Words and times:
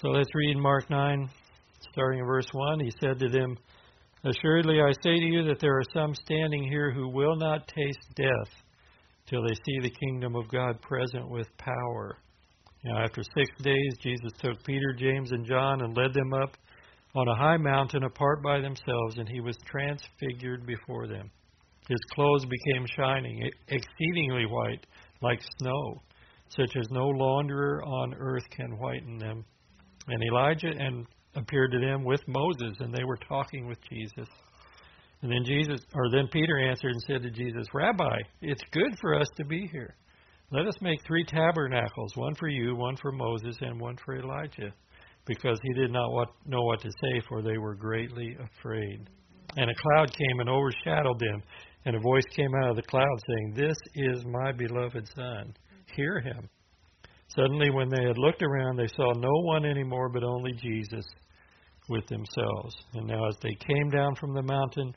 So 0.00 0.10
let's 0.10 0.32
read 0.32 0.56
Mark 0.58 0.88
9, 0.90 1.28
starting 1.90 2.20
in 2.20 2.24
verse 2.24 2.46
1. 2.52 2.78
He 2.78 2.92
said 3.00 3.18
to 3.18 3.28
them, 3.28 3.56
Assuredly 4.22 4.80
I 4.80 4.92
say 5.02 5.18
to 5.18 5.26
you 5.26 5.42
that 5.46 5.58
there 5.58 5.76
are 5.76 5.92
some 5.92 6.14
standing 6.14 6.62
here 6.62 6.92
who 6.92 7.08
will 7.08 7.34
not 7.34 7.66
taste 7.66 8.14
death 8.14 8.54
till 9.26 9.42
they 9.42 9.54
see 9.54 9.80
the 9.82 9.90
kingdom 9.90 10.36
of 10.36 10.48
God 10.52 10.80
present 10.82 11.28
with 11.28 11.48
power. 11.56 12.16
Now, 12.84 13.02
after 13.02 13.24
six 13.24 13.50
days, 13.60 13.94
Jesus 14.00 14.30
took 14.40 14.62
Peter, 14.64 14.94
James, 14.96 15.32
and 15.32 15.44
John 15.44 15.80
and 15.80 15.96
led 15.96 16.14
them 16.14 16.32
up 16.32 16.56
on 17.16 17.26
a 17.26 17.36
high 17.36 17.56
mountain 17.56 18.04
apart 18.04 18.40
by 18.40 18.60
themselves, 18.60 19.18
and 19.18 19.28
he 19.28 19.40
was 19.40 19.56
transfigured 19.66 20.64
before 20.64 21.08
them. 21.08 21.28
His 21.88 22.00
clothes 22.14 22.44
became 22.44 22.86
shining, 22.96 23.50
exceedingly 23.66 24.46
white, 24.46 24.86
like 25.22 25.40
snow, 25.60 26.02
such 26.50 26.76
as 26.76 26.86
no 26.92 27.08
launderer 27.08 27.84
on 27.84 28.14
earth 28.14 28.48
can 28.50 28.78
whiten 28.78 29.18
them. 29.18 29.44
And 30.08 30.22
Elijah 30.22 30.72
and 30.78 31.06
appeared 31.34 31.72
to 31.72 31.78
them 31.78 32.04
with 32.04 32.20
Moses, 32.26 32.76
and 32.80 32.92
they 32.92 33.04
were 33.04 33.18
talking 33.28 33.66
with 33.66 33.78
Jesus. 33.88 34.28
And 35.22 35.32
then 35.32 35.44
Jesus, 35.44 35.80
or 35.94 36.10
then 36.10 36.28
Peter 36.32 36.58
answered 36.58 36.92
and 36.92 37.02
said 37.02 37.22
to 37.22 37.30
Jesus, 37.30 37.66
Rabbi, 37.74 38.18
it's 38.40 38.62
good 38.72 38.96
for 39.00 39.18
us 39.18 39.26
to 39.36 39.44
be 39.44 39.68
here. 39.72 39.94
Let 40.50 40.66
us 40.66 40.80
make 40.80 41.00
three 41.06 41.24
tabernacles, 41.24 42.16
one 42.16 42.34
for 42.36 42.48
you, 42.48 42.74
one 42.74 42.96
for 42.96 43.12
Moses, 43.12 43.56
and 43.60 43.80
one 43.80 43.96
for 44.04 44.16
Elijah, 44.16 44.72
because 45.26 45.58
he 45.62 45.74
did 45.74 45.90
not 45.90 46.10
what, 46.12 46.28
know 46.46 46.62
what 46.62 46.80
to 46.80 46.90
say, 46.90 47.20
for 47.28 47.42
they 47.42 47.58
were 47.58 47.74
greatly 47.74 48.36
afraid. 48.40 49.10
And 49.56 49.70
a 49.70 49.74
cloud 49.74 50.12
came 50.12 50.40
and 50.40 50.48
overshadowed 50.48 51.18
them, 51.18 51.42
and 51.84 51.96
a 51.96 52.00
voice 52.00 52.24
came 52.34 52.54
out 52.62 52.70
of 52.70 52.76
the 52.76 52.82
cloud 52.82 53.18
saying, 53.26 53.54
This 53.56 53.76
is 53.94 54.24
my 54.24 54.52
beloved 54.52 55.06
Son. 55.14 55.54
Hear 55.94 56.20
him. 56.20 56.48
Suddenly, 57.28 57.70
when 57.70 57.88
they 57.88 58.04
had 58.04 58.18
looked 58.18 58.42
around, 58.42 58.76
they 58.76 58.88
saw 58.88 59.12
no 59.12 59.32
one 59.42 59.64
anymore 59.64 60.08
but 60.08 60.24
only 60.24 60.52
Jesus 60.52 61.04
with 61.88 62.06
themselves. 62.06 62.74
And 62.94 63.06
now, 63.06 63.28
as 63.28 63.36
they 63.42 63.54
came 63.54 63.90
down 63.90 64.14
from 64.16 64.34
the 64.34 64.42
mountain, 64.42 64.94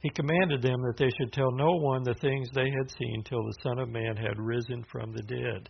he 0.00 0.10
commanded 0.10 0.62
them 0.62 0.80
that 0.82 0.96
they 0.96 1.10
should 1.18 1.32
tell 1.32 1.50
no 1.52 1.72
one 1.76 2.02
the 2.02 2.14
things 2.14 2.48
they 2.52 2.70
had 2.70 2.90
seen 2.98 3.22
till 3.24 3.44
the 3.44 3.56
Son 3.62 3.78
of 3.78 3.88
Man 3.88 4.16
had 4.16 4.38
risen 4.38 4.84
from 4.90 5.12
the 5.12 5.22
dead. 5.22 5.68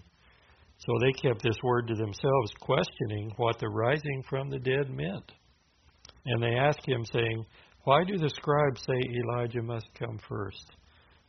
So 0.78 0.92
they 1.00 1.12
kept 1.12 1.42
this 1.42 1.56
word 1.62 1.86
to 1.88 1.94
themselves, 1.94 2.52
questioning 2.60 3.30
what 3.36 3.58
the 3.58 3.69
rising 3.69 4.24
from 4.28 4.50
the 4.50 4.58
dead 4.58 4.91
meant. 4.91 5.32
And 6.26 6.42
they 6.42 6.56
asked 6.56 6.86
him, 6.86 7.04
saying, 7.12 7.44
Why 7.84 8.04
do 8.04 8.16
the 8.19 8.30
scribes 8.30 8.82
say 8.86 9.00
Elijah 9.20 9.62
must 9.62 9.86
come 9.98 10.19
first? 10.28 10.72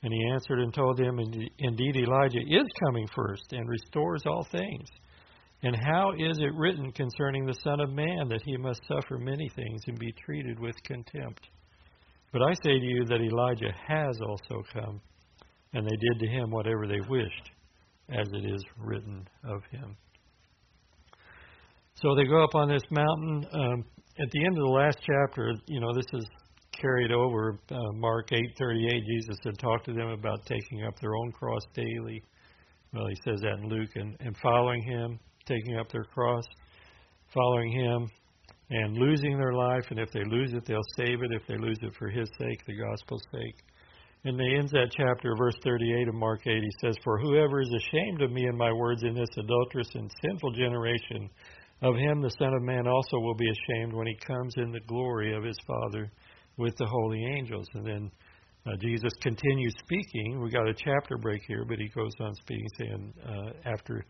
And 0.03 0.13
he 0.13 0.29
answered 0.33 0.59
and 0.59 0.73
told 0.73 0.97
them, 0.97 1.17
Indeed, 1.19 1.95
Elijah 1.95 2.41
is 2.41 2.67
coming 2.85 3.07
first 3.15 3.53
and 3.53 3.67
restores 3.67 4.23
all 4.25 4.45
things. 4.51 4.89
And 5.63 5.77
how 5.77 6.11
is 6.11 6.37
it 6.39 6.53
written 6.55 6.91
concerning 6.91 7.45
the 7.45 7.57
Son 7.63 7.79
of 7.79 7.89
Man 7.89 8.27
that 8.27 8.41
he 8.43 8.57
must 8.57 8.81
suffer 8.85 9.17
many 9.17 9.49
things 9.55 9.81
and 9.87 9.97
be 9.97 10.13
treated 10.25 10.59
with 10.59 10.75
contempt? 10.83 11.47
But 12.33 12.41
I 12.41 12.53
say 12.65 12.79
to 12.79 12.85
you 12.85 13.05
that 13.05 13.21
Elijah 13.21 13.71
has 13.87 14.19
also 14.27 14.63
come, 14.73 14.99
and 15.71 15.85
they 15.85 15.95
did 15.95 16.19
to 16.19 16.27
him 16.27 16.51
whatever 16.51 16.85
they 16.85 16.99
wished, 17.07 17.51
as 18.09 18.27
it 18.33 18.45
is 18.45 18.61
written 18.77 19.25
of 19.45 19.61
him. 19.71 19.95
So 21.95 22.13
they 22.15 22.25
go 22.25 22.43
up 22.43 22.55
on 22.55 22.67
this 22.67 22.83
mountain. 22.91 23.45
Um, 23.53 23.85
at 24.19 24.29
the 24.31 24.45
end 24.45 24.57
of 24.57 24.63
the 24.63 24.73
last 24.73 24.97
chapter, 24.99 25.53
you 25.67 25.79
know, 25.79 25.93
this 25.93 26.05
is 26.13 26.25
carried 26.79 27.11
over. 27.11 27.59
Uh, 27.69 27.91
Mark 27.93 28.29
8:38, 28.31 29.05
Jesus 29.05 29.37
had 29.43 29.57
talked 29.59 29.85
to 29.85 29.93
them 29.93 30.09
about 30.09 30.45
taking 30.45 30.83
up 30.85 30.99
their 30.99 31.15
own 31.15 31.31
cross 31.31 31.63
daily. 31.73 32.21
Well, 32.93 33.07
he 33.07 33.15
says 33.25 33.41
that 33.41 33.59
in 33.59 33.69
Luke, 33.69 33.89
and, 33.95 34.15
and 34.19 34.37
following 34.37 34.81
him, 34.83 35.19
taking 35.45 35.77
up 35.77 35.91
their 35.91 36.03
cross, 36.03 36.43
following 37.33 37.71
him, 37.71 38.09
and 38.69 38.97
losing 38.97 39.37
their 39.37 39.53
life, 39.53 39.85
and 39.89 39.99
if 39.99 40.11
they 40.11 40.23
lose 40.25 40.53
it, 40.53 40.65
they'll 40.65 40.81
save 40.97 41.21
it. 41.21 41.31
If 41.31 41.45
they 41.47 41.57
lose 41.57 41.77
it 41.81 41.93
for 41.97 42.09
His 42.09 42.29
sake, 42.39 42.65
the 42.65 42.77
gospel's 42.77 43.23
sake. 43.31 43.55
And 44.25 44.39
he 44.39 44.55
ends 44.57 44.71
that 44.71 44.91
chapter, 44.95 45.35
verse 45.37 45.55
38 45.65 46.07
of 46.07 46.15
Mark 46.15 46.47
8. 46.47 46.53
He 46.53 46.71
says, 46.81 46.95
For 47.03 47.19
whoever 47.19 47.61
is 47.61 47.73
ashamed 47.75 48.21
of 48.21 48.31
me 48.31 48.45
and 48.45 48.57
my 48.57 48.71
words 48.71 49.03
in 49.03 49.15
this 49.15 49.29
adulterous 49.37 49.89
and 49.95 50.09
sinful 50.23 50.53
generation, 50.53 51.29
of 51.81 51.95
him 51.97 52.21
the 52.21 52.33
Son 52.39 52.53
of 52.53 52.61
Man 52.61 52.87
also 52.87 53.19
will 53.19 53.35
be 53.35 53.49
ashamed 53.49 53.93
when 53.93 54.07
he 54.07 54.15
comes 54.25 54.53
in 54.57 54.71
the 54.71 54.79
glory 54.87 55.35
of 55.35 55.43
his 55.43 55.57
Father 55.67 56.09
with 56.57 56.75
the 56.77 56.85
holy 56.85 57.23
angels. 57.37 57.67
And 57.73 57.85
then 57.85 58.11
uh, 58.65 58.75
Jesus 58.79 59.13
continues 59.21 59.73
speaking. 59.79 60.41
We 60.41 60.49
got 60.49 60.67
a 60.67 60.73
chapter 60.73 61.17
break 61.17 61.41
here, 61.47 61.65
but 61.67 61.79
he 61.79 61.89
goes 61.89 62.11
on 62.19 62.33
speaking, 62.35 62.67
saying, 62.79 63.13
uh, 63.27 63.69
after 63.69 64.05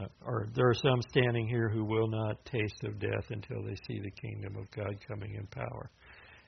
uh, 0.00 0.06
or 0.24 0.48
there 0.54 0.68
are 0.68 0.74
some 0.74 1.00
standing 1.10 1.48
here 1.48 1.68
who 1.68 1.84
will 1.84 2.08
not 2.08 2.44
taste 2.44 2.84
of 2.84 2.98
death 3.00 3.24
until 3.30 3.62
they 3.62 3.74
see 3.88 4.00
the 4.00 4.10
kingdom 4.10 4.56
of 4.56 4.70
God 4.70 4.94
coming 5.08 5.34
in 5.34 5.46
power. 5.46 5.90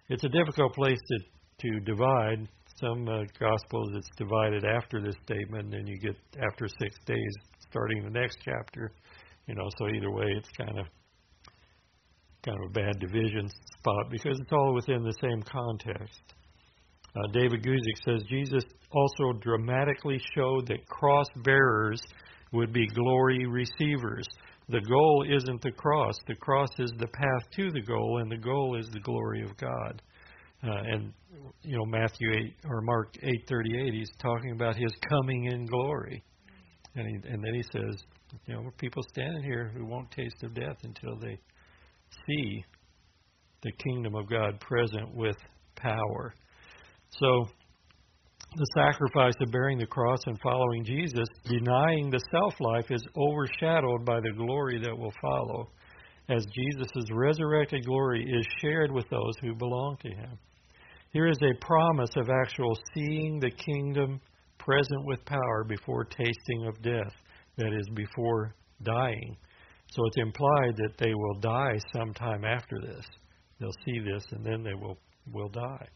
It's 0.09 0.25
a 0.25 0.29
difficult 0.29 0.75
place 0.75 0.99
to 1.09 1.19
to 1.69 1.81
divide. 1.81 2.49
Some 2.81 3.09
uh, 3.09 3.25
gospels 3.39 3.91
it's 3.95 4.09
divided 4.17 4.65
after 4.65 5.03
this 5.03 5.17
statement, 5.25 5.65
and 5.65 5.73
then 5.73 5.87
you 5.87 5.99
get 5.99 6.17
after 6.51 6.67
six 6.81 6.97
days, 7.05 7.35
starting 7.69 8.05
the 8.05 8.11
next 8.11 8.39
chapter. 8.45 8.93
You 9.47 9.55
know, 9.55 9.69
so 9.79 9.89
either 9.89 10.11
way, 10.11 10.27
it's 10.37 10.49
kind 10.57 10.79
of 10.79 10.87
kind 12.45 12.59
of 12.59 12.71
a 12.71 12.73
bad 12.73 12.99
division 13.01 13.49
spot 13.79 14.11
because 14.11 14.39
it's 14.41 14.53
all 14.53 14.75
within 14.75 15.03
the 15.03 15.15
same 15.21 15.43
context. 15.43 16.21
Uh, 17.17 17.33
David 17.33 17.63
Guzik 17.63 18.05
says 18.05 18.23
Jesus 18.29 18.65
also 18.93 19.39
dramatically 19.41 20.21
showed 20.35 20.67
that 20.69 20.87
cross 20.87 21.27
bearers 21.45 22.01
would 22.53 22.73
be 22.73 22.87
glory 22.89 23.47
receivers. 23.47 24.27
The 24.69 24.81
goal 24.81 25.25
isn't 25.29 25.63
the 25.63 25.73
cross. 25.73 26.15
The 26.29 26.37
cross 26.37 26.71
is 26.79 26.93
the 26.99 27.09
path 27.09 27.51
to 27.57 27.71
the 27.73 27.83
goal, 27.83 28.19
and 28.23 28.31
the 28.31 28.37
goal 28.37 28.79
is 28.79 28.89
the 28.91 29.01
glory 29.01 29.43
of 29.43 29.57
God. 29.57 30.03
Uh, 30.63 30.83
and 30.93 31.13
you 31.63 31.77
know 31.77 31.87
Matthew 31.87 32.31
eight 32.33 32.55
or 32.69 32.81
Mark 32.83 33.17
eight 33.23 33.45
thirty 33.49 33.81
eight, 33.81 33.95
he's 33.95 34.11
talking 34.21 34.53
about 34.53 34.77
his 34.77 34.93
coming 35.09 35.47
in 35.47 35.67
glory, 35.67 36.23
and 36.95 37.07
he, 37.07 37.29
and 37.29 37.43
then 37.43 37.55
he 37.55 37.65
says, 37.73 38.05
you 38.47 38.55
know, 38.55 38.71
people 38.79 39.03
standing 39.09 39.43
here 39.43 39.73
who 39.75 39.87
won't 39.87 40.11
taste 40.11 40.43
of 40.43 40.55
death 40.55 40.77
until 40.85 41.17
they 41.17 41.39
see 42.27 42.65
the 43.63 43.73
kingdom 43.73 44.15
of 44.15 44.29
God 44.29 44.61
present 44.61 45.15
with 45.15 45.37
power. 45.77 46.35
So 47.11 47.47
the 48.57 48.67
sacrifice 48.75 49.35
of 49.41 49.53
bearing 49.53 49.79
the 49.79 49.87
cross 49.87 50.19
and 50.27 50.39
following 50.41 50.85
Jesus, 50.85 51.29
denying 51.45 52.11
the 52.11 52.21
self 52.33 52.55
life, 52.61 52.87
is 52.91 53.05
overshadowed 53.17 54.05
by 54.05 54.21
the 54.21 54.33
glory 54.37 54.81
that 54.83 54.97
will 54.97 55.13
follow, 55.21 55.69
as 56.29 56.45
Jesus' 56.47 57.11
resurrected 57.13 57.85
glory 57.85 58.25
is 58.25 58.47
shared 58.61 58.91
with 58.91 59.09
those 59.09 59.35
who 59.41 59.55
belong 59.55 59.97
to 60.03 60.09
him. 60.09 60.39
Here 61.13 61.27
is 61.27 61.39
a 61.43 61.65
promise 61.65 62.11
of 62.17 62.29
actual 62.29 62.79
seeing 62.95 63.41
the 63.41 63.51
kingdom 63.51 64.21
present 64.59 65.05
with 65.05 65.25
power 65.25 65.65
before 65.67 66.05
tasting 66.05 66.67
of 66.67 66.81
death, 66.83 67.13
that 67.57 67.73
is, 67.73 67.89
before 67.95 68.55
dying. 68.83 69.37
So 69.91 70.07
it's 70.07 70.19
implied 70.19 70.77
that 70.77 70.99
they 70.99 71.15
will 71.15 71.41
die 71.41 71.79
sometime 71.93 72.45
after 72.45 72.81
this. 72.81 73.05
They'll 73.59 73.71
see 73.85 73.99
this 74.01 74.25
and 74.33 74.45
then 74.45 74.63
they 74.63 74.75
will, 74.75 74.99
will 75.33 75.49
die. 75.49 75.87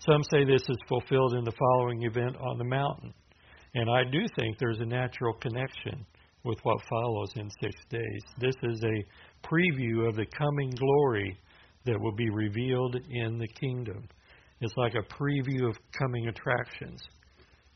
Some 0.00 0.22
say 0.30 0.44
this 0.44 0.62
is 0.68 0.78
fulfilled 0.88 1.34
in 1.34 1.44
the 1.44 1.52
following 1.52 2.02
event 2.02 2.36
on 2.36 2.58
the 2.58 2.64
mountain. 2.64 3.12
And 3.74 3.90
I 3.90 4.04
do 4.10 4.20
think 4.36 4.58
there's 4.58 4.80
a 4.80 4.86
natural 4.86 5.34
connection 5.34 6.06
with 6.44 6.58
what 6.62 6.78
follows 6.88 7.32
in 7.36 7.50
six 7.60 7.74
days. 7.90 8.22
This 8.38 8.54
is 8.62 8.82
a 8.82 9.46
preview 9.46 10.08
of 10.08 10.16
the 10.16 10.26
coming 10.26 10.70
glory 10.70 11.38
that 11.84 12.00
will 12.00 12.14
be 12.14 12.28
revealed 12.30 12.96
in 13.10 13.38
the 13.38 13.48
kingdom. 13.48 14.08
It's 14.60 14.74
like 14.76 14.94
a 14.94 15.14
preview 15.14 15.68
of 15.68 15.76
coming 15.96 16.28
attractions. 16.28 17.00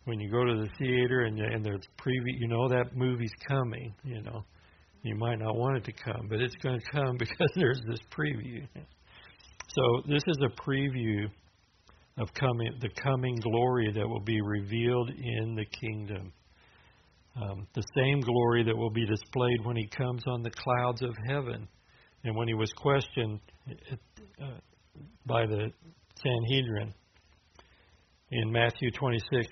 When 0.04 0.18
you 0.18 0.30
go 0.30 0.44
to 0.44 0.54
the 0.62 0.68
theater 0.78 1.22
and, 1.22 1.38
and 1.38 1.64
there's 1.64 1.86
preview, 2.00 2.38
you 2.38 2.48
know 2.48 2.68
that 2.68 2.96
movie's 2.96 3.32
coming. 3.46 3.94
You 4.02 4.22
know, 4.22 4.44
you 5.02 5.16
might 5.16 5.38
not 5.38 5.56
want 5.56 5.76
it 5.76 5.84
to 5.84 5.92
come, 5.92 6.26
but 6.28 6.40
it's 6.40 6.54
going 6.62 6.78
to 6.78 6.86
come 6.92 7.16
because 7.18 7.50
there's 7.54 7.80
this 7.88 8.00
preview. 8.10 8.66
So 9.68 10.03
this 10.09 10.22
is 10.27 10.36
a 10.42 10.68
preview 10.68 11.27
of 12.18 12.32
coming, 12.34 12.72
the 12.80 12.91
coming 13.03 13.36
glory 13.36 13.91
that 13.94 14.06
will 14.06 14.21
be 14.21 14.41
revealed 14.41 15.10
in 15.10 15.54
the 15.54 15.65
kingdom. 15.65 16.32
Um, 17.34 17.66
the 17.74 17.82
same 17.97 18.21
glory 18.21 18.62
that 18.65 18.77
will 18.77 18.91
be 18.91 19.06
displayed 19.06 19.65
when 19.65 19.77
he 19.77 19.88
comes 19.88 20.22
on 20.27 20.42
the 20.42 20.50
clouds 20.50 21.03
of 21.03 21.15
heaven. 21.27 21.66
And 22.24 22.36
when 22.36 22.47
he 22.47 22.54
was 22.54 22.71
questioned 22.77 23.41
uh, 24.41 24.47
by 25.27 25.47
the 25.47 25.72
Sanhedrin 26.22 26.92
in 28.30 28.53
Matthew 28.53 28.91
26, 28.91 29.47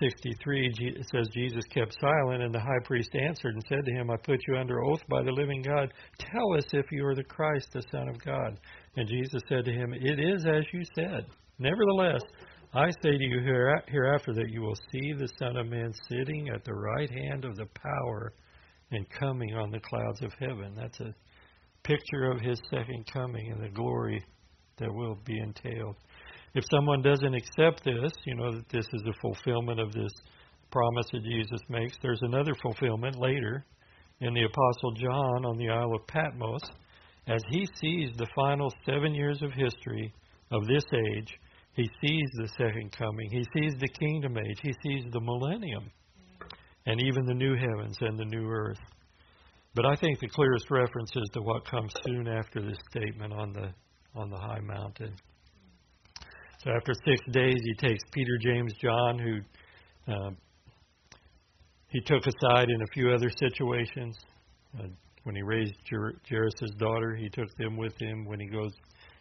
63, 0.00 0.72
it 0.78 1.06
says 1.12 1.28
Jesus 1.32 1.64
kept 1.72 1.94
silent, 2.00 2.42
and 2.42 2.54
the 2.54 2.60
high 2.60 2.84
priest 2.84 3.10
answered 3.14 3.54
and 3.54 3.64
said 3.68 3.84
to 3.84 3.92
him, 3.92 4.10
I 4.10 4.16
put 4.16 4.40
you 4.48 4.56
under 4.56 4.82
oath 4.82 5.02
by 5.08 5.22
the 5.22 5.30
living 5.30 5.62
God. 5.62 5.92
Tell 6.18 6.56
us 6.56 6.64
if 6.72 6.86
you 6.90 7.06
are 7.06 7.14
the 7.14 7.22
Christ, 7.24 7.68
the 7.72 7.82
Son 7.92 8.08
of 8.08 8.22
God. 8.24 8.58
And 8.96 9.08
Jesus 9.08 9.42
said 9.48 9.64
to 9.66 9.72
him, 9.72 9.92
It 9.94 10.18
is 10.18 10.44
as 10.46 10.64
you 10.72 10.82
said. 10.94 11.26
Nevertheless, 11.58 12.22
I 12.72 12.90
say 13.02 13.18
to 13.18 13.24
you 13.24 13.40
hereafter 13.40 14.32
that 14.34 14.50
you 14.50 14.62
will 14.62 14.78
see 14.90 15.12
the 15.12 15.28
Son 15.38 15.56
of 15.56 15.66
Man 15.66 15.92
sitting 16.08 16.48
at 16.48 16.64
the 16.64 16.74
right 16.74 17.10
hand 17.10 17.44
of 17.44 17.56
the 17.56 17.66
power 17.66 18.32
and 18.92 19.06
coming 19.10 19.54
on 19.54 19.70
the 19.70 19.80
clouds 19.80 20.22
of 20.22 20.32
heaven. 20.40 20.74
That's 20.76 21.00
a 21.00 21.14
picture 21.82 22.30
of 22.30 22.40
his 22.40 22.60
second 22.70 23.06
coming 23.12 23.52
and 23.52 23.62
the 23.62 23.74
glory 23.74 24.24
that 24.78 24.92
will 24.92 25.18
be 25.24 25.38
entailed. 25.38 25.96
If 26.54 26.64
someone 26.70 27.02
doesn't 27.02 27.34
accept 27.34 27.84
this, 27.84 28.12
you 28.24 28.34
know 28.34 28.52
that 28.52 28.68
this 28.70 28.86
is 28.92 29.02
a 29.06 29.20
fulfillment 29.20 29.78
of 29.78 29.92
this 29.92 30.12
promise 30.70 31.06
that 31.12 31.22
Jesus 31.22 31.60
makes, 31.68 31.96
there's 32.02 32.22
another 32.22 32.54
fulfillment 32.62 33.16
later 33.18 33.64
in 34.20 34.34
the 34.34 34.44
Apostle 34.44 34.92
John 34.92 35.44
on 35.44 35.58
the 35.58 35.68
Isle 35.68 35.94
of 35.94 36.06
Patmos 36.06 36.62
as 37.26 37.40
he 37.50 37.66
sees 37.80 38.10
the 38.16 38.26
final 38.34 38.72
seven 38.84 39.14
years 39.14 39.42
of 39.42 39.52
history 39.52 40.12
of 40.50 40.66
this 40.66 40.84
age. 41.14 41.38
He 41.74 41.88
sees 42.00 42.28
the 42.34 42.48
second 42.58 42.92
coming. 42.92 43.30
He 43.30 43.44
sees 43.54 43.74
the 43.78 43.88
kingdom 43.88 44.36
age. 44.36 44.58
He 44.62 44.72
sees 44.82 45.04
the 45.12 45.20
millennium 45.20 45.90
and 46.86 47.00
even 47.00 47.26
the 47.26 47.34
new 47.34 47.54
heavens 47.54 47.96
and 48.00 48.18
the 48.18 48.24
new 48.24 48.48
earth. 48.48 48.80
But 49.74 49.86
I 49.86 49.94
think 49.94 50.18
the 50.18 50.28
clearest 50.28 50.68
reference 50.70 51.12
is 51.14 51.30
to 51.34 51.42
what 51.42 51.64
comes 51.64 51.92
soon 52.04 52.26
after 52.26 52.60
this 52.60 52.78
statement 52.90 53.32
on 53.32 53.52
the 53.52 53.72
on 54.16 54.28
the 54.28 54.36
high 54.36 54.60
mountain. 54.60 55.14
So 56.62 56.70
after 56.72 56.92
six 57.06 57.20
days, 57.30 57.56
he 57.64 57.74
takes 57.74 58.02
Peter, 58.12 58.36
James, 58.42 58.74
John, 58.82 59.18
who 59.18 60.12
uh, 60.12 60.30
he 61.88 62.00
took 62.00 62.22
aside 62.26 62.68
in 62.68 62.82
a 62.82 62.86
few 62.92 63.10
other 63.10 63.30
situations. 63.30 64.16
Uh, 64.78 64.88
when 65.24 65.34
he 65.34 65.42
raised 65.42 65.74
Jer- 65.88 66.16
Jairus' 66.28 66.74
daughter, 66.78 67.16
he 67.16 67.30
took 67.30 67.48
them 67.56 67.78
with 67.78 67.94
him. 67.98 68.26
When 68.26 68.40
he 68.40 68.46
goes 68.46 68.72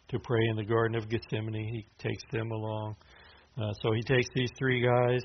to 0.10 0.20
pray 0.20 0.42
in 0.50 0.58
the 0.58 0.66
Garden 0.66 0.98
of 0.98 1.10
Gethsemane, 1.10 1.54
he 1.54 1.86
takes 1.98 2.24
them 2.32 2.52
along. 2.52 2.98
Uh, 3.58 3.72
so 3.82 3.94
he 3.94 4.02
takes 4.02 4.28
these 4.36 4.52
three 4.58 4.82
guys. 4.82 5.22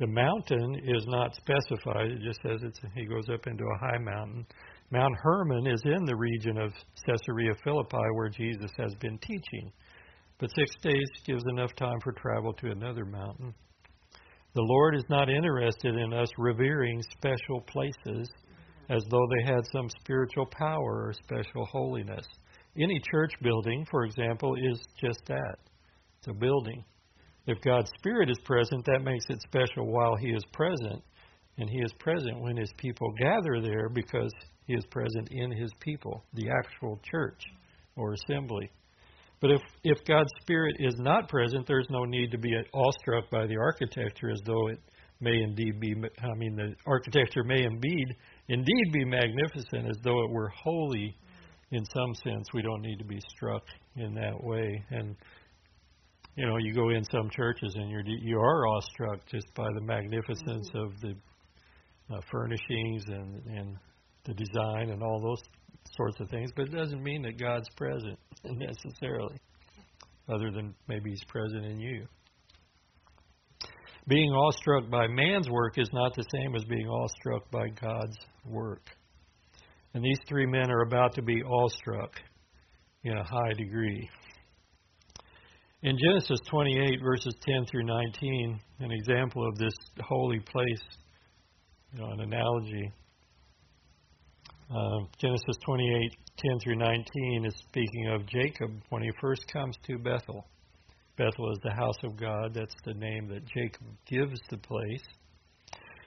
The 0.00 0.08
mountain 0.08 0.80
is 0.84 1.04
not 1.06 1.36
specified. 1.36 2.10
It 2.10 2.22
just 2.22 2.40
says 2.42 2.60
it's, 2.62 2.80
he 2.94 3.06
goes 3.06 3.28
up 3.32 3.46
into 3.46 3.62
a 3.62 3.78
high 3.78 3.98
mountain. 3.98 4.44
Mount 4.90 5.14
Hermon 5.22 5.68
is 5.68 5.80
in 5.84 6.04
the 6.06 6.16
region 6.16 6.58
of 6.58 6.72
Caesarea 7.06 7.52
Philippi 7.62 7.96
where 8.14 8.28
Jesus 8.28 8.70
has 8.78 8.94
been 8.96 9.16
teaching. 9.18 9.72
But 10.38 10.50
six 10.56 10.70
days 10.82 11.08
gives 11.24 11.44
enough 11.50 11.74
time 11.76 12.00
for 12.02 12.12
travel 12.12 12.52
to 12.54 12.70
another 12.70 13.04
mountain. 13.04 13.54
The 14.54 14.62
Lord 14.62 14.96
is 14.96 15.04
not 15.08 15.30
interested 15.30 15.94
in 15.96 16.12
us 16.12 16.28
revering 16.36 17.00
special 17.12 17.60
places 17.62 18.28
as 18.90 19.02
though 19.10 19.26
they 19.30 19.52
had 19.52 19.64
some 19.72 19.88
spiritual 20.00 20.46
power 20.46 21.06
or 21.06 21.14
special 21.24 21.64
holiness. 21.64 22.26
Any 22.76 23.00
church 23.10 23.32
building, 23.42 23.86
for 23.90 24.04
example, 24.04 24.54
is 24.56 24.78
just 25.00 25.20
that 25.26 25.56
it's 26.18 26.28
a 26.28 26.34
building. 26.34 26.84
If 27.46 27.60
God's 27.62 27.90
Spirit 27.98 28.30
is 28.30 28.38
present, 28.44 28.84
that 28.86 29.02
makes 29.02 29.24
it 29.28 29.40
special 29.42 29.86
while 29.86 30.16
He 30.16 30.28
is 30.28 30.44
present. 30.52 31.02
And 31.58 31.68
He 31.68 31.78
is 31.78 31.92
present 31.98 32.40
when 32.40 32.56
His 32.56 32.72
people 32.76 33.12
gather 33.18 33.60
there 33.60 33.88
because 33.88 34.32
He 34.66 34.74
is 34.74 34.84
present 34.86 35.28
in 35.30 35.50
His 35.50 35.70
people, 35.80 36.24
the 36.34 36.48
actual 36.50 37.00
church 37.10 37.42
or 37.96 38.14
assembly. 38.14 38.70
But 39.42 39.50
if, 39.50 39.60
if 39.82 40.04
God's 40.06 40.30
Spirit 40.40 40.76
is 40.78 40.94
not 40.98 41.28
present, 41.28 41.66
there's 41.66 41.88
no 41.90 42.04
need 42.04 42.30
to 42.30 42.38
be 42.38 42.54
awestruck 42.72 43.28
by 43.28 43.46
the 43.48 43.56
architecture 43.56 44.30
as 44.30 44.40
though 44.46 44.68
it 44.68 44.78
may 45.20 45.42
indeed 45.42 45.80
be, 45.80 45.94
I 45.94 46.34
mean, 46.36 46.54
the 46.54 46.74
architecture 46.86 47.42
may 47.42 47.64
indeed, 47.64 48.06
indeed 48.48 48.92
be 48.92 49.04
magnificent 49.04 49.90
as 49.90 49.96
though 50.04 50.24
it 50.24 50.30
were 50.30 50.48
holy 50.62 51.16
in 51.72 51.84
some 51.86 52.14
sense. 52.22 52.46
We 52.54 52.62
don't 52.62 52.82
need 52.82 52.98
to 52.98 53.04
be 53.04 53.18
struck 53.34 53.64
in 53.96 54.14
that 54.14 54.42
way. 54.44 54.84
And, 54.90 55.16
you 56.36 56.46
know, 56.46 56.58
you 56.58 56.72
go 56.72 56.90
in 56.90 57.02
some 57.10 57.28
churches 57.28 57.74
and 57.74 57.90
you're, 57.90 58.04
you 58.06 58.38
are 58.38 58.66
awestruck 58.68 59.26
just 59.28 59.52
by 59.56 59.66
the 59.74 59.80
magnificence 59.80 60.68
mm-hmm. 60.68 60.78
of 60.78 61.00
the 61.00 61.14
uh, 62.14 62.20
furnishings 62.30 63.02
and, 63.08 63.42
and 63.46 63.76
the 64.24 64.34
design 64.34 64.90
and 64.90 65.02
all 65.02 65.20
those 65.20 65.42
sorts 65.96 66.20
of 66.20 66.28
things, 66.30 66.50
but 66.54 66.66
it 66.68 66.76
doesn't 66.76 67.02
mean 67.02 67.22
that 67.22 67.38
God's 67.38 67.68
present 67.76 68.18
necessarily, 68.44 69.36
other 70.28 70.50
than 70.50 70.74
maybe 70.88 71.10
He's 71.10 71.24
present 71.24 71.64
in 71.64 71.80
you. 71.80 72.06
Being 74.08 74.30
awestruck 74.30 74.90
by 74.90 75.06
man's 75.06 75.48
work 75.48 75.78
is 75.78 75.88
not 75.92 76.14
the 76.16 76.24
same 76.34 76.56
as 76.56 76.64
being 76.64 76.88
awestruck 76.88 77.48
by 77.52 77.68
God's 77.68 78.16
work. 78.44 78.82
And 79.94 80.02
these 80.02 80.18
three 80.28 80.46
men 80.46 80.70
are 80.70 80.82
about 80.82 81.14
to 81.14 81.22
be 81.22 81.42
awestruck 81.42 82.12
in 83.04 83.16
a 83.16 83.22
high 83.22 83.52
degree. 83.56 84.08
In 85.82 85.96
Genesis 85.98 86.38
28, 86.48 87.00
verses 87.02 87.34
10 87.44 87.66
through 87.66 87.84
19, 87.84 88.60
an 88.80 88.92
example 88.92 89.46
of 89.46 89.56
this 89.58 89.74
holy 90.00 90.40
place, 90.40 90.82
you 91.92 92.00
know, 92.00 92.10
an 92.10 92.20
analogy 92.20 92.92
uh, 94.74 95.04
Genesis 95.18 95.56
28, 95.66 96.12
10 96.38 96.58
through 96.60 96.76
19 96.76 97.44
is 97.44 97.54
speaking 97.68 98.08
of 98.08 98.26
Jacob 98.26 98.70
when 98.88 99.02
he 99.02 99.10
first 99.20 99.46
comes 99.52 99.76
to 99.86 99.98
Bethel. 99.98 100.46
Bethel 101.18 101.52
is 101.52 101.58
the 101.62 101.74
house 101.74 101.98
of 102.04 102.16
God. 102.16 102.54
That's 102.54 102.74
the 102.84 102.94
name 102.94 103.28
that 103.28 103.44
Jacob 103.44 103.86
gives 104.06 104.40
the 104.48 104.56
place. 104.56 105.04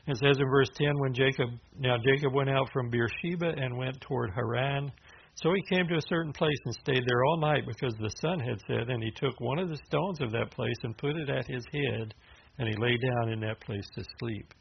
It 0.07 0.17
says 0.17 0.37
in 0.39 0.49
verse 0.49 0.69
10, 0.77 0.99
when 0.99 1.13
Jacob, 1.13 1.49
now 1.77 1.97
Jacob 1.97 2.33
went 2.33 2.49
out 2.49 2.69
from 2.73 2.89
Beersheba 2.89 3.53
and 3.57 3.77
went 3.77 4.01
toward 4.01 4.31
Haran. 4.33 4.91
So 5.35 5.53
he 5.53 5.75
came 5.75 5.87
to 5.87 5.97
a 5.97 6.09
certain 6.09 6.33
place 6.33 6.57
and 6.65 6.75
stayed 6.75 7.03
there 7.05 7.23
all 7.25 7.37
night 7.37 7.63
because 7.67 7.93
the 7.99 8.13
sun 8.21 8.39
had 8.39 8.59
set, 8.67 8.89
and 8.89 9.03
he 9.03 9.11
took 9.11 9.39
one 9.39 9.59
of 9.59 9.69
the 9.69 9.79
stones 9.87 10.21
of 10.21 10.31
that 10.31 10.51
place 10.51 10.77
and 10.83 10.97
put 10.97 11.15
it 11.15 11.29
at 11.29 11.45
his 11.45 11.63
head, 11.71 12.13
and 12.57 12.67
he 12.67 12.75
lay 12.77 12.97
down 12.97 13.33
in 13.33 13.39
that 13.41 13.59
place 13.61 13.85
to 13.95 14.03
sleep. 14.19 14.53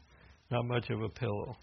Not 0.51 0.65
much 0.65 0.89
of 0.89 1.01
a 1.01 1.09
pillow. 1.09 1.55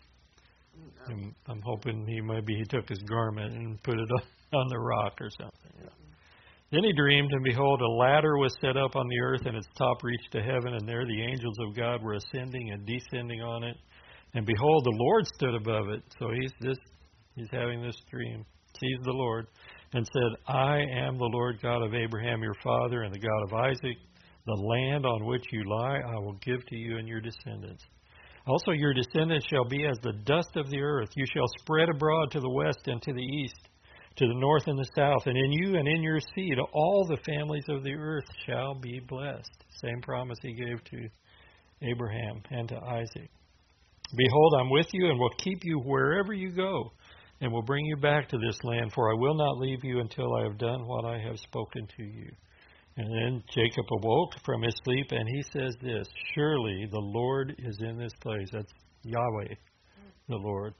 I'm, 1.08 1.34
I'm 1.46 1.62
hoping 1.64 2.06
he 2.06 2.20
maybe 2.20 2.54
he 2.54 2.64
took 2.64 2.88
his 2.88 3.02
garment 3.08 3.54
and 3.54 3.82
put 3.82 3.98
it 3.98 4.08
on 4.52 4.68
the 4.68 4.78
rock 4.78 5.14
or 5.20 5.28
something. 5.30 5.72
Then 6.72 6.84
he 6.84 6.92
dreamed, 6.94 7.30
and 7.32 7.44
behold, 7.44 7.82
a 7.82 7.86
ladder 7.86 8.38
was 8.38 8.54
set 8.62 8.78
up 8.78 8.96
on 8.96 9.06
the 9.06 9.20
earth, 9.20 9.42
and 9.44 9.56
its 9.56 9.66
top 9.76 10.02
reached 10.02 10.32
to 10.32 10.40
heaven, 10.40 10.72
and 10.72 10.88
there 10.88 11.04
the 11.04 11.22
angels 11.22 11.56
of 11.60 11.76
God 11.76 12.02
were 12.02 12.14
ascending 12.14 12.70
and 12.70 12.86
descending 12.86 13.42
on 13.42 13.62
it. 13.62 13.76
And 14.32 14.46
behold, 14.46 14.84
the 14.84 14.96
Lord 14.96 15.26
stood 15.34 15.54
above 15.54 15.90
it. 15.90 16.02
So 16.18 16.30
he's 16.30 16.52
this, 16.62 16.78
he's 17.34 17.50
having 17.52 17.82
this 17.82 17.96
dream, 18.10 18.46
sees 18.80 18.98
the 19.04 19.12
Lord, 19.12 19.48
and 19.92 20.08
said, 20.14 20.54
I 20.54 20.78
am 20.78 21.18
the 21.18 21.28
Lord 21.30 21.60
God 21.62 21.82
of 21.82 21.92
Abraham 21.92 22.42
your 22.42 22.56
father, 22.64 23.02
and 23.02 23.14
the 23.14 23.18
God 23.18 23.42
of 23.48 23.52
Isaac. 23.52 23.98
The 24.46 24.54
land 24.54 25.04
on 25.04 25.26
which 25.26 25.44
you 25.52 25.64
lie, 25.68 25.98
I 25.98 26.18
will 26.20 26.38
give 26.42 26.64
to 26.66 26.76
you 26.76 26.96
and 26.96 27.06
your 27.06 27.20
descendants. 27.20 27.84
Also, 28.46 28.72
your 28.72 28.92
descendants 28.92 29.46
shall 29.48 29.64
be 29.64 29.86
as 29.86 29.98
the 30.02 30.14
dust 30.24 30.50
of 30.56 30.68
the 30.68 30.80
earth. 30.80 31.10
You 31.14 31.26
shall 31.32 31.46
spread 31.60 31.88
abroad 31.88 32.30
to 32.32 32.40
the 32.40 32.50
west 32.50 32.80
and 32.86 33.00
to 33.02 33.12
the 33.12 33.22
east, 33.22 33.68
to 34.16 34.26
the 34.26 34.34
north 34.34 34.66
and 34.66 34.78
the 34.78 34.88
south. 34.96 35.26
And 35.26 35.36
in 35.36 35.52
you 35.52 35.76
and 35.76 35.86
in 35.86 36.02
your 36.02 36.18
seed, 36.34 36.58
all 36.72 37.06
the 37.06 37.22
families 37.24 37.64
of 37.68 37.84
the 37.84 37.94
earth 37.94 38.26
shall 38.46 38.74
be 38.74 39.00
blessed. 39.00 39.64
Same 39.80 40.00
promise 40.02 40.38
he 40.42 40.54
gave 40.54 40.82
to 40.84 41.08
Abraham 41.82 42.42
and 42.50 42.68
to 42.68 42.76
Isaac. 42.76 43.30
Behold, 44.16 44.54
I'm 44.60 44.70
with 44.70 44.88
you 44.92 45.08
and 45.08 45.18
will 45.18 45.34
keep 45.38 45.60
you 45.62 45.78
wherever 45.78 46.32
you 46.32 46.50
go, 46.50 46.92
and 47.40 47.52
will 47.52 47.62
bring 47.62 47.86
you 47.86 47.96
back 47.96 48.28
to 48.28 48.38
this 48.38 48.58
land, 48.62 48.92
for 48.92 49.10
I 49.10 49.14
will 49.18 49.34
not 49.34 49.58
leave 49.58 49.84
you 49.84 50.00
until 50.00 50.34
I 50.36 50.42
have 50.44 50.58
done 50.58 50.86
what 50.86 51.04
I 51.04 51.18
have 51.18 51.38
spoken 51.38 51.86
to 51.96 52.02
you. 52.02 52.30
And 52.96 53.08
then 53.10 53.42
Jacob 53.54 53.86
awoke 53.90 54.32
from 54.44 54.62
his 54.62 54.74
sleep 54.84 55.06
and 55.10 55.28
he 55.28 55.42
says 55.52 55.74
this 55.80 56.06
Surely 56.34 56.86
the 56.90 56.98
Lord 56.98 57.54
is 57.58 57.78
in 57.80 57.98
this 57.98 58.12
place. 58.20 58.48
That's 58.52 58.72
Yahweh, 59.02 59.54
the 60.28 60.36
Lord. 60.36 60.74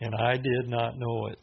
And 0.00 0.14
I 0.14 0.34
did 0.34 0.68
not 0.68 0.98
know 0.98 1.26
it. 1.26 1.38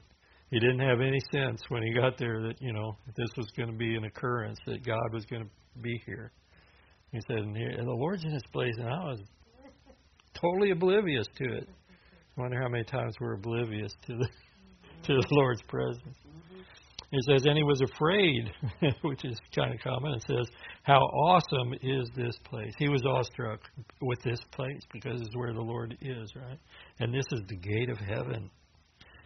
He 0.49 0.59
didn't 0.59 0.79
have 0.79 1.01
any 1.01 1.19
sense 1.33 1.61
when 1.69 1.81
he 1.83 1.93
got 1.93 2.17
there 2.17 2.41
that, 2.43 2.61
you 2.61 2.73
know, 2.73 2.95
this 3.17 3.29
was 3.35 3.47
going 3.57 3.71
to 3.71 3.75
be 3.75 3.95
an 3.95 4.05
occurrence, 4.05 4.59
that 4.67 4.85
God 4.85 5.11
was 5.11 5.25
going 5.25 5.43
to 5.43 5.49
be 5.81 6.01
here. 6.05 6.31
He 7.11 7.19
said, 7.27 7.37
and 7.37 7.55
the 7.55 7.91
Lord's 7.91 8.23
in 8.23 8.31
this 8.31 8.43
place, 8.51 8.75
and 8.77 8.87
I 8.87 9.03
was 9.03 9.19
totally 10.39 10.71
oblivious 10.71 11.25
to 11.37 11.57
it. 11.57 11.67
I 12.37 12.41
wonder 12.41 12.61
how 12.61 12.69
many 12.69 12.83
times 12.83 13.15
we're 13.19 13.33
oblivious 13.33 13.93
to 14.07 14.15
the 14.15 14.27
to 15.03 15.13
the 15.13 15.27
Lord's 15.31 15.61
presence. 15.63 16.17
It 17.15 17.24
says, 17.25 17.46
and 17.46 17.55
he 17.55 17.63
was 17.63 17.79
afraid, 17.79 18.51
which 19.03 19.24
is 19.24 19.38
kind 19.53 19.72
of 19.72 19.79
common. 19.82 20.13
It 20.13 20.24
says, 20.27 20.48
how 20.82 20.98
awesome 20.98 21.75
is 21.84 22.10
this 22.15 22.36
place? 22.43 22.74
He 22.79 22.89
was 22.89 23.03
awestruck 23.05 23.60
with 24.01 24.20
this 24.24 24.39
place 24.51 24.82
because 24.91 25.22
it's 25.22 25.36
where 25.36 25.53
the 25.53 25.62
Lord 25.62 25.96
is, 26.01 26.34
right? 26.36 26.58
And 27.00 27.13
this 27.13 27.25
is 27.32 27.41
the 27.48 27.55
gate 27.55 27.91
of 27.91 28.00
heaven. 28.00 28.50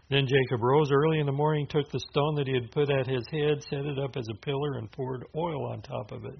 Then 0.10 0.28
Jacob 0.28 0.62
rose 0.62 0.92
early 0.92 1.20
in 1.20 1.26
the 1.26 1.32
morning, 1.32 1.66
took 1.66 1.90
the 1.90 2.02
stone 2.12 2.36
that 2.36 2.48
he 2.48 2.56
had 2.56 2.72
put 2.72 2.92
at 2.92 3.08
his 3.08 3.24
head, 3.32 3.64
set 3.70 3.86
it 3.86 3.98
up 3.98 4.18
as 4.18 4.28
a 4.34 4.46
pillar, 4.46 4.80
and 4.80 4.92
poured 4.92 5.24
oil 5.34 5.72
on 5.72 5.82
top 5.82 6.12
of 6.12 6.26
it. 6.26 6.38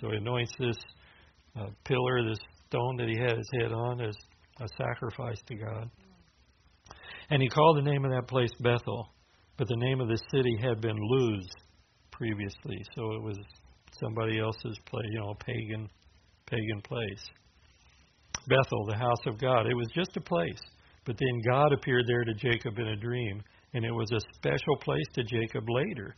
So 0.00 0.10
he 0.10 0.16
anoints 0.16 0.52
this 0.58 0.76
uh, 1.56 1.66
pillar, 1.84 2.28
this 2.28 2.40
stone 2.66 2.96
that 2.96 3.06
he 3.06 3.16
had 3.20 3.36
his 3.36 3.50
head 3.60 3.72
on, 3.72 4.00
as 4.00 4.16
a 4.60 4.66
sacrifice 4.76 5.40
to 5.46 5.54
God. 5.54 5.90
And 7.30 7.40
he 7.40 7.48
called 7.48 7.76
the 7.76 7.88
name 7.88 8.04
of 8.04 8.10
that 8.10 8.26
place 8.26 8.50
Bethel 8.60 9.08
but 9.58 9.68
the 9.68 9.76
name 9.76 10.00
of 10.00 10.08
the 10.08 10.20
city 10.32 10.56
had 10.62 10.80
been 10.80 10.96
Luz 10.96 11.46
previously, 12.10 12.82
so 12.94 13.12
it 13.12 13.22
was 13.22 13.36
somebody 14.00 14.38
else's 14.38 14.78
place, 14.86 15.06
you 15.10 15.18
know, 15.18 15.34
pagan, 15.44 15.88
pagan 16.46 16.80
place. 16.82 17.24
Bethel, 18.48 18.86
the 18.86 18.96
house 18.96 19.26
of 19.26 19.38
God. 19.38 19.66
It 19.66 19.74
was 19.74 19.88
just 19.94 20.16
a 20.16 20.20
place. 20.20 20.60
But 21.04 21.16
then 21.18 21.40
God 21.46 21.72
appeared 21.72 22.06
there 22.06 22.24
to 22.24 22.34
Jacob 22.34 22.78
in 22.78 22.88
a 22.88 22.96
dream 22.96 23.42
and 23.74 23.84
it 23.84 23.92
was 23.92 24.10
a 24.12 24.34
special 24.34 24.76
place 24.82 25.06
to 25.14 25.22
Jacob 25.24 25.64
later. 25.68 26.16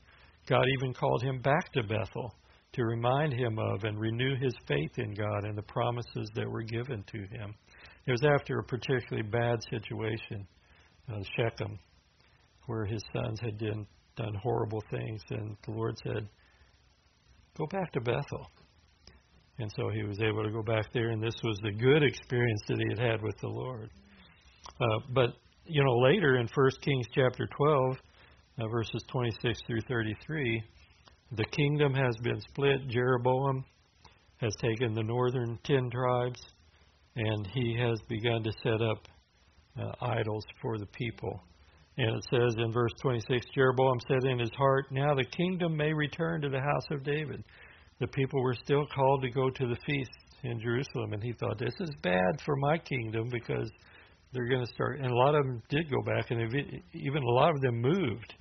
God 0.48 0.64
even 0.78 0.94
called 0.94 1.22
him 1.22 1.40
back 1.40 1.72
to 1.72 1.82
Bethel 1.82 2.34
to 2.72 2.84
remind 2.84 3.32
him 3.32 3.58
of 3.58 3.84
and 3.84 3.98
renew 3.98 4.36
his 4.36 4.54
faith 4.68 4.98
in 4.98 5.14
God 5.14 5.44
and 5.44 5.58
the 5.58 5.62
promises 5.62 6.30
that 6.34 6.48
were 6.48 6.62
given 6.62 7.04
to 7.12 7.18
him. 7.18 7.54
It 8.06 8.12
was 8.12 8.24
after 8.24 8.58
a 8.58 8.64
particularly 8.64 9.28
bad 9.28 9.58
situation, 9.70 10.46
uh, 11.12 11.20
Shechem, 11.36 11.78
where 12.66 12.84
his 12.84 13.02
sons 13.12 13.40
had 13.40 13.58
done, 13.58 13.86
done 14.16 14.34
horrible 14.42 14.82
things, 14.90 15.20
and 15.30 15.56
the 15.64 15.72
Lord 15.72 15.96
said, 16.04 16.28
Go 17.56 17.66
back 17.66 17.92
to 17.92 18.00
Bethel. 18.00 18.46
And 19.58 19.70
so 19.76 19.90
he 19.90 20.02
was 20.04 20.18
able 20.20 20.42
to 20.42 20.50
go 20.50 20.62
back 20.62 20.92
there, 20.94 21.10
and 21.10 21.22
this 21.22 21.34
was 21.44 21.58
the 21.62 21.72
good 21.72 22.02
experience 22.02 22.62
that 22.68 22.78
he 22.78 22.86
had 22.88 23.10
had 23.10 23.22
with 23.22 23.36
the 23.40 23.48
Lord. 23.48 23.90
Uh, 24.80 25.00
but, 25.12 25.30
you 25.66 25.84
know, 25.84 25.98
later 25.98 26.38
in 26.38 26.48
1 26.54 26.70
Kings 26.82 27.06
chapter 27.14 27.46
12, 27.46 27.96
uh, 28.60 28.68
verses 28.68 29.04
26 29.10 29.58
through 29.66 29.80
33, 29.82 30.62
the 31.32 31.44
kingdom 31.44 31.94
has 31.94 32.16
been 32.22 32.40
split. 32.40 32.88
Jeroboam 32.88 33.64
has 34.38 34.54
taken 34.60 34.94
the 34.94 35.02
northern 35.02 35.58
ten 35.64 35.90
tribes, 35.90 36.40
and 37.14 37.46
he 37.52 37.76
has 37.78 38.00
begun 38.08 38.42
to 38.42 38.52
set 38.62 38.80
up 38.80 39.06
uh, 39.78 40.06
idols 40.06 40.44
for 40.60 40.78
the 40.78 40.86
people. 40.86 41.40
And 42.00 42.16
it 42.16 42.24
says 42.30 42.54
in 42.56 42.72
verse 42.72 42.92
26 43.02 43.44
Jeroboam 43.54 43.98
said 44.08 44.24
in 44.24 44.38
his 44.38 44.50
heart, 44.56 44.86
Now 44.90 45.14
the 45.14 45.24
kingdom 45.36 45.76
may 45.76 45.92
return 45.92 46.40
to 46.40 46.48
the 46.48 46.60
house 46.60 46.86
of 46.90 47.04
David. 47.04 47.44
The 48.00 48.06
people 48.06 48.42
were 48.42 48.54
still 48.54 48.86
called 48.86 49.20
to 49.20 49.30
go 49.30 49.50
to 49.50 49.66
the 49.66 49.76
feast 49.84 50.10
in 50.42 50.58
Jerusalem, 50.60 51.12
and 51.12 51.22
he 51.22 51.34
thought, 51.34 51.58
This 51.58 51.74
is 51.78 51.90
bad 52.02 52.40
for 52.42 52.56
my 52.56 52.78
kingdom 52.78 53.28
because 53.30 53.70
they're 54.32 54.48
going 54.48 54.64
to 54.64 54.72
start. 54.72 55.00
And 55.00 55.10
a 55.10 55.14
lot 55.14 55.34
of 55.34 55.44
them 55.44 55.62
did 55.68 55.90
go 55.90 56.00
back, 56.00 56.30
and 56.30 56.40
even 56.94 57.22
a 57.22 57.34
lot 57.34 57.50
of 57.50 57.60
them 57.60 57.82
moved 57.82 58.32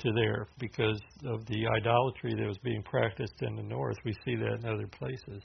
to 0.00 0.12
there 0.16 0.48
because 0.58 1.00
of 1.24 1.46
the 1.46 1.68
idolatry 1.68 2.34
that 2.34 2.48
was 2.48 2.58
being 2.64 2.82
practiced 2.82 3.42
in 3.42 3.54
the 3.54 3.62
north. 3.62 3.96
We 4.04 4.12
see 4.24 4.34
that 4.34 4.58
in 4.60 4.66
other 4.66 4.88
places. 4.88 5.40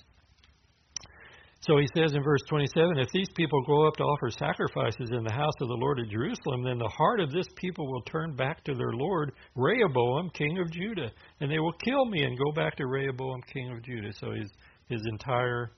So 1.62 1.78
he 1.78 1.88
says 1.96 2.14
in 2.14 2.24
verse 2.24 2.42
27 2.50 2.98
If 2.98 3.10
these 3.14 3.30
people 3.36 3.62
grow 3.64 3.88
up 3.88 3.96
to 3.98 4.04
offer 4.04 4.32
sacrifices 4.32 5.12
in 5.12 5.24
the 5.24 5.34
house 5.34 5.54
of 5.62 5.68
the 5.68 5.78
Lord 5.80 6.00
at 6.00 6.10
Jerusalem, 6.10 6.64
then 6.64 6.80
the 6.80 6.92
heart 6.98 7.20
of 7.20 7.32
this 7.32 7.46
people 7.56 7.86
will 7.92 8.02
turn 8.02 8.36
back 8.36 8.64
to 8.64 8.74
their 8.74 8.94
Lord, 8.94 9.34
Rehoboam, 9.56 10.32
king 10.34 10.58
of 10.60 10.72
Judah, 10.72 11.12
and 11.40 11.52
they 11.52 11.60
will 11.60 11.74
kill 11.74 12.06
me 12.06 12.24
and 12.24 12.38
go 12.38 12.52
back 12.52 12.76
to 12.78 12.88
Rehoboam, 12.88 13.42
king 13.54 13.72
of 13.72 13.84
Judah. 13.84 14.12
So 14.20 14.32
his, 14.32 14.50
his 14.88 15.02
entire 15.06 15.72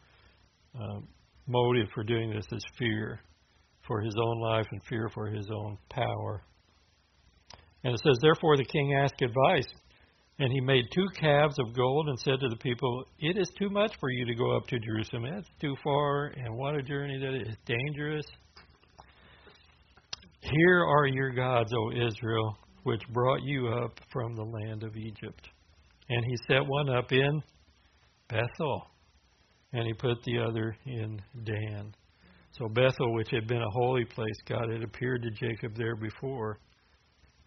um, 0.79 1.07
motive 1.47 1.87
for 1.93 2.03
doing 2.03 2.33
this 2.33 2.45
is 2.51 2.63
fear 2.79 3.19
for 3.85 3.99
his 3.99 4.15
own 4.17 4.39
life 4.39 4.67
and 4.71 4.81
fear 4.85 5.09
for 5.13 5.27
his 5.27 5.49
own 5.51 5.77
power. 5.89 6.43
And 7.83 7.93
it 7.93 7.99
says, 8.05 8.17
Therefore 8.21 8.55
the 8.55 8.63
king 8.63 8.93
asked 8.93 9.21
advice 9.21 9.67
and 10.43 10.51
he 10.51 10.59
made 10.59 10.83
two 10.93 11.07
calves 11.17 11.57
of 11.57 11.73
gold 11.73 12.09
and 12.09 12.19
said 12.19 12.37
to 12.41 12.49
the 12.49 12.57
people, 12.57 13.05
It 13.17 13.37
is 13.37 13.49
too 13.57 13.69
much 13.69 13.93
for 13.97 14.09
you 14.09 14.25
to 14.25 14.35
go 14.35 14.57
up 14.57 14.67
to 14.67 14.77
Jerusalem. 14.77 15.23
It's 15.23 15.47
too 15.61 15.73
far, 15.81 16.33
and 16.35 16.57
what 16.57 16.75
a 16.75 16.81
journey 16.81 17.17
that 17.17 17.47
is 17.47 17.55
dangerous. 17.65 18.25
Here 20.41 20.83
are 20.83 21.07
your 21.07 21.31
gods, 21.31 21.71
O 21.73 21.91
Israel, 21.91 22.57
which 22.83 23.01
brought 23.13 23.41
you 23.43 23.69
up 23.69 23.97
from 24.11 24.35
the 24.35 24.43
land 24.43 24.83
of 24.83 24.97
Egypt. 24.97 25.47
And 26.09 26.25
he 26.25 26.35
set 26.49 26.67
one 26.67 26.89
up 26.89 27.13
in 27.13 27.41
Bethel, 28.27 28.87
and 29.71 29.87
he 29.87 29.93
put 29.93 30.21
the 30.25 30.39
other 30.39 30.75
in 30.85 31.21
Dan. 31.45 31.95
So 32.59 32.67
Bethel, 32.67 33.13
which 33.13 33.29
had 33.31 33.47
been 33.47 33.61
a 33.61 33.71
holy 33.71 34.03
place, 34.03 34.35
God 34.45 34.69
had 34.69 34.83
appeared 34.83 35.23
to 35.23 35.31
Jacob 35.31 35.77
there 35.77 35.95
before. 35.95 36.59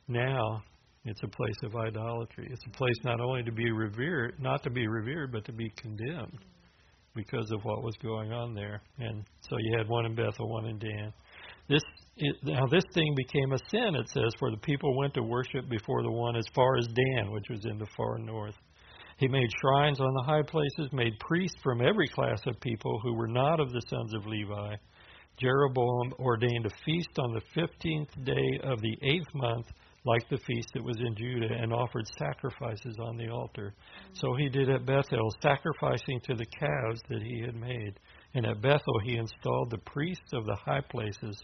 Now 0.09 0.63
it's 1.07 1.23
a 1.23 1.29
place 1.29 1.57
of 1.63 1.77
idolatry. 1.77 2.49
It's 2.51 2.65
a 2.67 2.77
place 2.77 2.97
not 3.05 3.21
only 3.21 3.43
to 3.45 3.53
be 3.53 3.71
revered, 3.71 4.35
not 4.41 4.63
to 4.65 4.71
be 4.71 4.87
revered, 4.89 5.33
but 5.33 5.45
to 5.47 5.53
be 5.53 5.71
condemned 5.77 6.45
because 7.15 7.51
of 7.53 7.65
what 7.65 7.83
was 7.83 7.97
going 8.03 8.33
on 8.33 8.55
there. 8.55 8.83
And 8.99 9.25
so 9.41 9.57
you 9.59 9.79
had 9.79 9.89
one 9.89 10.05
in 10.05 10.15
Bethel, 10.15 10.49
one 10.49 10.67
in 10.67 10.79
Dan. 10.79 11.13
This 11.69 11.83
it, 12.19 12.37
now 12.45 12.67
this 12.71 12.85
thing 12.95 13.15
became 13.15 13.53
a 13.53 13.59
sin. 13.71 13.95
It 13.95 14.09
says, 14.09 14.33
for 14.39 14.51
the 14.51 14.57
people 14.59 14.97
went 14.97 15.15
to 15.15 15.23
worship 15.23 15.69
before 15.69 16.03
the 16.03 16.11
one 16.11 16.37
as 16.37 16.47
far 16.55 16.77
as 16.77 16.87
Dan, 16.87 17.31
which 17.31 17.49
was 17.51 17.65
in 17.67 17.79
the 17.79 17.87
far 17.97 18.19
north. 18.19 18.55
He 19.19 19.29
made 19.29 19.49
shrines 19.61 20.01
on 20.01 20.13
the 20.15 20.25
high 20.25 20.43
places, 20.43 20.93
made 20.93 21.19
priests 21.21 21.57
from 21.63 21.81
every 21.81 22.09
class 22.09 22.41
of 22.47 22.61
people 22.61 23.01
who 23.03 23.15
were 23.15 23.29
not 23.29 23.61
of 23.61 23.71
the 23.71 23.83
sons 23.89 24.15
of 24.15 24.27
Levi. 24.27 24.75
Jeroboam 25.39 26.15
ordained 26.19 26.67
a 26.67 26.85
feast 26.85 27.19
on 27.19 27.33
the 27.33 27.43
fifteenth 27.55 28.11
day 28.25 28.61
of 28.63 28.81
the 28.81 28.97
eighth 29.03 29.35
month 29.35 29.67
like 30.07 30.29
the 30.29 30.39
feast 30.47 30.69
that 30.75 30.85
was 30.85 30.97
in 31.01 31.15
Judah, 31.17 31.53
and 31.53 31.73
offered 31.73 32.07
sacrifices 32.19 32.97
on 33.01 33.17
the 33.17 33.29
altar. 33.29 33.75
Mm. 33.75 34.21
So 34.21 34.35
he 34.35 34.49
did 34.49 34.71
at 34.71 34.87
Bethel, 34.87 35.35
sacrificing 35.43 36.21
to 36.25 36.35
the 36.35 36.47
calves 36.47 37.03
that 37.11 37.23
he 37.23 37.41
had 37.41 37.57
made. 37.57 37.99
And 38.35 38.47
at 38.47 38.63
Bethel 38.63 39.01
he 39.05 39.17
installed 39.17 39.71
the 39.71 39.79
priests 39.79 40.33
of 40.33 40.47
the 40.47 40.57
high 40.65 40.83
places 40.91 41.43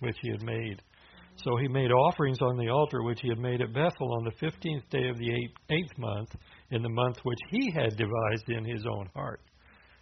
which 0.00 0.16
he 0.20 0.30
had 0.30 0.42
made. 0.42 0.76
Mm. 0.76 1.42
So 1.42 1.56
he 1.56 1.68
made 1.68 1.90
offerings 1.90 2.42
on 2.42 2.58
the 2.58 2.68
altar 2.68 3.02
which 3.02 3.20
he 3.22 3.28
had 3.28 3.38
made 3.38 3.62
at 3.62 3.72
Bethel 3.72 4.14
on 4.14 4.24
the 4.24 4.38
fifteenth 4.38 4.88
day 4.90 5.08
of 5.08 5.16
the 5.16 5.32
eighth, 5.32 5.56
eighth 5.70 5.98
month, 5.98 6.30
in 6.70 6.82
the 6.82 6.88
month 6.90 7.16
which 7.22 7.40
he 7.50 7.72
had 7.72 7.96
devised 7.96 8.48
in 8.48 8.64
his 8.64 8.84
own 8.86 9.08
heart. 9.14 9.40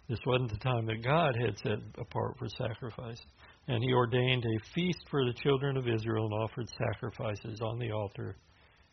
This 0.09 0.19
wasn't 0.25 0.51
the 0.51 0.57
time 0.57 0.85
that 0.87 1.03
God 1.05 1.37
had 1.39 1.57
set 1.59 1.79
apart 1.97 2.35
for 2.37 2.47
sacrifice. 2.57 3.21
And 3.67 3.83
he 3.83 3.93
ordained 3.93 4.43
a 4.43 4.73
feast 4.73 5.03
for 5.09 5.25
the 5.25 5.33
children 5.33 5.77
of 5.77 5.87
Israel 5.87 6.25
and 6.25 6.33
offered 6.33 6.67
sacrifices 6.77 7.59
on 7.61 7.79
the 7.79 7.91
altar 7.91 8.35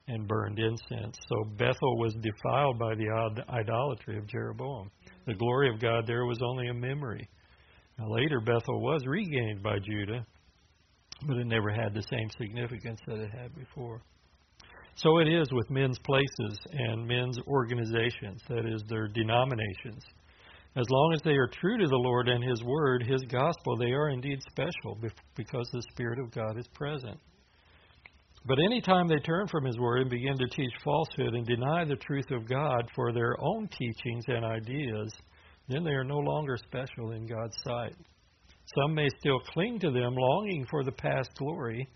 and 0.09 0.27
burned 0.27 0.59
incense. 0.59 1.17
So 1.29 1.45
Bethel 1.57 1.99
was 1.99 2.15
defiled 2.15 2.79
by 2.79 2.95
the 2.95 3.09
idolatry 3.49 4.19
of 4.19 4.27
Jeroboam. 4.27 4.91
The 5.27 5.35
glory 5.35 5.73
of 5.73 5.81
God 5.81 6.07
there 6.07 6.25
was 6.25 6.39
only 6.43 6.69
a 6.69 6.75
memory. 6.75 7.29
Now, 7.99 8.09
later, 8.09 8.41
Bethel 8.41 8.81
was 8.81 9.03
regained 9.07 9.63
by 9.63 9.79
Judah, 9.81 10.25
but 11.27 11.37
it 11.37 11.47
never 11.47 11.71
had 11.71 11.95
the 11.95 12.05
same 12.11 12.31
significance 12.39 13.01
that 13.07 13.19
it 13.19 13.31
had 13.31 13.55
before. 13.55 14.01
So 14.95 15.19
it 15.19 15.29
is 15.29 15.49
with 15.53 15.71
men's 15.71 15.99
places 15.99 16.59
and 16.73 17.07
men's 17.07 17.39
organizations, 17.47 18.43
that 18.49 18.67
is, 18.67 18.83
their 18.89 19.09
denominations. 19.09 20.03
As 20.79 20.87
long 20.91 21.13
as 21.13 21.21
they 21.23 21.33
are 21.33 21.51
true 21.61 21.77
to 21.77 21.89
the 21.89 21.97
Lord 21.97 22.29
and 22.29 22.45
His 22.45 22.63
Word, 22.63 23.03
His 23.03 23.23
gospel, 23.23 23.77
they 23.77 23.91
are 23.91 24.11
indeed 24.11 24.39
special 24.49 24.97
because 25.35 25.69
the 25.73 25.83
Spirit 25.91 26.21
of 26.21 26.31
God 26.31 26.57
is 26.57 26.69
present. 26.69 27.19
But 28.47 28.59
any 28.65 28.81
time 28.81 29.09
they 29.09 29.19
turn 29.19 29.49
from 29.49 29.65
His 29.65 29.77
Word 29.77 30.03
and 30.03 30.11
begin 30.11 30.39
to 30.39 30.47
teach 30.47 30.71
falsehood 30.85 31.35
and 31.35 31.45
deny 31.45 31.85
the 31.85 31.97
truth 31.97 32.31
of 32.31 32.49
God 32.49 32.89
for 32.95 33.13
their 33.13 33.35
own 33.41 33.67
teachings 33.77 34.25
and 34.29 34.45
ideas, 34.45 35.13
then 35.69 35.83
they 35.83 35.91
are 35.91 36.05
no 36.05 36.19
longer 36.19 36.57
special 36.57 37.11
in 37.11 37.27
God's 37.27 37.57
sight. 37.65 37.97
Some 38.77 38.95
may 38.95 39.09
still 39.19 39.41
cling 39.53 39.81
to 39.81 39.91
them, 39.91 40.15
longing 40.15 40.65
for 40.71 40.85
the 40.85 40.93
past 40.93 41.31
glory, 41.39 41.89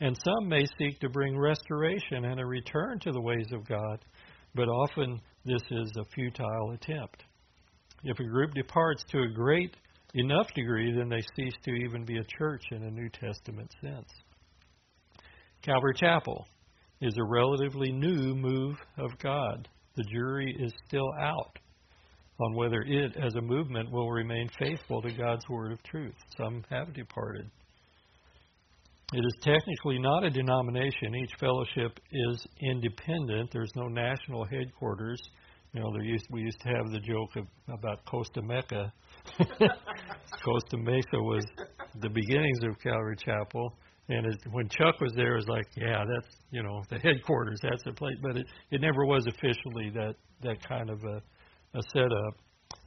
and 0.00 0.16
some 0.24 0.48
may 0.48 0.64
seek 0.78 0.98
to 1.00 1.10
bring 1.10 1.38
restoration 1.38 2.24
and 2.24 2.40
a 2.40 2.46
return 2.46 3.00
to 3.00 3.12
the 3.12 3.20
ways 3.20 3.48
of 3.52 3.68
God, 3.68 4.02
but 4.54 4.68
often 4.68 5.20
this 5.44 5.62
is 5.70 5.92
a 5.98 6.06
futile 6.14 6.70
attempt. 6.72 7.24
If 8.04 8.18
a 8.18 8.24
group 8.24 8.54
departs 8.54 9.04
to 9.10 9.22
a 9.22 9.28
great 9.28 9.76
enough 10.14 10.48
degree, 10.54 10.92
then 10.96 11.08
they 11.08 11.22
cease 11.36 11.54
to 11.64 11.72
even 11.72 12.04
be 12.04 12.16
a 12.16 12.38
church 12.38 12.62
in 12.70 12.82
a 12.82 12.90
New 12.90 13.08
Testament 13.10 13.70
sense. 13.80 14.08
Calvary 15.62 15.94
Chapel 15.94 16.46
is 17.00 17.14
a 17.16 17.24
relatively 17.24 17.92
new 17.92 18.34
move 18.34 18.76
of 18.98 19.10
God. 19.22 19.68
The 19.96 20.04
jury 20.04 20.54
is 20.58 20.72
still 20.86 21.10
out 21.20 21.58
on 22.40 22.54
whether 22.54 22.80
it, 22.86 23.16
as 23.22 23.34
a 23.34 23.40
movement, 23.40 23.90
will 23.90 24.10
remain 24.10 24.48
faithful 24.58 25.02
to 25.02 25.12
God's 25.12 25.46
word 25.48 25.72
of 25.72 25.82
truth. 25.82 26.14
Some 26.38 26.64
have 26.70 26.94
departed. 26.94 27.50
It 29.12 29.18
is 29.18 29.34
technically 29.42 29.98
not 29.98 30.24
a 30.24 30.30
denomination. 30.30 31.14
Each 31.14 31.32
fellowship 31.38 31.98
is 32.12 32.46
independent. 32.62 33.50
There's 33.52 33.72
no 33.74 33.88
national 33.88 34.46
headquarters. 34.46 35.20
You 35.72 35.80
know, 35.80 35.92
there 35.92 36.02
used 36.02 36.26
we 36.30 36.40
used 36.40 36.60
to 36.60 36.68
have 36.68 36.90
the 36.90 36.98
joke 36.98 37.36
of, 37.36 37.46
about 37.72 38.04
Costa 38.04 38.42
Mesa. 38.42 38.92
Costa 40.44 40.76
Mesa 40.76 41.04
was 41.14 41.44
the 42.00 42.08
beginnings 42.08 42.58
of 42.68 42.78
Calvary 42.80 43.16
Chapel, 43.24 43.76
and 44.08 44.26
it, 44.26 44.36
when 44.50 44.68
Chuck 44.68 45.00
was 45.00 45.12
there, 45.14 45.34
it 45.34 45.36
was 45.36 45.48
like, 45.48 45.66
yeah, 45.76 46.02
that's 46.12 46.34
you 46.50 46.62
know 46.62 46.82
the 46.90 46.98
headquarters, 46.98 47.60
that's 47.62 47.82
the 47.84 47.92
place. 47.92 48.16
But 48.20 48.36
it 48.36 48.46
it 48.72 48.80
never 48.80 49.06
was 49.06 49.26
officially 49.28 49.90
that 49.94 50.14
that 50.42 50.56
kind 50.66 50.90
of 50.90 50.98
a 51.04 51.22
a 51.78 51.82
setup. 51.92 52.34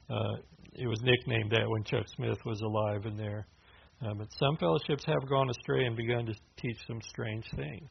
Uh, 0.10 0.36
it 0.74 0.88
was 0.88 1.00
nicknamed 1.04 1.52
that 1.52 1.70
when 1.70 1.84
Chuck 1.84 2.06
Smith 2.16 2.40
was 2.46 2.60
alive 2.62 3.06
in 3.06 3.16
there. 3.16 3.48
Uh, 4.06 4.14
but 4.16 4.28
some 4.38 4.58
fellowships 4.58 5.06
have 5.06 5.30
gone 5.30 5.50
astray 5.50 5.86
and 5.86 5.96
begun 5.96 6.26
to 6.26 6.34
teach 6.58 6.78
some 6.88 7.00
strange 7.08 7.46
things. 7.56 7.90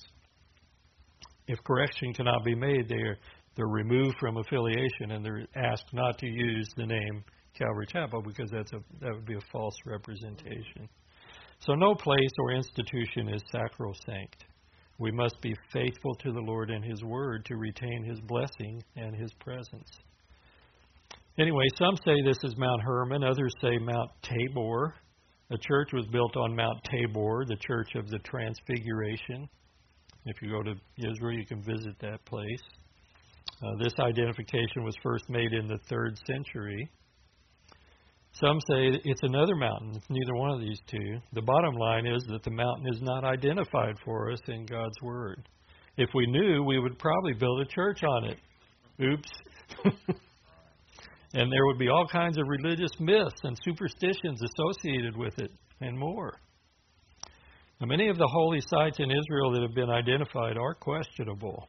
If 1.46 1.58
correction 1.64 2.12
cannot 2.12 2.44
be 2.44 2.54
made, 2.54 2.88
they 2.88 2.96
are 2.96 3.16
they're 3.54 3.66
removed 3.66 4.16
from 4.18 4.38
affiliation 4.38 5.10
and 5.10 5.24
they're 5.24 5.46
asked 5.56 5.92
not 5.92 6.18
to 6.18 6.26
use 6.26 6.68
the 6.76 6.86
name 6.86 7.24
Calvary 7.54 7.86
Chapel 7.86 8.22
because 8.22 8.50
that's 8.50 8.72
a 8.72 8.80
that 9.00 9.12
would 9.12 9.26
be 9.26 9.34
a 9.34 9.50
false 9.52 9.74
representation. 9.84 10.88
So 11.60 11.74
no 11.74 11.94
place 11.94 12.30
or 12.38 12.52
institution 12.52 13.28
is 13.28 13.42
sacrosanct. 13.52 14.44
We 14.98 15.10
must 15.10 15.40
be 15.42 15.54
faithful 15.72 16.14
to 16.14 16.32
the 16.32 16.40
Lord 16.40 16.70
and 16.70 16.84
His 16.84 17.02
Word 17.04 17.44
to 17.46 17.56
retain 17.56 18.04
His 18.04 18.20
blessing 18.20 18.82
and 18.96 19.14
His 19.14 19.32
presence. 19.34 19.88
Anyway, 21.38 21.64
some 21.78 21.96
say 22.04 22.22
this 22.24 22.38
is 22.44 22.56
Mount 22.56 22.82
Hermon, 22.82 23.24
others 23.24 23.54
say 23.60 23.78
Mount 23.78 24.10
Tabor. 24.22 24.94
A 25.50 25.58
church 25.58 25.88
was 25.92 26.06
built 26.06 26.36
on 26.36 26.56
Mount 26.56 26.78
Tabor, 26.90 27.44
the 27.46 27.56
Church 27.56 27.90
of 27.96 28.08
the 28.08 28.18
Transfiguration. 28.20 29.48
If 30.24 30.40
you 30.40 30.50
go 30.50 30.62
to 30.62 30.74
Israel, 30.98 31.38
you 31.38 31.46
can 31.46 31.62
visit 31.62 31.98
that 32.00 32.24
place. 32.24 32.62
Uh, 33.62 33.76
this 33.78 33.92
identification 34.00 34.82
was 34.82 34.94
first 35.02 35.28
made 35.28 35.52
in 35.52 35.68
the 35.68 35.78
third 35.88 36.18
century. 36.26 36.90
Some 38.32 38.58
say 38.68 38.98
it's 39.04 39.22
another 39.22 39.54
mountain. 39.54 39.92
It's 39.94 40.10
neither 40.10 40.34
one 40.34 40.50
of 40.50 40.60
these 40.60 40.80
two. 40.86 41.18
The 41.34 41.42
bottom 41.42 41.74
line 41.74 42.06
is 42.06 42.24
that 42.28 42.42
the 42.42 42.50
mountain 42.50 42.86
is 42.92 43.02
not 43.02 43.24
identified 43.24 43.96
for 44.04 44.32
us 44.32 44.40
in 44.48 44.66
God's 44.66 45.00
Word. 45.02 45.48
If 45.96 46.08
we 46.14 46.26
knew, 46.26 46.64
we 46.64 46.78
would 46.78 46.98
probably 46.98 47.34
build 47.34 47.60
a 47.60 47.66
church 47.66 48.02
on 48.02 48.24
it. 48.24 48.38
Oops. 49.00 49.28
and 51.34 51.52
there 51.52 51.66
would 51.66 51.78
be 51.78 51.88
all 51.88 52.06
kinds 52.10 52.38
of 52.38 52.48
religious 52.48 52.92
myths 52.98 53.40
and 53.44 53.56
superstitions 53.64 54.40
associated 54.42 55.16
with 55.16 55.38
it, 55.38 55.50
and 55.80 55.96
more. 55.96 56.40
Now, 57.80 57.86
many 57.86 58.08
of 58.08 58.16
the 58.16 58.28
holy 58.32 58.60
sites 58.60 58.98
in 58.98 59.10
Israel 59.10 59.52
that 59.52 59.62
have 59.62 59.74
been 59.74 59.90
identified 59.90 60.56
are 60.56 60.74
questionable. 60.74 61.68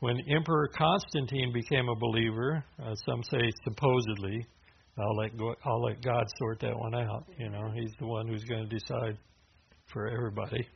When 0.00 0.20
Emperor 0.34 0.68
Constantine 0.68 1.52
became 1.52 1.88
a 1.88 1.96
believer, 1.96 2.64
uh, 2.80 2.94
some 3.06 3.22
say 3.24 3.40
supposedly, 3.64 4.46
I'll 4.96 5.16
let 5.16 5.36
go, 5.36 5.54
I'll 5.64 5.82
let 5.82 6.00
God 6.02 6.24
sort 6.38 6.60
that 6.60 6.78
one 6.78 6.94
out. 6.94 7.24
You 7.36 7.50
know, 7.50 7.70
He's 7.74 7.92
the 7.98 8.06
one 8.06 8.28
who's 8.28 8.44
going 8.44 8.68
to 8.68 8.78
decide 8.78 9.18
for 9.92 10.08
everybody. 10.08 10.66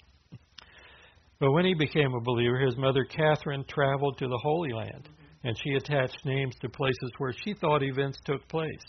But 1.38 1.52
when 1.52 1.64
he 1.64 1.74
became 1.74 2.14
a 2.14 2.20
believer, 2.20 2.60
his 2.60 2.76
mother 2.76 3.04
Catherine 3.04 3.64
traveled 3.68 4.16
to 4.18 4.28
the 4.28 4.40
Holy 4.42 4.72
Land, 4.72 5.08
and 5.42 5.56
she 5.58 5.74
attached 5.74 6.24
names 6.24 6.54
to 6.60 6.68
places 6.68 7.10
where 7.18 7.34
she 7.44 7.54
thought 7.54 7.82
events 7.82 8.18
took 8.24 8.46
place. 8.48 8.82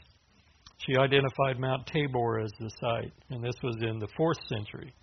She 0.85 0.95
identified 0.95 1.59
Mount 1.59 1.87
Tabor 1.87 2.39
as 2.39 2.51
the 2.59 2.69
site, 2.79 3.13
and 3.31 3.43
this 3.43 3.55
was 3.63 3.77
in 3.81 3.97
the 3.97 4.07
fourth 4.15 4.37
century. 4.47 4.93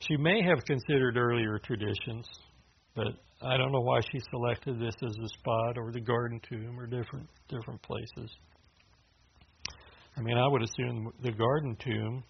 She 0.00 0.16
may 0.16 0.42
have 0.42 0.64
considered 0.64 1.16
earlier 1.16 1.60
traditions, 1.60 2.26
but 2.94 3.08
I 3.42 3.56
don't 3.56 3.72
know 3.72 3.80
why 3.80 4.00
she 4.12 4.20
selected 4.30 4.78
this 4.78 4.94
as 5.02 5.14
the 5.14 5.28
spot 5.38 5.78
or 5.78 5.92
the 5.92 6.00
garden 6.00 6.40
tomb 6.48 6.78
or 6.78 6.86
different 6.86 7.28
different 7.48 7.80
places. 7.82 8.30
I 10.16 10.22
mean, 10.22 10.36
I 10.36 10.46
would 10.46 10.62
assume 10.62 11.12
the 11.22 11.32
garden 11.32 11.76
tomb 11.82 12.24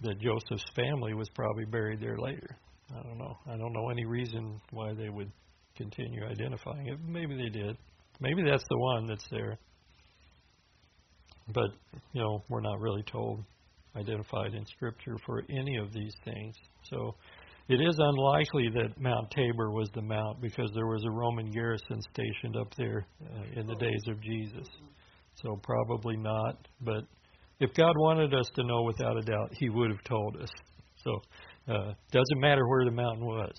that 0.00 0.20
Joseph's 0.20 0.64
family 0.74 1.14
was 1.14 1.28
probably 1.34 1.64
buried 1.64 2.00
there 2.00 2.18
later. 2.18 2.56
I 2.90 3.02
don't 3.02 3.18
know. 3.18 3.36
I 3.46 3.56
don't 3.56 3.72
know 3.72 3.90
any 3.90 4.04
reason 4.04 4.60
why 4.70 4.94
they 4.94 5.08
would 5.08 5.30
continue 5.76 6.24
identifying 6.24 6.88
it. 6.88 6.98
Maybe 7.06 7.36
they 7.36 7.50
did. 7.50 7.76
Maybe 8.20 8.42
that's 8.42 8.64
the 8.68 8.78
one 8.78 9.06
that's 9.06 9.28
there. 9.30 9.58
But, 11.52 11.70
you 12.12 12.20
know, 12.20 12.42
we're 12.48 12.60
not 12.60 12.80
really 12.80 13.02
told, 13.02 13.44
identified 13.96 14.54
in 14.54 14.66
Scripture 14.66 15.16
for 15.24 15.44
any 15.48 15.76
of 15.76 15.92
these 15.92 16.14
things. 16.24 16.56
So 16.84 17.14
it 17.68 17.80
is 17.80 17.96
unlikely 17.98 18.70
that 18.74 18.98
Mount 18.98 19.30
Tabor 19.30 19.70
was 19.70 19.90
the 19.94 20.02
mount 20.02 20.40
because 20.40 20.70
there 20.74 20.86
was 20.86 21.04
a 21.04 21.10
Roman 21.10 21.50
garrison 21.50 22.00
stationed 22.12 22.56
up 22.56 22.74
there 22.76 23.06
uh, 23.22 23.60
in 23.60 23.66
the 23.66 23.76
days 23.76 24.02
of 24.08 24.20
Jesus. 24.22 24.66
So 25.42 25.58
probably 25.62 26.16
not. 26.16 26.56
But 26.80 27.04
if 27.60 27.74
God 27.74 27.92
wanted 27.96 28.34
us 28.34 28.48
to 28.56 28.64
know 28.64 28.82
without 28.82 29.18
a 29.18 29.22
doubt, 29.22 29.52
He 29.52 29.68
would 29.68 29.90
have 29.90 30.02
told 30.04 30.36
us. 30.36 30.48
So 31.04 31.10
uh, 31.72 31.92
doesn't 32.10 32.40
matter 32.40 32.66
where 32.66 32.86
the 32.86 32.90
mountain 32.90 33.26
was. 33.26 33.52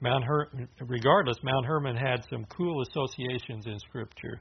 Mount 0.00 0.24
Her- 0.24 0.50
regardless, 0.80 1.36
Mount 1.42 1.66
Hermon 1.66 1.96
had 1.96 2.24
some 2.30 2.44
cool 2.46 2.82
associations 2.82 3.66
in 3.66 3.78
Scripture. 3.80 4.40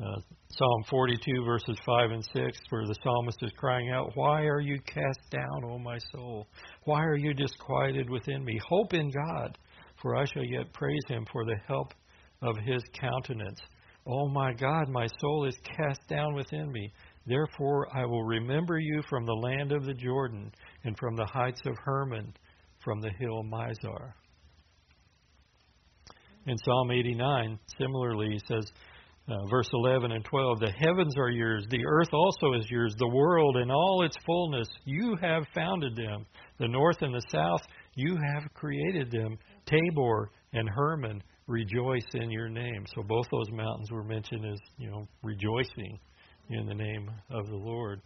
Uh, 0.00 0.20
Psalm 0.50 0.84
42, 0.88 1.44
verses 1.44 1.76
5 1.84 2.10
and 2.12 2.24
6, 2.24 2.58
where 2.68 2.86
the 2.86 2.94
psalmist 3.02 3.38
is 3.42 3.50
crying 3.56 3.90
out, 3.90 4.12
Why 4.14 4.42
are 4.42 4.60
you 4.60 4.78
cast 4.82 5.18
down, 5.30 5.64
O 5.64 5.76
my 5.76 5.98
soul? 6.12 6.46
Why 6.84 7.02
are 7.02 7.16
you 7.16 7.34
disquieted 7.34 8.08
within 8.08 8.44
me? 8.44 8.60
Hope 8.68 8.94
in 8.94 9.10
God, 9.10 9.58
for 10.00 10.16
I 10.16 10.24
shall 10.24 10.44
yet 10.44 10.72
praise 10.72 11.02
him 11.08 11.26
for 11.32 11.44
the 11.44 11.56
help 11.66 11.94
of 12.42 12.56
his 12.64 12.82
countenance. 12.92 13.58
O 14.06 14.28
my 14.28 14.52
God, 14.52 14.88
my 14.88 15.08
soul 15.20 15.46
is 15.46 15.58
cast 15.64 16.00
down 16.08 16.32
within 16.34 16.70
me. 16.70 16.92
Therefore 17.26 17.88
I 17.92 18.04
will 18.06 18.24
remember 18.24 18.78
you 18.78 19.02
from 19.10 19.26
the 19.26 19.34
land 19.34 19.72
of 19.72 19.84
the 19.84 19.94
Jordan 19.94 20.52
and 20.84 20.96
from 20.96 21.16
the 21.16 21.26
heights 21.26 21.60
of 21.66 21.74
Hermon, 21.84 22.32
from 22.84 23.00
the 23.00 23.10
hill 23.18 23.42
Mizar. 23.42 24.12
In 26.46 26.56
Psalm 26.64 26.90
89, 26.90 27.58
similarly, 27.78 28.30
he 28.30 28.40
says, 28.46 28.72
uh, 29.28 29.46
verse 29.50 29.68
11 29.72 30.12
and 30.12 30.24
12 30.24 30.60
The 30.60 30.70
heavens 30.70 31.14
are 31.18 31.30
yours, 31.30 31.66
the 31.70 31.84
earth 31.86 32.08
also 32.12 32.54
is 32.54 32.70
yours, 32.70 32.94
the 32.98 33.08
world 33.08 33.56
and 33.56 33.70
all 33.70 34.02
its 34.04 34.16
fullness. 34.24 34.68
You 34.84 35.16
have 35.20 35.44
founded 35.54 35.96
them. 35.96 36.26
The 36.58 36.68
north 36.68 37.02
and 37.02 37.14
the 37.14 37.22
south, 37.30 37.60
you 37.94 38.16
have 38.16 38.52
created 38.54 39.10
them. 39.10 39.38
Tabor 39.66 40.30
and 40.52 40.68
Hermon 40.68 41.22
rejoice 41.46 42.06
in 42.14 42.30
your 42.30 42.48
name. 42.48 42.84
So 42.94 43.02
both 43.02 43.26
those 43.30 43.50
mountains 43.50 43.90
were 43.90 44.04
mentioned 44.04 44.44
as, 44.46 44.58
you 44.78 44.90
know, 44.90 45.06
rejoicing 45.22 45.98
in 46.50 46.66
the 46.66 46.74
name 46.74 47.10
of 47.30 47.46
the 47.46 47.56
Lord. 47.56 48.00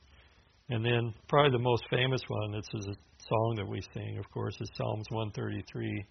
And 0.68 0.84
then 0.84 1.12
probably 1.28 1.52
the 1.52 1.62
most 1.62 1.84
famous 1.90 2.22
one, 2.28 2.52
this 2.52 2.68
is 2.74 2.86
a 2.86 2.96
song 3.28 3.54
that 3.56 3.68
we 3.68 3.80
sing, 3.94 4.18
of 4.18 4.30
course, 4.30 4.56
is 4.60 4.70
Psalms 4.76 5.06
133. 5.10 6.04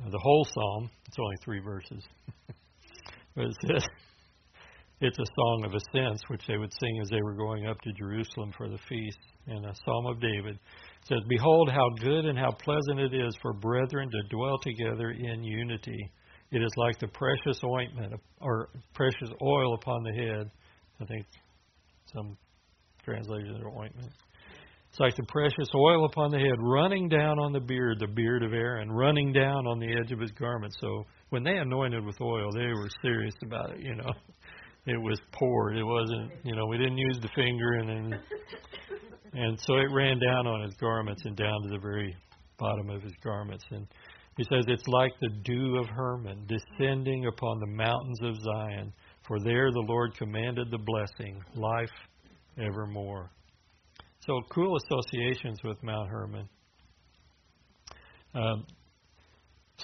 Uh, 0.00 0.10
the 0.10 0.18
whole 0.18 0.46
psalm, 0.52 0.90
it's 1.06 1.16
only 1.18 1.36
three 1.44 1.60
verses. 1.60 2.02
but 3.36 3.44
it 3.44 3.56
says, 3.66 3.84
it's 5.02 5.18
a 5.18 5.34
song 5.34 5.64
of 5.64 5.74
ascents, 5.74 6.22
which 6.28 6.42
they 6.46 6.56
would 6.56 6.72
sing 6.72 7.00
as 7.02 7.08
they 7.10 7.20
were 7.22 7.34
going 7.34 7.66
up 7.66 7.80
to 7.80 7.92
Jerusalem 7.92 8.52
for 8.56 8.68
the 8.68 8.78
feast. 8.88 9.18
And 9.48 9.66
a 9.66 9.74
psalm 9.84 10.06
of 10.06 10.20
David 10.20 10.54
it 10.54 11.08
says, 11.08 11.18
Behold, 11.28 11.70
how 11.70 11.88
good 12.00 12.24
and 12.24 12.38
how 12.38 12.52
pleasant 12.52 13.00
it 13.00 13.12
is 13.12 13.36
for 13.42 13.52
brethren 13.52 14.08
to 14.08 14.36
dwell 14.36 14.58
together 14.58 15.10
in 15.10 15.42
unity. 15.42 15.98
It 16.52 16.62
is 16.62 16.70
like 16.76 17.00
the 17.00 17.08
precious 17.08 17.60
ointment 17.64 18.14
or 18.40 18.68
precious 18.94 19.30
oil 19.42 19.74
upon 19.74 20.04
the 20.04 20.12
head. 20.12 20.50
I 21.00 21.04
think 21.06 21.26
some 22.14 22.36
translations 23.04 23.60
are 23.60 23.70
ointment. 23.70 24.12
It's 24.90 25.00
like 25.00 25.16
the 25.16 25.24
precious 25.26 25.68
oil 25.74 26.04
upon 26.04 26.30
the 26.30 26.38
head, 26.38 26.58
running 26.60 27.08
down 27.08 27.40
on 27.40 27.52
the 27.52 27.60
beard, 27.60 27.98
the 27.98 28.06
beard 28.06 28.44
of 28.44 28.52
Aaron, 28.52 28.92
running 28.92 29.32
down 29.32 29.66
on 29.66 29.80
the 29.80 29.90
edge 29.90 30.12
of 30.12 30.20
his 30.20 30.30
garment. 30.32 30.72
So 30.80 31.06
when 31.30 31.42
they 31.42 31.56
anointed 31.56 32.04
with 32.04 32.20
oil, 32.20 32.52
they 32.52 32.66
were 32.66 32.90
serious 33.02 33.34
about 33.42 33.70
it. 33.70 33.80
You 33.80 33.96
know, 33.96 34.12
it 34.86 35.00
was 35.00 35.20
poured. 35.32 35.76
It 35.76 35.84
wasn't. 35.84 36.32
You 36.44 36.56
know, 36.56 36.66
we 36.66 36.78
didn't 36.78 36.98
use 36.98 37.18
the 37.20 37.28
finger, 37.34 37.74
and 37.74 37.88
then, 37.88 38.20
and 39.32 39.58
so 39.60 39.74
it 39.76 39.88
ran 39.92 40.18
down 40.18 40.46
on 40.46 40.62
his 40.62 40.74
garments 40.74 41.22
and 41.24 41.36
down 41.36 41.62
to 41.62 41.68
the 41.70 41.78
very 41.78 42.14
bottom 42.58 42.90
of 42.90 43.02
his 43.02 43.14
garments. 43.22 43.64
And 43.70 43.86
he 44.36 44.44
says, 44.44 44.64
It's 44.66 44.86
like 44.88 45.12
the 45.20 45.30
dew 45.44 45.78
of 45.78 45.88
Hermon 45.88 46.46
descending 46.46 47.26
upon 47.26 47.60
the 47.60 47.66
mountains 47.66 48.20
of 48.22 48.34
Zion, 48.36 48.92
for 49.26 49.38
there 49.40 49.70
the 49.70 49.84
Lord 49.86 50.16
commanded 50.16 50.70
the 50.70 50.78
blessing, 50.78 51.40
life 51.54 51.90
evermore. 52.58 53.30
So, 54.26 54.40
cool 54.52 54.76
associations 54.76 55.58
with 55.64 55.82
Mount 55.82 56.08
Hermon. 56.08 56.48
Um, 58.34 58.64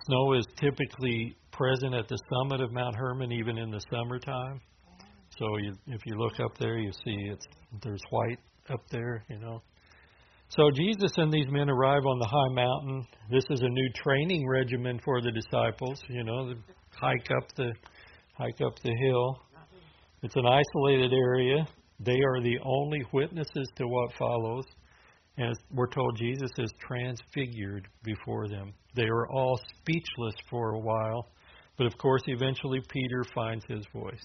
snow 0.06 0.32
is 0.34 0.46
typically 0.60 1.36
present 1.52 1.94
at 1.94 2.08
the 2.08 2.18
summit 2.32 2.60
of 2.60 2.72
Mount 2.72 2.94
Hermon, 2.96 3.32
even 3.32 3.58
in 3.58 3.70
the 3.70 3.80
summertime. 3.90 4.60
So, 5.38 5.56
you, 5.58 5.74
if 5.86 6.00
you 6.04 6.16
look 6.16 6.40
up 6.40 6.58
there, 6.58 6.78
you 6.78 6.90
see 7.04 7.16
it's 7.30 7.46
there's 7.82 8.02
white 8.10 8.38
up 8.70 8.80
there, 8.90 9.24
you 9.28 9.38
know. 9.38 9.62
So 10.50 10.70
Jesus 10.70 11.12
and 11.18 11.30
these 11.30 11.46
men 11.50 11.68
arrive 11.68 12.06
on 12.06 12.18
the 12.18 12.26
high 12.26 12.54
mountain. 12.54 13.06
This 13.30 13.44
is 13.50 13.60
a 13.60 13.68
new 13.68 13.88
training 13.94 14.48
regimen 14.48 14.98
for 15.04 15.20
the 15.20 15.30
disciples. 15.30 16.00
You 16.08 16.24
know, 16.24 16.54
hike 16.90 17.28
up 17.36 17.48
the 17.56 17.72
hike 18.32 18.60
up 18.64 18.78
the 18.82 18.94
hill. 19.02 19.42
It's 20.22 20.36
an 20.36 20.46
isolated 20.46 21.12
area. 21.12 21.68
They 22.00 22.18
are 22.20 22.40
the 22.40 22.58
only 22.64 23.04
witnesses 23.12 23.68
to 23.76 23.86
what 23.86 24.16
follows. 24.18 24.64
And 25.36 25.54
we're 25.70 25.88
told 25.88 26.16
Jesus 26.16 26.50
is 26.58 26.72
transfigured 26.80 27.86
before 28.02 28.48
them. 28.48 28.72
They 28.96 29.04
are 29.04 29.28
all 29.30 29.60
speechless 29.78 30.34
for 30.50 30.70
a 30.70 30.78
while, 30.80 31.28
but 31.76 31.86
of 31.86 31.96
course, 31.98 32.22
eventually 32.26 32.80
Peter 32.88 33.24
finds 33.34 33.64
his 33.68 33.84
voice. 33.92 34.24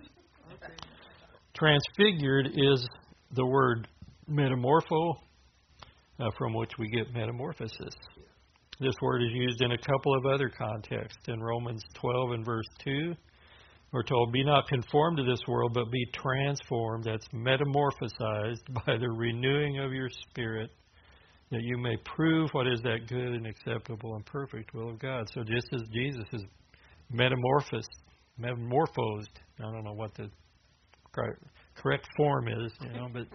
Transfigured 1.55 2.47
is 2.47 2.87
the 3.31 3.45
word 3.45 3.87
metamorpho, 4.27 5.15
uh, 6.19 6.29
from 6.37 6.53
which 6.55 6.71
we 6.79 6.89
get 6.89 7.13
metamorphosis. 7.13 7.93
This 8.79 8.95
word 9.03 9.21
is 9.21 9.29
used 9.33 9.61
in 9.61 9.71
a 9.71 9.77
couple 9.77 10.17
of 10.17 10.25
other 10.25 10.49
contexts. 10.49 11.21
In 11.27 11.39
Romans 11.39 11.83
12 11.93 12.31
and 12.31 12.45
verse 12.45 12.65
2, 12.83 13.13
we're 13.91 14.03
told, 14.03 14.31
Be 14.31 14.43
not 14.43 14.67
conformed 14.67 15.17
to 15.17 15.23
this 15.23 15.41
world, 15.47 15.73
but 15.75 15.91
be 15.91 16.05
transformed, 16.15 17.03
that's 17.03 17.27
metamorphosized 17.27 18.63
by 18.85 18.97
the 18.97 19.09
renewing 19.15 19.79
of 19.79 19.93
your 19.93 20.09
spirit, 20.09 20.71
that 21.51 21.61
you 21.61 21.77
may 21.77 21.95
prove 21.97 22.49
what 22.53 22.65
is 22.65 22.81
that 22.81 23.07
good 23.07 23.33
and 23.33 23.45
acceptable 23.45 24.15
and 24.15 24.25
perfect 24.25 24.73
will 24.73 24.89
of 24.89 24.97
God. 24.97 25.29
So 25.31 25.43
just 25.43 25.67
as 25.71 25.81
Jesus 25.93 26.25
is 26.33 26.41
metamorphosed, 27.11 27.85
metamorphosed, 28.39 29.39
I 29.59 29.71
don't 29.71 29.83
know 29.83 29.93
what 29.93 30.15
the 30.15 30.31
correct 31.13 32.07
form 32.17 32.47
is, 32.47 32.71
you 32.81 32.93
know, 32.93 33.07
but 33.11 33.27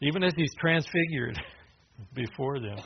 even 0.00 0.22
as 0.24 0.32
he's 0.36 0.52
transfigured 0.58 1.40
before 2.14 2.60
them, 2.60 2.78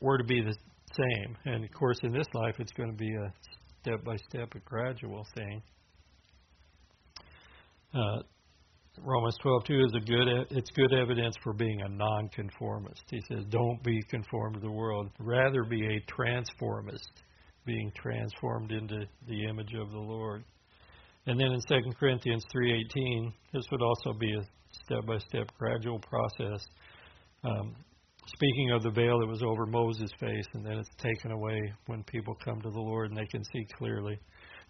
we're 0.00 0.18
to 0.18 0.24
be 0.24 0.42
the 0.42 0.54
same. 0.96 1.36
And 1.44 1.64
of 1.64 1.70
course, 1.72 1.98
in 2.02 2.12
this 2.12 2.26
life, 2.34 2.56
it's 2.58 2.72
going 2.72 2.90
to 2.90 2.96
be 2.96 3.14
a 3.14 3.32
step 3.80 4.04
by 4.04 4.16
step, 4.28 4.54
a 4.54 4.58
gradual 4.60 5.24
thing. 5.34 5.62
Uh, 7.94 8.22
Romans 8.98 9.36
12:2 9.44 9.86
is 9.86 9.94
a 9.94 10.00
good 10.00 10.28
it's 10.50 10.70
good 10.70 10.92
evidence 10.92 11.36
for 11.42 11.52
being 11.52 11.82
a 11.82 11.88
nonconformist. 11.88 13.02
He 13.10 13.20
says, 13.28 13.44
"Don't 13.50 13.82
be 13.82 14.02
conformed 14.10 14.54
to 14.54 14.60
the 14.60 14.70
world; 14.70 15.10
rather 15.18 15.64
be 15.64 15.86
a 15.86 16.00
transformist, 16.08 17.22
being 17.66 17.92
transformed 17.94 18.72
into 18.72 19.06
the 19.28 19.44
image 19.44 19.74
of 19.74 19.90
the 19.90 19.98
Lord." 19.98 20.44
And 21.26 21.40
then 21.40 21.52
in 21.52 21.60
2 21.68 21.92
Corinthians 21.98 22.44
3:18, 22.54 23.32
this 23.52 23.64
would 23.72 23.82
also 23.82 24.12
be 24.12 24.32
a 24.32 24.42
step-by-step 24.84 25.50
gradual 25.58 25.98
process. 25.98 26.64
Um, 27.42 27.74
speaking 28.26 28.70
of 28.70 28.82
the 28.82 28.90
veil 28.90 29.18
that 29.18 29.26
was 29.26 29.42
over 29.42 29.66
Moses' 29.66 30.10
face, 30.20 30.46
and 30.54 30.64
then 30.64 30.78
it's 30.78 30.94
taken 30.98 31.32
away 31.32 31.72
when 31.86 32.04
people 32.04 32.36
come 32.44 32.60
to 32.60 32.70
the 32.70 32.80
Lord 32.80 33.10
and 33.10 33.18
they 33.18 33.26
can 33.26 33.42
see 33.44 33.66
clearly. 33.76 34.18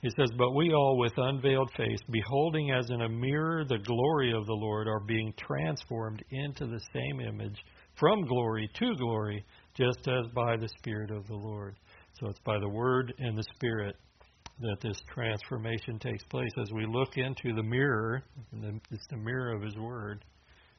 He 0.00 0.10
says, 0.16 0.30
But 0.36 0.52
we 0.52 0.72
all, 0.72 0.98
with 0.98 1.12
unveiled 1.16 1.70
face, 1.76 1.98
beholding 2.10 2.70
as 2.70 2.88
in 2.90 3.02
a 3.02 3.08
mirror 3.08 3.64
the 3.64 3.78
glory 3.78 4.32
of 4.32 4.46
the 4.46 4.52
Lord, 4.52 4.88
are 4.88 5.00
being 5.00 5.32
transformed 5.38 6.22
into 6.30 6.66
the 6.66 6.80
same 6.92 7.20
image 7.20 7.58
from 7.98 8.26
glory 8.26 8.70
to 8.78 8.94
glory, 8.96 9.44
just 9.74 10.06
as 10.06 10.26
by 10.34 10.56
the 10.56 10.68
Spirit 10.78 11.10
of 11.10 11.26
the 11.26 11.34
Lord. 11.34 11.76
So 12.20 12.28
it's 12.28 12.40
by 12.40 12.58
the 12.58 12.68
Word 12.68 13.14
and 13.18 13.36
the 13.36 13.44
Spirit 13.54 13.96
that 14.60 14.76
this 14.80 14.96
transformation 15.12 15.98
takes 15.98 16.24
place. 16.24 16.50
As 16.60 16.72
we 16.72 16.86
look 16.86 17.16
into 17.16 17.54
the 17.54 17.62
mirror, 17.62 18.22
it's 18.90 19.06
the 19.10 19.16
mirror 19.16 19.54
of 19.54 19.62
His 19.62 19.76
Word, 19.76 20.24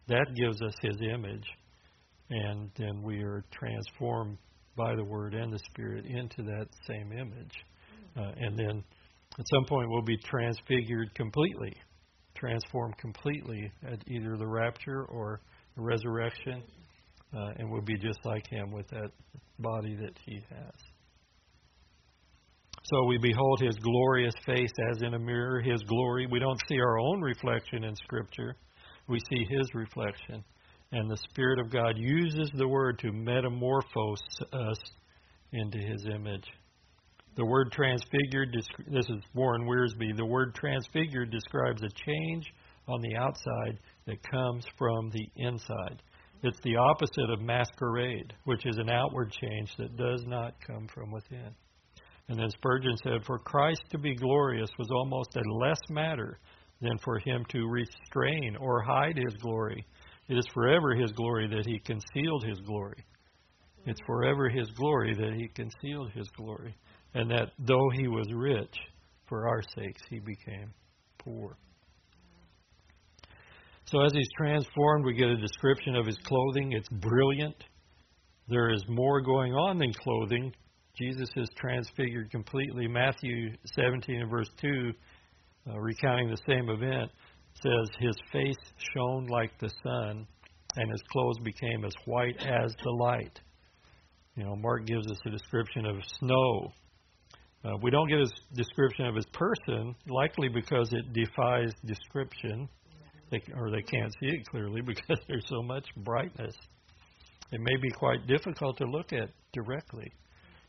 that 0.07 0.25
gives 0.35 0.61
us 0.61 0.73
His 0.81 0.97
image. 1.13 1.45
And 2.29 2.69
then 2.75 3.01
we 3.03 3.21
are 3.21 3.43
transformed 3.51 4.37
by 4.75 4.95
the 4.95 5.03
Word 5.03 5.33
and 5.33 5.51
the 5.53 5.59
Spirit 5.59 6.05
into 6.05 6.43
that 6.43 6.67
same 6.87 7.11
image. 7.11 7.53
Uh, 8.17 8.31
and 8.37 8.57
then 8.57 8.83
at 9.37 9.45
some 9.53 9.65
point 9.65 9.89
we'll 9.89 10.01
be 10.01 10.17
transfigured 10.17 11.13
completely, 11.13 11.73
transformed 12.35 12.97
completely 12.97 13.71
at 13.83 13.99
either 14.07 14.37
the 14.37 14.47
rapture 14.47 15.05
or 15.05 15.39
the 15.75 15.83
resurrection, 15.83 16.63
uh, 17.33 17.51
and 17.57 17.69
we'll 17.69 17.81
be 17.81 17.97
just 17.97 18.19
like 18.25 18.47
Him 18.47 18.71
with 18.71 18.87
that 18.89 19.11
body 19.59 19.95
that 19.95 20.17
He 20.25 20.41
has. 20.49 20.73
So 22.89 23.03
we 23.03 23.17
behold 23.17 23.59
His 23.61 23.75
glorious 23.75 24.33
face 24.45 24.71
as 24.91 25.01
in 25.01 25.13
a 25.13 25.19
mirror, 25.19 25.61
His 25.61 25.83
glory. 25.83 26.25
We 26.31 26.39
don't 26.39 26.61
see 26.69 26.79
our 26.79 26.97
own 26.97 27.21
reflection 27.21 27.83
in 27.83 27.95
Scripture, 27.95 28.55
we 29.07 29.19
see 29.29 29.45
His 29.49 29.73
reflection. 29.73 30.43
And 30.93 31.11
the 31.11 31.17
Spirit 31.29 31.59
of 31.59 31.69
God 31.69 31.97
uses 31.97 32.49
the 32.55 32.67
Word 32.67 32.97
to 32.99 33.11
metamorphose 33.11 34.21
us 34.53 34.77
into 35.51 35.79
His 35.79 36.05
image. 36.05 36.45
The 37.35 37.45
word 37.45 37.71
transfigured, 37.71 38.55
this 38.87 39.05
is 39.09 39.21
Warren 39.35 39.67
Wiersbe, 39.67 40.15
the 40.15 40.25
word 40.25 40.55
transfigured 40.55 41.29
describes 41.29 41.83
a 41.83 41.89
change 41.89 42.51
on 42.87 43.01
the 43.01 43.15
outside 43.15 43.77
that 44.07 44.23
comes 44.31 44.65
from 44.75 45.11
the 45.11 45.29
inside. 45.35 46.01
It's 46.41 46.59
the 46.63 46.77
opposite 46.77 47.29
of 47.29 47.41
masquerade, 47.41 48.33
which 48.45 48.65
is 48.65 48.77
an 48.77 48.89
outward 48.89 49.31
change 49.31 49.69
that 49.77 49.97
does 49.97 50.23
not 50.25 50.55
come 50.65 50.87
from 50.87 51.11
within. 51.11 51.53
And 52.29 52.39
then 52.39 52.49
Spurgeon 52.49 52.95
said, 53.03 53.25
For 53.25 53.39
Christ 53.39 53.83
to 53.91 53.97
be 53.97 54.15
glorious 54.15 54.69
was 54.77 54.89
almost 54.91 55.35
a 55.35 55.53
less 55.53 55.79
matter 55.89 56.39
than 56.81 56.97
for 57.03 57.19
him 57.19 57.45
to 57.49 57.67
restrain 57.67 58.57
or 58.59 58.81
hide 58.81 59.17
his 59.17 59.33
glory. 59.41 59.85
It 60.27 60.37
is 60.37 60.45
forever 60.53 60.93
his 60.93 61.11
glory 61.13 61.47
that 61.47 61.65
he 61.65 61.79
concealed 61.79 62.43
his 62.45 62.59
glory. 62.61 63.03
It's 63.85 64.01
forever 64.05 64.49
his 64.49 64.69
glory 64.71 65.15
that 65.15 65.33
he 65.33 65.47
concealed 65.47 66.11
his 66.11 66.27
glory 66.35 66.75
and 67.13 67.31
that 67.31 67.51
though 67.57 67.89
he 67.95 68.07
was 68.07 68.27
rich, 68.33 68.75
for 69.27 69.47
our 69.47 69.61
sakes 69.75 70.01
he 70.09 70.19
became 70.19 70.71
poor. 71.17 71.57
So 73.85 74.01
as 74.01 74.11
he's 74.13 74.29
transformed, 74.37 75.05
we 75.05 75.13
get 75.13 75.29
a 75.29 75.37
description 75.37 75.95
of 75.95 76.05
his 76.05 76.17
clothing. 76.23 76.73
It's 76.73 76.89
brilliant. 76.89 77.55
There 78.49 78.69
is 78.69 78.83
more 78.87 79.21
going 79.21 79.53
on 79.53 79.77
than 79.77 79.93
clothing. 79.93 80.53
Jesus 80.97 81.29
is 81.35 81.49
transfigured 81.55 82.31
completely. 82.31 82.87
Matthew 82.87 83.51
17 83.75 84.21
and 84.21 84.29
verse 84.29 84.49
2, 84.61 84.91
uh, 85.69 85.79
recounting 85.79 86.29
the 86.29 86.37
same 86.47 86.69
event, 86.69 87.11
says, 87.61 87.89
His 87.99 88.15
face 88.31 88.55
shone 88.95 89.27
like 89.27 89.51
the 89.59 89.69
sun, 89.83 90.27
and 90.75 90.91
his 90.91 91.01
clothes 91.11 91.39
became 91.43 91.85
as 91.85 91.93
white 92.05 92.37
as 92.39 92.73
the 92.83 92.91
light. 92.91 93.39
You 94.35 94.43
know, 94.43 94.55
Mark 94.55 94.85
gives 94.85 95.07
us 95.07 95.17
a 95.25 95.29
description 95.29 95.85
of 95.85 95.95
snow 96.19 96.71
uh, 97.67 97.71
we 97.81 97.89
don't 97.89 98.07
get 98.07 98.19
a 98.19 98.27
description 98.55 99.05
of 99.07 99.15
his 99.15 99.25
person, 99.33 99.95
likely 100.07 100.47
because 100.47 100.93
it 100.93 101.11
defies 101.11 101.73
description, 101.85 102.69
they, 103.31 103.41
or 103.55 103.71
they 103.71 103.81
can't 103.81 104.13
see 104.19 104.27
it 104.27 104.45
clearly 104.49 104.81
because 104.85 105.17
there's 105.27 105.45
so 105.47 105.61
much 105.61 105.85
brightness. 105.97 106.55
It 107.51 107.59
may 107.59 107.75
be 107.81 107.89
quite 107.89 108.27
difficult 108.27 108.77
to 108.77 108.85
look 108.85 109.11
at 109.11 109.29
directly. 109.53 110.11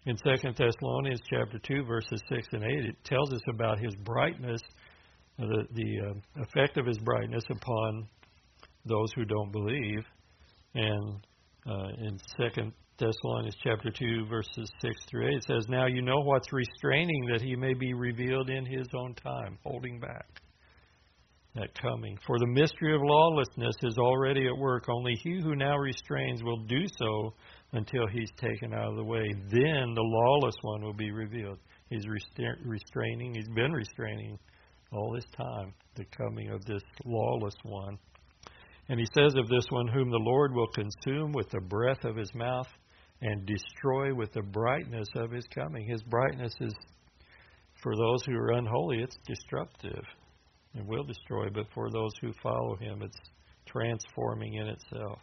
In 0.06 0.16
2 0.16 0.52
Thessalonians 0.56 1.20
chapter 1.28 1.58
2, 1.58 1.84
verses 1.84 2.22
6 2.28 2.48
and 2.52 2.62
8, 2.62 2.86
it 2.86 2.96
tells 3.04 3.32
us 3.32 3.42
about 3.52 3.78
his 3.78 3.94
brightness, 3.96 4.60
the, 5.38 5.66
the 5.74 6.00
uh, 6.08 6.42
effect 6.42 6.78
of 6.78 6.86
his 6.86 6.98
brightness 6.98 7.44
upon 7.50 8.08
those 8.86 9.12
who 9.14 9.24
don't 9.24 9.52
believe. 9.52 10.04
And 10.74 11.26
uh, 11.66 11.88
in 11.98 12.18
2 12.38 12.72
Thessalonians 12.98 13.56
chapter 13.62 13.90
2, 13.90 14.26
verses 14.26 14.70
6 14.80 14.94
through 15.10 15.28
8, 15.28 15.34
it 15.34 15.44
says, 15.46 15.66
Now 15.68 15.86
you 15.86 16.02
know 16.02 16.20
what's 16.20 16.52
restraining 16.52 17.28
that 17.32 17.42
he 17.42 17.56
may 17.56 17.74
be 17.74 17.92
revealed 17.92 18.50
in 18.50 18.64
his 18.64 18.86
own 18.94 19.14
time, 19.14 19.58
holding 19.64 20.00
back 20.00 20.40
that 21.54 21.70
coming. 21.80 22.16
For 22.26 22.38
the 22.38 22.46
mystery 22.46 22.94
of 22.94 23.00
lawlessness 23.02 23.74
is 23.82 23.98
already 23.98 24.46
at 24.46 24.56
work. 24.56 24.84
Only 24.88 25.14
he 25.22 25.40
who 25.40 25.56
now 25.56 25.76
restrains 25.76 26.42
will 26.42 26.64
do 26.64 26.84
so 26.98 27.34
until 27.72 28.06
he's 28.06 28.30
taken 28.36 28.72
out 28.72 28.90
of 28.90 28.96
the 28.96 29.04
way. 29.04 29.28
Then 29.50 29.94
the 29.94 30.02
lawless 30.02 30.56
one 30.62 30.82
will 30.82 30.94
be 30.94 31.10
revealed. 31.10 31.58
He's 31.90 32.06
restraining, 32.06 33.34
he's 33.34 33.48
been 33.48 33.72
restraining 33.72 34.38
all 34.92 35.12
this 35.12 35.26
time 35.36 35.74
the 35.96 36.04
coming 36.16 36.50
of 36.50 36.64
this 36.64 36.82
lawless 37.04 37.56
one. 37.62 37.98
And 38.88 38.98
he 38.98 39.06
says 39.14 39.34
of 39.36 39.48
this 39.48 39.66
one, 39.70 39.88
whom 39.88 40.10
the 40.10 40.16
Lord 40.16 40.54
will 40.54 40.68
consume 40.68 41.32
with 41.32 41.50
the 41.50 41.60
breath 41.60 42.04
of 42.04 42.16
his 42.16 42.32
mouth 42.34 42.68
and 43.20 43.44
destroy 43.44 44.14
with 44.14 44.32
the 44.32 44.42
brightness 44.42 45.08
of 45.16 45.30
his 45.30 45.44
coming. 45.54 45.86
His 45.86 46.02
brightness 46.04 46.54
is, 46.60 46.74
for 47.82 47.94
those 47.96 48.24
who 48.24 48.34
are 48.34 48.52
unholy, 48.52 49.02
it's 49.02 49.18
destructive 49.26 50.04
and 50.74 50.86
will 50.86 51.04
destroy, 51.04 51.48
but 51.52 51.66
for 51.74 51.90
those 51.90 52.12
who 52.20 52.32
follow 52.42 52.76
him, 52.76 53.02
it's 53.02 53.18
transforming 53.66 54.54
in 54.54 54.68
itself. 54.68 55.18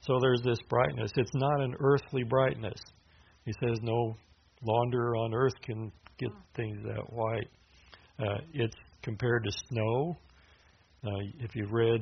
So 0.00 0.18
there's 0.20 0.42
this 0.42 0.58
brightness. 0.68 1.10
It's 1.16 1.34
not 1.34 1.60
an 1.60 1.74
earthly 1.80 2.22
brightness. 2.22 2.78
He 3.44 3.52
says 3.60 3.78
no 3.82 4.14
launderer 4.66 5.18
on 5.18 5.34
earth 5.34 5.54
can 5.62 5.92
get 6.18 6.30
things 6.54 6.78
that 6.84 7.12
white. 7.12 7.48
Uh, 8.18 8.38
it's 8.52 8.76
compared 9.02 9.44
to 9.44 9.50
snow. 9.68 10.16
Uh, 11.04 11.10
if 11.40 11.54
you've 11.54 11.72
read 11.72 12.00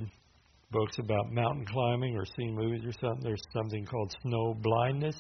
books 0.71 0.99
about 0.99 1.31
mountain 1.31 1.65
climbing 1.67 2.17
or 2.17 2.25
seen 2.37 2.55
movies 2.55 2.83
or 2.85 2.93
something, 2.93 3.23
there's 3.23 3.43
something 3.53 3.85
called 3.85 4.13
snow 4.23 4.55
blindness 4.63 5.17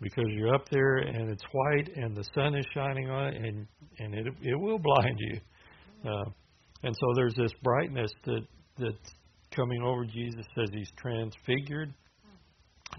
because 0.00 0.26
you're 0.28 0.54
up 0.54 0.68
there 0.70 0.98
and 0.98 1.30
it's 1.30 1.42
white 1.52 1.88
and 1.96 2.16
the 2.16 2.24
sun 2.34 2.54
is 2.54 2.64
shining 2.74 3.08
on 3.08 3.28
it 3.28 3.36
and 3.36 3.66
and 3.98 4.14
it 4.14 4.26
it 4.42 4.58
will 4.58 4.78
blind 4.78 5.16
you. 5.18 5.40
Uh, 6.04 6.24
and 6.82 6.94
so 6.94 7.06
there's 7.16 7.34
this 7.34 7.52
brightness 7.62 8.10
that 8.24 8.42
that's 8.78 9.14
coming 9.54 9.82
over 9.82 10.04
Jesus 10.04 10.46
as 10.62 10.70
he's 10.72 10.90
transfigured. 10.96 11.94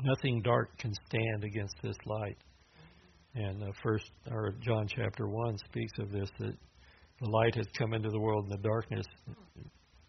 Nothing 0.04 0.42
dark 0.42 0.78
can 0.78 0.94
stand 1.08 1.44
against 1.44 1.76
this 1.82 1.96
light. 2.06 2.38
And 3.36 3.64
uh, 3.64 3.68
first, 3.84 4.12
or 4.32 4.54
John 4.62 4.88
chapter 4.88 5.28
one 5.28 5.58
speaks 5.66 5.94
of 6.00 6.12
this 6.12 6.30
that 6.40 6.56
the 7.22 7.30
light 7.30 7.56
has 7.56 7.68
come 7.78 7.94
into 7.94 8.10
the 8.10 8.20
world, 8.20 8.46
and 8.46 8.54
the 8.54 8.68
darkness 8.68 9.06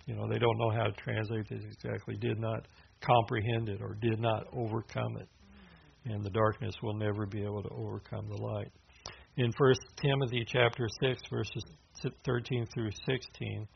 you 0.07 0.15
know, 0.15 0.29
they 0.29 0.39
don't 0.39 0.57
know 0.59 0.71
how 0.71 0.85
to 0.85 0.93
translate 0.93 1.49
this 1.49 1.63
exactly, 1.65 2.17
did 2.17 2.39
not 2.39 2.67
comprehend 3.01 3.69
it 3.69 3.83
or 3.83 3.97
did 4.01 4.21
not 4.21 4.47
overcome 4.53 5.17
it. 5.19 5.29
And 6.05 6.25
the 6.25 6.31
darkness 6.31 6.75
will 6.83 6.95
never 6.95 7.27
be 7.27 7.43
able 7.43 7.63
to 7.65 7.71
overcome 7.71 8.29
the 8.29 8.41
light. 8.41 8.71
In 9.37 9.53
1 9.59 9.75
Timothy 10.01 10.47
chapter 10.47 10.87
6, 11.03 11.21
verses 11.29 11.65
13 12.25 12.67
through 12.73 12.91
16, 13.05 13.67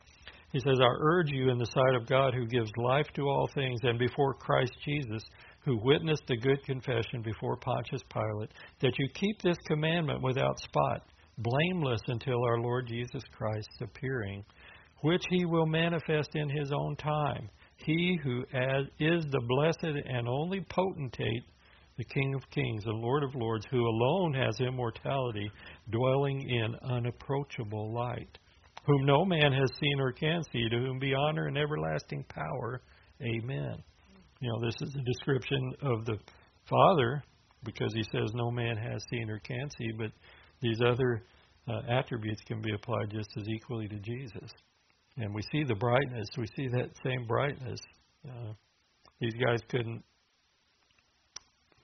he 0.53 0.61
says, 0.61 0.79
I 0.81 0.89
urge 1.01 1.31
you 1.31 1.51
in 1.51 1.59
the 1.59 1.67
sight 1.67 1.95
of 1.95 2.09
God 2.09 2.35
who 2.35 2.47
gives 2.47 2.71
life 2.77 3.07
to 3.15 3.23
all 3.23 3.49
things 3.55 3.81
and 3.83 3.99
before 3.99 4.35
Christ 4.35 4.73
Jesus, 4.85 5.23
who 5.65 5.79
witnessed 5.83 6.29
a 6.31 6.37
good 6.37 6.63
confession 6.65 7.23
before 7.23 7.57
Pontius 7.57 8.03
Pilate, 8.13 8.51
that 8.81 8.99
you 8.99 9.09
keep 9.15 9.41
this 9.43 9.59
commandment 9.67 10.23
without 10.23 10.59
spot, 10.59 11.03
blameless 11.39 12.01
until 12.09 12.43
our 12.45 12.59
Lord 12.59 12.89
Jesus 12.89 13.23
Christ's 13.37 13.81
appearing, 13.81 14.45
which 15.03 15.23
he 15.31 15.45
will 15.45 15.67
manifest 15.67 16.31
in 16.35 16.49
his 16.49 16.73
own 16.73 16.97
time. 16.97 17.49
He 17.77 18.19
who 18.23 18.43
is 18.99 19.25
the 19.31 19.43
blessed 19.49 19.97
and 20.07 20.29
only 20.29 20.61
potentate, 20.69 21.45
the 21.97 22.05
King 22.05 22.35
of 22.35 22.51
kings, 22.51 22.85
the 22.85 22.91
Lord 22.91 23.23
of 23.23 23.35
lords, 23.35 23.67
who 23.71 23.87
alone 23.87 24.35
has 24.35 24.59
immortality, 24.61 25.51
dwelling 25.91 26.49
in 26.49 26.75
unapproachable 26.91 27.95
light, 27.95 28.39
whom 28.87 29.05
no 29.05 29.25
man 29.25 29.53
has 29.53 29.71
seen 29.81 30.01
or 30.01 30.13
can 30.13 30.43
see, 30.53 30.69
to 30.69 30.77
whom 30.77 30.99
be 30.99 31.15
honor 31.15 31.47
and 31.47 31.59
everlasting 31.59 32.25
power. 32.29 32.83
Amen. 33.23 33.83
You 34.41 34.49
know, 34.51 34.61
this 34.65 34.75
is 34.81 34.95
a 34.95 35.05
description 35.05 35.75
of 35.83 36.05
the 36.07 36.17
Father 36.69 37.23
because 37.65 37.93
he 37.95 38.03
says 38.05 38.31
no 38.35 38.51
man 38.51 38.77
has 38.77 39.03
seen 39.11 39.29
or 39.29 39.39
can 39.41 39.69
see, 39.79 39.93
but 39.99 40.11
these 40.63 40.81
other 40.81 41.23
uh, 41.69 41.81
attributes 41.91 42.41
can 42.47 42.63
be 42.63 42.73
applied 42.75 43.11
just 43.11 43.29
as 43.39 43.47
equally 43.49 43.89
to 43.89 43.99
Jesus. 43.99 44.51
And 45.17 45.35
we 45.35 45.43
see 45.53 45.65
the 45.65 45.75
brightness, 45.75 46.29
we 46.39 46.47
see 46.57 46.69
that 46.69 46.91
same 47.05 47.27
brightness. 47.27 47.81
Uh, 48.27 48.53
these 49.21 49.35
guys 49.35 49.61
couldn't 49.69 50.03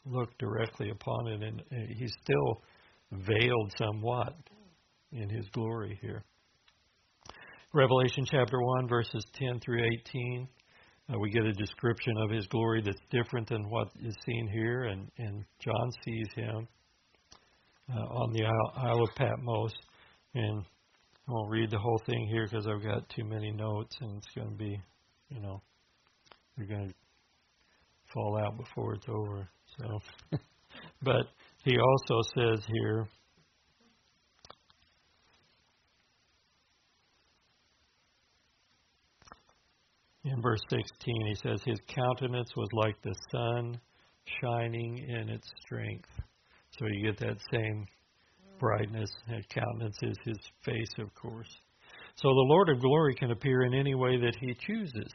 look 0.06 0.36
directly 0.38 0.90
upon 0.90 1.28
it, 1.28 1.42
and 1.42 1.60
uh, 1.60 1.94
he's 1.94 2.12
still 2.22 2.62
veiled 3.12 3.72
somewhat 3.76 4.34
in 5.12 5.28
his 5.28 5.46
glory 5.52 5.98
here. 6.00 6.24
Revelation 7.76 8.24
chapter 8.24 8.58
1, 8.58 8.88
verses 8.88 9.22
10 9.34 9.60
through 9.60 9.84
18. 9.84 10.48
Uh, 11.12 11.18
we 11.18 11.28
get 11.28 11.44
a 11.44 11.52
description 11.52 12.14
of 12.24 12.30
his 12.30 12.46
glory 12.46 12.80
that's 12.82 12.96
different 13.10 13.46
than 13.50 13.68
what 13.68 13.88
is 14.02 14.14
seen 14.24 14.48
here, 14.50 14.84
and, 14.84 15.10
and 15.18 15.44
John 15.60 15.90
sees 16.02 16.26
him 16.34 16.66
uh, 17.94 18.00
on 18.00 18.32
the 18.32 18.44
Isle, 18.46 18.72
Isle 18.88 19.02
of 19.02 19.10
Patmos. 19.14 19.72
And 20.34 20.64
I 21.28 21.30
won't 21.30 21.50
read 21.50 21.70
the 21.70 21.78
whole 21.78 22.00
thing 22.06 22.26
here 22.30 22.48
because 22.50 22.66
I've 22.66 22.82
got 22.82 23.06
too 23.10 23.24
many 23.24 23.52
notes, 23.52 23.94
and 24.00 24.16
it's 24.16 24.34
going 24.34 24.52
to 24.52 24.56
be, 24.56 24.80
you 25.28 25.42
know, 25.42 25.60
you're 26.56 26.68
going 26.68 26.88
to 26.88 26.94
fall 28.14 28.38
out 28.42 28.56
before 28.56 28.94
it's 28.94 29.06
over. 29.06 29.46
So, 29.78 30.38
but 31.02 31.26
he 31.62 31.76
also 31.76 32.22
says 32.38 32.64
here 32.66 33.06
in 40.26 40.42
verse 40.42 40.60
16, 40.70 41.26
he 41.26 41.34
says, 41.42 41.60
His 41.64 41.80
countenance 41.86 42.50
was 42.56 42.68
like 42.72 43.00
the 43.02 43.14
sun 43.30 43.80
shining 44.40 44.98
in 44.98 45.28
its 45.28 45.48
strength. 45.64 46.08
So 46.78 46.86
you 46.86 47.10
get 47.10 47.18
that 47.20 47.38
same 47.52 47.86
brightness. 48.58 49.10
His 49.28 49.44
countenance 49.48 49.96
is 50.02 50.16
his 50.24 50.38
face, 50.64 50.92
of 50.98 51.14
course. 51.14 51.48
So 52.16 52.28
the 52.28 52.48
Lord 52.48 52.68
of 52.70 52.80
glory 52.80 53.14
can 53.14 53.30
appear 53.30 53.62
in 53.62 53.74
any 53.74 53.94
way 53.94 54.18
that 54.18 54.36
he 54.40 54.54
chooses, 54.66 55.12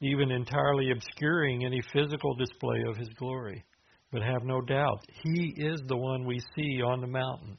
even 0.00 0.30
entirely 0.30 0.90
obscuring 0.90 1.64
any 1.64 1.80
physical 1.92 2.34
display 2.34 2.82
of 2.88 2.96
his 2.96 3.10
glory. 3.18 3.62
But 4.10 4.22
have 4.22 4.42
no 4.44 4.60
doubt, 4.60 5.04
he 5.22 5.54
is 5.56 5.80
the 5.86 5.96
one 5.96 6.26
we 6.26 6.40
see 6.56 6.82
on 6.82 7.00
the 7.00 7.06
mountain. 7.06 7.58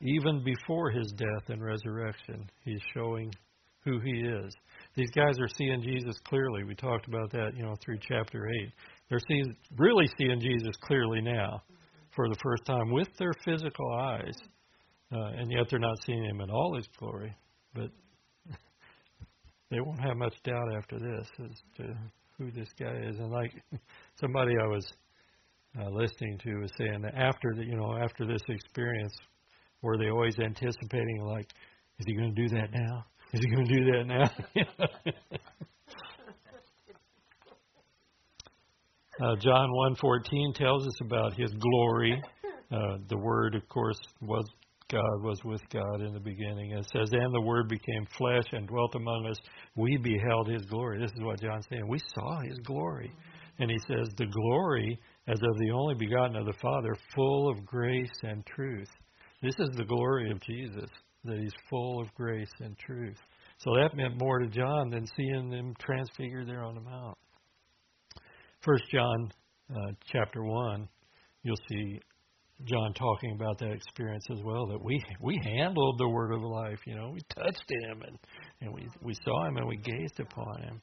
Even 0.00 0.44
before 0.44 0.90
his 0.90 1.12
death 1.16 1.48
and 1.48 1.62
resurrection, 1.62 2.50
he's 2.64 2.80
showing 2.92 3.32
who 3.84 3.98
he 4.00 4.10
is. 4.10 4.54
These 4.94 5.10
guys 5.10 5.40
are 5.40 5.48
seeing 5.56 5.82
Jesus 5.82 6.14
clearly. 6.24 6.64
We 6.64 6.74
talked 6.74 7.08
about 7.08 7.30
that, 7.32 7.52
you 7.56 7.62
know, 7.62 7.74
through 7.84 7.98
chapter 8.00 8.48
8. 8.48 8.72
They're 9.08 9.18
seeing, 9.28 9.56
really 9.76 10.06
seeing 10.18 10.40
Jesus 10.40 10.74
clearly 10.82 11.20
now 11.20 11.62
for 12.14 12.28
the 12.28 12.36
first 12.42 12.64
time 12.66 12.90
with 12.90 13.08
their 13.18 13.32
physical 13.44 13.92
eyes. 13.94 14.34
Uh, 15.12 15.32
and 15.36 15.50
yet 15.50 15.66
they're 15.70 15.78
not 15.78 15.96
seeing 16.06 16.24
him 16.24 16.40
in 16.40 16.50
all 16.50 16.74
his 16.76 16.86
glory. 16.98 17.34
But 17.74 17.90
they 19.70 19.80
won't 19.80 20.00
have 20.00 20.16
much 20.16 20.34
doubt 20.44 20.74
after 20.76 20.98
this 20.98 21.26
as 21.44 21.62
to 21.78 21.94
who 22.38 22.50
this 22.50 22.68
guy 22.78 22.96
is. 23.08 23.18
And 23.18 23.30
like 23.30 23.52
somebody 24.20 24.52
I 24.62 24.66
was 24.66 24.86
uh, 25.80 25.88
listening 25.90 26.38
to 26.44 26.60
was 26.60 26.70
saying 26.78 27.02
that 27.02 27.14
after 27.14 27.54
the, 27.56 27.64
you 27.64 27.76
know, 27.76 27.96
after 27.96 28.26
this 28.26 28.42
experience, 28.48 29.14
were 29.80 29.96
they 29.96 30.10
always 30.10 30.38
anticipating 30.38 31.24
like, 31.24 31.50
is 31.98 32.06
he 32.06 32.14
going 32.14 32.34
to 32.34 32.42
do 32.42 32.54
that 32.56 32.70
now? 32.72 33.04
Is 33.32 33.40
he 33.40 33.48
going 33.48 33.66
to 33.66 33.74
do 33.74 33.84
that 33.92 34.04
now? 34.06 34.30
uh, 39.26 39.36
John 39.36 39.70
1:14 39.70 40.54
tells 40.54 40.86
us 40.86 41.00
about 41.00 41.32
his 41.34 41.50
glory. 41.54 42.22
Uh, 42.70 42.98
the 43.08 43.16
Word, 43.16 43.54
of 43.54 43.66
course, 43.70 43.98
was 44.20 44.44
God, 44.90 45.22
was 45.22 45.42
with 45.44 45.62
God 45.70 46.02
in 46.02 46.12
the 46.12 46.20
beginning. 46.20 46.72
It 46.72 46.86
says, 46.94 47.10
"And 47.12 47.34
the 47.34 47.40
Word 47.40 47.68
became 47.68 48.06
flesh 48.18 48.44
and 48.52 48.68
dwelt 48.68 48.94
among 48.94 49.26
us. 49.26 49.38
We 49.76 49.96
beheld 49.96 50.48
His 50.48 50.66
glory." 50.66 50.98
This 51.00 51.12
is 51.12 51.22
what 51.22 51.40
John's 51.40 51.66
saying. 51.70 51.88
We 51.88 52.00
saw 52.14 52.40
His 52.42 52.58
glory, 52.58 53.10
and 53.58 53.70
he 53.70 53.78
says, 53.78 54.12
"The 54.16 54.26
glory 54.26 54.98
as 55.26 55.40
of 55.40 55.58
the 55.58 55.70
only 55.70 55.94
begotten 55.94 56.36
of 56.36 56.44
the 56.44 56.58
Father, 56.60 56.94
full 57.14 57.48
of 57.48 57.64
grace 57.64 58.12
and 58.24 58.44
truth." 58.44 58.90
This 59.40 59.58
is 59.58 59.70
the 59.74 59.84
glory 59.84 60.30
of 60.30 60.38
Jesus 60.40 60.90
that 61.24 61.38
he's 61.38 61.52
full 61.70 62.00
of 62.00 62.12
grace 62.14 62.50
and 62.60 62.76
truth. 62.78 63.18
So 63.58 63.74
that 63.76 63.96
meant 63.96 64.18
more 64.18 64.40
to 64.40 64.48
John 64.48 64.90
than 64.90 65.06
seeing 65.16 65.50
them 65.50 65.74
transfigured 65.78 66.48
there 66.48 66.64
on 66.64 66.74
the 66.74 66.80
mount. 66.80 67.16
First 68.60 68.84
John 68.92 69.32
uh, 69.70 69.92
chapter 70.12 70.42
one, 70.42 70.88
you'll 71.42 71.56
see 71.68 72.00
John 72.64 72.92
talking 72.94 73.32
about 73.32 73.58
that 73.58 73.72
experience 73.72 74.24
as 74.30 74.40
well. 74.44 74.66
That 74.66 74.82
we 74.82 75.02
we 75.20 75.40
handled 75.44 75.98
the 75.98 76.08
word 76.08 76.32
of 76.32 76.42
life. 76.42 76.78
You 76.86 76.96
know, 76.96 77.10
we 77.12 77.20
touched 77.34 77.64
him 77.68 78.02
and 78.06 78.18
and 78.60 78.72
we 78.72 78.88
we 79.02 79.14
saw 79.24 79.46
him 79.46 79.56
and 79.56 79.66
we 79.66 79.76
gazed 79.76 80.20
upon 80.20 80.62
him. 80.62 80.80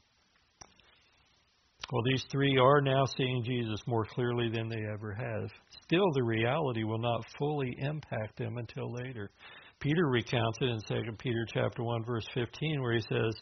Well, 1.91 2.04
these 2.04 2.23
three 2.32 2.56
are 2.58 2.82
now 2.82 3.06
seeing 3.17 3.43
Jesus 3.43 3.80
more 3.88 4.06
clearly 4.06 4.49
than 4.49 4.69
they 4.69 4.84
ever 4.93 5.12
have. 5.12 5.49
Still, 5.86 6.06
the 6.13 6.23
reality 6.23 6.84
will 6.84 6.99
not 6.99 7.25
fully 7.39 7.75
impact 7.80 8.38
them 8.38 8.58
until 8.58 8.93
later. 8.93 9.32
Peter 9.80 10.08
recounts 10.08 10.58
it 10.62 10.65
in 10.65 10.80
Second 10.82 11.18
Peter 11.20 11.46
chapter 11.54 11.84
one 11.84 12.04
verse 12.04 12.26
fifteen, 12.34 12.82
where 12.82 12.94
he 12.94 13.02
says 13.02 13.34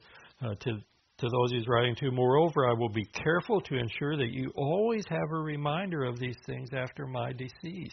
uh, 0.41 0.55
to 0.59 0.71
to 1.19 1.27
those 1.27 1.51
he's 1.51 1.67
writing 1.67 1.95
to, 1.95 2.11
Moreover, 2.11 2.69
I 2.69 2.73
will 2.73 2.89
be 2.89 3.05
careful 3.05 3.59
to 3.61 3.75
ensure 3.75 4.17
that 4.17 4.29
you 4.31 4.51
always 4.55 5.03
have 5.09 5.31
a 5.31 5.39
reminder 5.39 6.03
of 6.03 6.19
these 6.19 6.37
things 6.45 6.69
after 6.73 7.07
my 7.07 7.33
decease. 7.33 7.91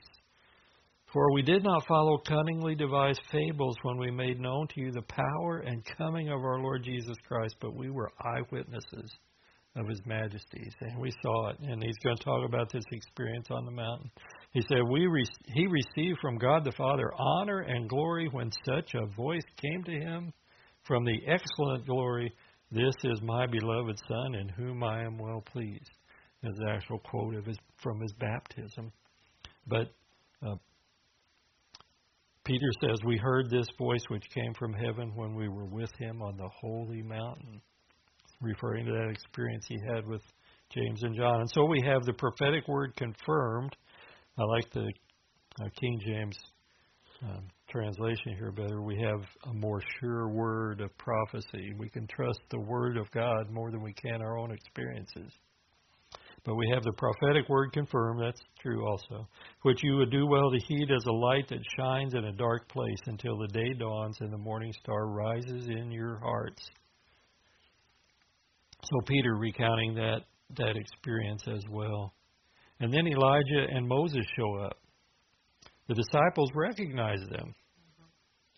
For 1.10 1.32
we 1.32 1.42
did 1.42 1.62
not 1.62 1.86
follow 1.86 2.18
cunningly 2.18 2.74
devised 2.74 3.22
fables 3.30 3.76
when 3.82 3.98
we 3.98 4.10
made 4.10 4.40
known 4.40 4.66
to 4.68 4.80
you 4.80 4.90
the 4.90 5.02
power 5.02 5.60
and 5.60 5.82
coming 5.96 6.28
of 6.28 6.40
our 6.40 6.60
Lord 6.60 6.82
Jesus 6.82 7.16
Christ, 7.26 7.54
but 7.60 7.74
we 7.74 7.88
were 7.88 8.10
eyewitnesses 8.20 9.10
of 9.76 9.88
his 9.88 10.00
majesties. 10.04 10.72
And 10.80 11.00
we 11.00 11.12
saw 11.22 11.50
it. 11.50 11.60
And 11.60 11.82
he's 11.82 11.98
going 12.02 12.16
to 12.16 12.24
talk 12.24 12.44
about 12.46 12.72
this 12.72 12.84
experience 12.90 13.46
on 13.50 13.64
the 13.64 13.70
mountain. 13.70 14.10
He 14.54 14.62
said, 14.68 14.88
we 14.88 15.06
re- 15.06 15.24
He 15.46 15.66
received 15.66 16.20
from 16.20 16.38
God 16.38 16.64
the 16.64 16.72
Father 16.72 17.12
honor 17.18 17.60
and 17.60 17.88
glory 17.88 18.28
when 18.30 18.50
such 18.64 18.94
a 18.94 19.14
voice 19.14 19.42
came 19.60 19.82
to 19.84 19.90
him 19.90 20.32
from 20.84 21.04
the 21.04 21.20
excellent 21.26 21.86
glory 21.86 22.32
This 22.70 22.94
is 23.02 23.20
my 23.20 23.46
beloved 23.46 23.98
Son 24.08 24.34
in 24.36 24.48
whom 24.48 24.84
I 24.84 25.02
am 25.02 25.18
well 25.18 25.42
pleased. 25.44 25.90
Is 26.44 26.56
the 26.58 26.70
actual 26.70 26.98
quote 26.98 27.34
of 27.34 27.46
his, 27.46 27.56
from 27.82 28.00
his 28.00 28.12
baptism. 28.20 28.92
But 29.66 29.92
uh, 30.46 30.56
Peter 32.44 32.68
says, 32.80 32.98
We 33.04 33.16
heard 33.16 33.50
this 33.50 33.66
voice 33.78 34.04
which 34.08 34.28
came 34.34 34.52
from 34.54 34.74
heaven 34.74 35.12
when 35.16 35.34
we 35.34 35.48
were 35.48 35.64
with 35.64 35.90
him 35.98 36.22
on 36.22 36.36
the 36.36 36.48
holy 36.60 37.02
mountain 37.02 37.60
referring 38.42 38.84
to 38.86 38.92
that 38.92 39.08
experience 39.08 39.64
he 39.66 39.78
had 39.94 40.06
with 40.06 40.20
James 40.70 41.02
and 41.02 41.16
John. 41.16 41.40
And 41.40 41.50
so 41.50 41.64
we 41.64 41.82
have 41.86 42.04
the 42.04 42.12
prophetic 42.12 42.68
word 42.68 42.94
confirmed. 42.96 43.74
I 44.36 44.42
like 44.42 44.70
the 44.72 44.92
uh, 45.60 45.68
King 45.80 46.00
James 46.04 46.36
um, 47.22 47.46
translation 47.70 48.34
here 48.36 48.50
better. 48.50 48.82
We 48.82 49.00
have 49.00 49.20
a 49.48 49.54
more 49.54 49.80
sure 50.00 50.28
word 50.28 50.80
of 50.80 50.90
prophecy. 50.98 51.72
We 51.78 51.88
can 51.88 52.06
trust 52.08 52.40
the 52.50 52.60
word 52.60 52.96
of 52.96 53.10
God 53.12 53.50
more 53.50 53.70
than 53.70 53.82
we 53.82 53.92
can 53.92 54.20
our 54.20 54.36
own 54.38 54.50
experiences. 54.50 55.32
But 56.44 56.56
we 56.56 56.68
have 56.74 56.82
the 56.82 56.92
prophetic 56.92 57.48
word 57.48 57.72
confirmed, 57.72 58.20
that's 58.20 58.42
true 58.60 58.86
also, 58.86 59.26
which 59.62 59.82
you 59.82 59.96
would 59.96 60.10
do 60.10 60.26
well 60.26 60.50
to 60.50 60.58
heed 60.58 60.90
as 60.90 61.04
a 61.06 61.12
light 61.12 61.48
that 61.48 61.60
shines 61.78 62.14
in 62.14 62.24
a 62.24 62.32
dark 62.32 62.68
place 62.68 63.00
until 63.06 63.38
the 63.38 63.48
day 63.48 63.72
dawns 63.78 64.16
and 64.20 64.32
the 64.32 64.38
morning 64.38 64.72
star 64.82 65.06
rises 65.06 65.68
in 65.68 65.90
your 65.90 66.18
hearts. 66.18 66.62
So 68.82 69.00
Peter 69.06 69.36
recounting 69.36 69.94
that 69.94 70.22
that 70.56 70.76
experience 70.76 71.42
as 71.48 71.62
well. 71.70 72.12
And 72.80 72.92
then 72.92 73.06
Elijah 73.06 73.66
and 73.70 73.86
Moses 73.86 74.24
show 74.36 74.56
up. 74.56 74.78
The 75.88 75.94
disciples 75.94 76.50
recognize 76.54 77.20
them. 77.30 77.54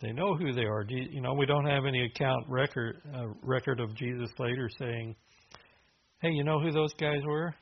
They 0.01 0.13
know 0.13 0.35
who 0.37 0.53
they 0.53 0.65
are. 0.65 0.85
You 0.89 1.21
know, 1.21 1.35
we 1.35 1.47
don't 1.47 1.67
have 1.67 1.87
any 1.87 2.05
account 2.05 2.45
record 2.49 3.01
uh, 3.15 3.29
record 3.43 3.81
of 3.81 3.95
Jesus 3.95 4.31
later 4.39 4.69
saying, 4.79 5.17
"Hey, 6.21 6.31
you 6.31 6.45
know 6.45 6.61
who 6.61 6.71
those 6.71 6.93
guys 7.01 7.23
were? 7.25 7.55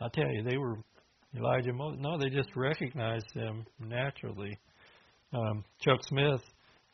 I 0.00 0.08
tell 0.08 0.28
you, 0.28 0.42
they 0.42 0.58
were 0.58 0.76
Elijah 1.36 1.70
and 1.70 1.78
Moses. 1.78 2.00
No, 2.02 2.18
they 2.18 2.28
just 2.28 2.54
recognized 2.54 3.26
them 3.34 3.64
naturally. 3.80 4.58
Um, 5.32 5.64
Chuck 5.80 6.00
Smith 6.08 6.40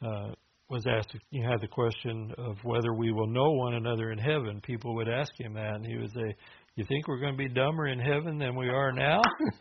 uh, 0.02 0.30
was 0.70 0.84
asked, 0.86 1.14
you 1.30 1.42
had 1.42 1.60
the 1.60 1.68
question 1.68 2.32
of 2.38 2.56
whether 2.62 2.94
we 2.94 3.12
will 3.12 3.26
know 3.26 3.50
one 3.50 3.74
another 3.74 4.12
in 4.12 4.18
heaven. 4.18 4.60
People 4.62 4.94
would 4.94 5.08
ask 5.08 5.32
him 5.38 5.54
that, 5.54 5.74
and 5.74 5.86
he 5.86 5.98
would 5.98 6.12
say, 6.12 6.34
You 6.80 6.86
think 6.88 7.06
we're 7.08 7.20
going 7.20 7.34
to 7.34 7.36
be 7.36 7.50
dumber 7.50 7.88
in 7.88 7.98
heaven 7.98 8.38
than 8.38 8.56
we 8.56 8.70
are 8.70 8.90
now? 8.90 9.20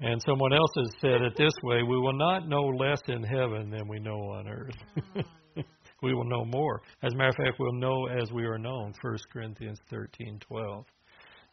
and 0.00 0.20
someone 0.26 0.52
else 0.52 0.72
has 0.76 0.88
said 1.00 1.22
it 1.22 1.36
this 1.36 1.52
way 1.62 1.84
We 1.84 2.00
will 2.00 2.18
not 2.18 2.48
know 2.48 2.64
less 2.64 2.98
in 3.06 3.22
heaven 3.22 3.70
than 3.70 3.86
we 3.86 4.00
know 4.00 4.18
on 4.18 4.48
earth. 4.48 4.74
we 6.02 6.14
will 6.14 6.24
know 6.24 6.44
more. 6.46 6.82
As 7.04 7.12
a 7.12 7.16
matter 7.16 7.28
of 7.28 7.36
fact, 7.36 7.60
we'll 7.60 7.74
know 7.74 8.08
as 8.08 8.32
we 8.32 8.42
are 8.42 8.58
known. 8.58 8.92
1 9.00 9.18
Corinthians 9.32 9.78
13:12. 9.92 10.84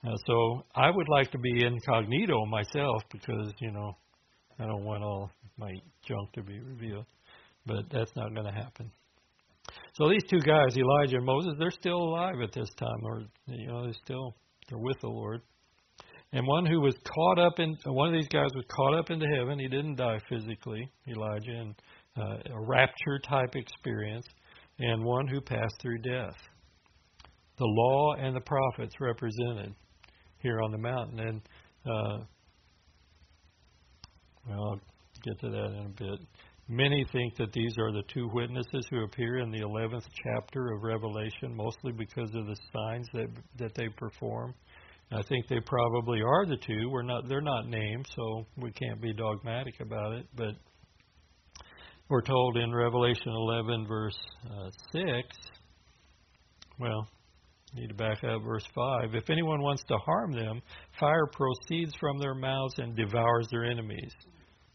Uh, 0.08 0.16
so 0.26 0.66
I 0.74 0.90
would 0.90 1.08
like 1.08 1.30
to 1.34 1.38
be 1.38 1.64
incognito 1.64 2.48
myself 2.48 3.04
because 3.12 3.54
you 3.60 3.72
know 3.72 3.96
I 4.58 4.66
don't 4.66 4.86
want 4.86 5.04
all 5.04 5.30
my 5.58 5.72
junk 6.04 6.32
to 6.34 6.42
be 6.42 6.60
revealed, 6.62 7.06
but 7.68 7.92
that's 7.92 8.16
not 8.16 8.34
going 8.34 8.48
to 8.48 8.52
happen. 8.52 8.92
So 9.94 10.10
these 10.10 10.24
two 10.30 10.40
guys, 10.40 10.76
Elijah 10.76 11.18
and 11.18 11.26
Moses, 11.26 11.54
they're 11.60 11.72
still 11.72 11.98
alive 11.98 12.36
at 12.44 12.52
this 12.52 12.70
time, 12.78 13.04
or 13.04 13.24
you 13.48 13.68
know 13.68 13.84
they're 13.84 13.94
still 14.04 14.36
they're 14.70 14.80
with 14.80 15.00
the 15.02 15.08
Lord. 15.08 15.42
And 16.32 16.48
one 16.48 16.66
who 16.66 16.82
was 16.82 16.96
caught 17.14 17.40
up 17.40 17.60
in 17.60 17.78
one 17.86 18.08
of 18.08 18.14
these 18.14 18.28
guys 18.28 18.50
was 18.56 18.66
caught 18.68 18.98
up 18.98 19.12
into 19.12 19.28
heaven. 19.38 19.60
He 19.60 19.68
didn't 19.68 19.96
die 19.98 20.18
physically, 20.28 20.90
Elijah, 21.08 21.52
and 21.52 21.76
uh, 22.18 22.56
a 22.56 22.62
rapture 22.66 23.20
type 23.20 23.56
experience, 23.56 24.26
and 24.80 25.04
one 25.04 25.28
who 25.28 25.40
passed 25.42 25.76
through 25.80 26.00
death. 26.00 26.36
The 27.58 27.66
law 27.66 28.16
and 28.16 28.36
the 28.36 28.42
prophets 28.42 28.96
represented 29.00 29.76
here 30.40 30.60
on 30.62 30.72
the 30.72 30.78
mountain, 30.80 31.20
and 31.20 31.42
uh, 31.86 32.24
well, 34.50 34.64
I'll 34.72 34.82
get 35.24 35.40
to 35.42 35.50
that 35.50 35.66
in 35.66 35.86
a 35.86 35.90
bit. 35.90 36.20
Many 36.74 37.06
think 37.12 37.36
that 37.36 37.54
these 37.54 37.78
are 37.78 37.92
the 37.92 38.02
two 38.12 38.28
witnesses 38.34 38.88
who 38.90 39.04
appear 39.04 39.38
in 39.38 39.52
the 39.52 39.60
11th 39.60 40.06
chapter 40.24 40.74
of 40.74 40.82
Revelation, 40.82 41.56
mostly 41.56 41.92
because 41.92 42.32
of 42.34 42.48
the 42.48 42.56
signs 42.74 43.08
that 43.14 43.28
that 43.60 43.76
they 43.76 43.90
perform. 43.90 44.56
I 45.12 45.22
think 45.30 45.48
they 45.48 45.60
probably 45.60 46.22
are 46.24 46.48
the 46.48 46.58
two. 46.58 46.90
We're 46.90 47.04
not; 47.04 47.30
they're 47.30 47.42
not 47.42 47.68
named, 47.68 48.08
so 48.16 48.48
we 48.58 48.72
can't 48.72 49.00
be 49.00 49.14
dogmatic 49.14 49.82
about 49.82 50.14
it. 50.14 50.26
But 50.36 50.56
we're 52.10 52.24
told 52.24 52.58
in 52.58 52.74
Revelation 52.74 53.28
11, 53.28 53.86
verse 53.88 54.18
uh, 54.50 54.70
6, 54.94 55.06
well, 56.80 57.08
need 57.76 57.90
to 57.90 57.94
back 57.94 58.24
up 58.24 58.42
verse 58.42 58.66
5. 58.74 59.14
If 59.14 59.30
anyone 59.30 59.62
wants 59.62 59.84
to 59.90 59.98
harm 59.98 60.32
them, 60.32 60.60
fire 61.00 61.28
proceeds 61.32 61.94
from 62.00 62.18
their 62.18 62.34
mouths 62.34 62.74
and 62.80 62.96
devours 62.96 63.48
their 63.52 63.66
enemies. 63.66 64.12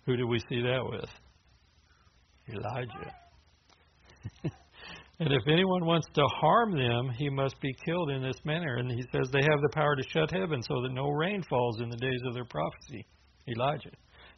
Who 0.06 0.16
do 0.16 0.28
we 0.28 0.38
see 0.48 0.62
that 0.62 0.84
with? 0.88 1.10
Elijah. 2.48 3.14
and 5.20 5.32
if 5.32 5.42
anyone 5.48 5.84
wants 5.84 6.06
to 6.14 6.22
harm 6.40 6.72
them, 6.72 7.10
he 7.16 7.28
must 7.28 7.60
be 7.60 7.74
killed 7.84 8.10
in 8.10 8.22
this 8.22 8.38
manner. 8.44 8.76
And 8.76 8.90
he 8.90 9.02
says 9.12 9.28
they 9.32 9.42
have 9.42 9.60
the 9.62 9.72
power 9.74 9.96
to 9.96 10.02
shut 10.10 10.30
heaven 10.30 10.62
so 10.62 10.82
that 10.82 10.92
no 10.92 11.08
rain 11.08 11.42
falls 11.48 11.80
in 11.80 11.88
the 11.88 11.96
days 11.96 12.20
of 12.26 12.34
their 12.34 12.46
prophecy. 12.46 13.06
Elijah. 13.48 13.90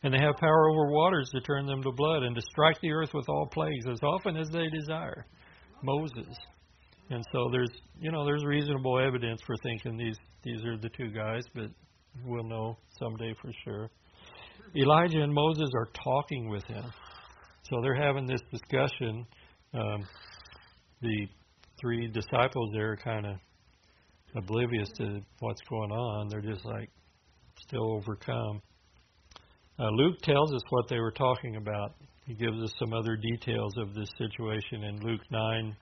And 0.02 0.14
they 0.14 0.18
have 0.18 0.36
power 0.36 0.70
over 0.70 0.90
waters 0.90 1.28
to 1.34 1.40
turn 1.40 1.66
them 1.66 1.82
to 1.82 1.92
blood 1.92 2.22
and 2.22 2.34
to 2.34 2.42
strike 2.52 2.80
the 2.80 2.92
earth 2.92 3.10
with 3.12 3.28
all 3.28 3.48
plagues 3.52 3.86
as 3.90 3.98
often 4.02 4.36
as 4.36 4.48
they 4.50 4.68
desire. 4.68 5.26
Moses. 5.82 6.36
And 7.10 7.24
so 7.32 7.48
there's 7.50 7.70
you 8.00 8.10
know, 8.10 8.24
there's 8.24 8.44
reasonable 8.44 8.98
evidence 8.98 9.40
for 9.46 9.54
thinking 9.62 9.96
these 9.96 10.16
these 10.42 10.64
are 10.64 10.78
the 10.78 10.88
two 10.88 11.10
guys, 11.10 11.42
but 11.54 11.66
we'll 12.24 12.44
know 12.44 12.78
someday 12.98 13.34
for 13.40 13.50
sure. 13.64 13.90
Elijah 14.74 15.20
and 15.20 15.32
Moses 15.32 15.68
are 15.74 15.88
talking 16.02 16.48
with 16.48 16.64
him. 16.64 16.84
So 17.68 17.80
they're 17.82 17.94
having 17.94 18.26
this 18.26 18.40
discussion. 18.50 19.26
Um, 19.74 20.06
the 21.02 21.26
three 21.80 22.08
disciples 22.08 22.70
there 22.72 22.92
are 22.92 22.96
kind 22.96 23.26
of 23.26 23.36
oblivious 24.36 24.88
to 24.98 25.20
what's 25.40 25.60
going 25.68 25.90
on. 25.90 26.28
They're 26.28 26.40
just 26.40 26.64
like 26.64 26.90
still 27.58 27.92
overcome. 27.92 28.60
Uh, 29.78 29.88
Luke 29.92 30.18
tells 30.22 30.52
us 30.52 30.62
what 30.70 30.88
they 30.88 30.98
were 30.98 31.12
talking 31.12 31.56
about. 31.56 31.94
He 32.26 32.34
gives 32.34 32.62
us 32.62 32.72
some 32.78 32.92
other 32.92 33.16
details 33.16 33.72
of 33.78 33.94
this 33.94 34.08
situation 34.18 34.84
in 34.84 35.00
Luke 35.00 35.22
9, 35.30 35.76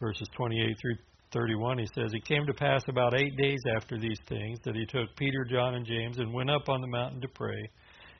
verses 0.00 0.28
28 0.36 0.76
through 0.80 0.96
31. 1.32 1.78
He 1.78 1.86
says, 1.94 2.12
It 2.12 2.24
came 2.24 2.46
to 2.46 2.54
pass 2.54 2.82
about 2.88 3.14
eight 3.14 3.36
days 3.36 3.60
after 3.76 3.98
these 3.98 4.18
things 4.28 4.58
that 4.64 4.74
he 4.74 4.84
took 4.86 5.14
Peter, 5.16 5.46
John, 5.48 5.74
and 5.74 5.86
James 5.86 6.18
and 6.18 6.32
went 6.32 6.50
up 6.50 6.68
on 6.68 6.80
the 6.80 6.88
mountain 6.88 7.20
to 7.20 7.28
pray. 7.28 7.70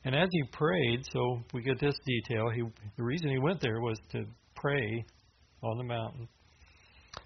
And 0.09 0.17
as 0.17 0.29
he 0.33 0.43
prayed, 0.53 1.05
so 1.13 1.39
we 1.53 1.61
get 1.61 1.79
this 1.79 1.95
detail, 2.07 2.49
he, 2.49 2.63
the 2.97 3.05
reason 3.05 3.29
he 3.29 3.39
went 3.39 3.61
there 3.61 3.79
was 3.83 3.99
to 4.13 4.25
pray 4.57 5.05
on 5.63 5.77
the 5.77 5.85
mountain. 5.85 6.27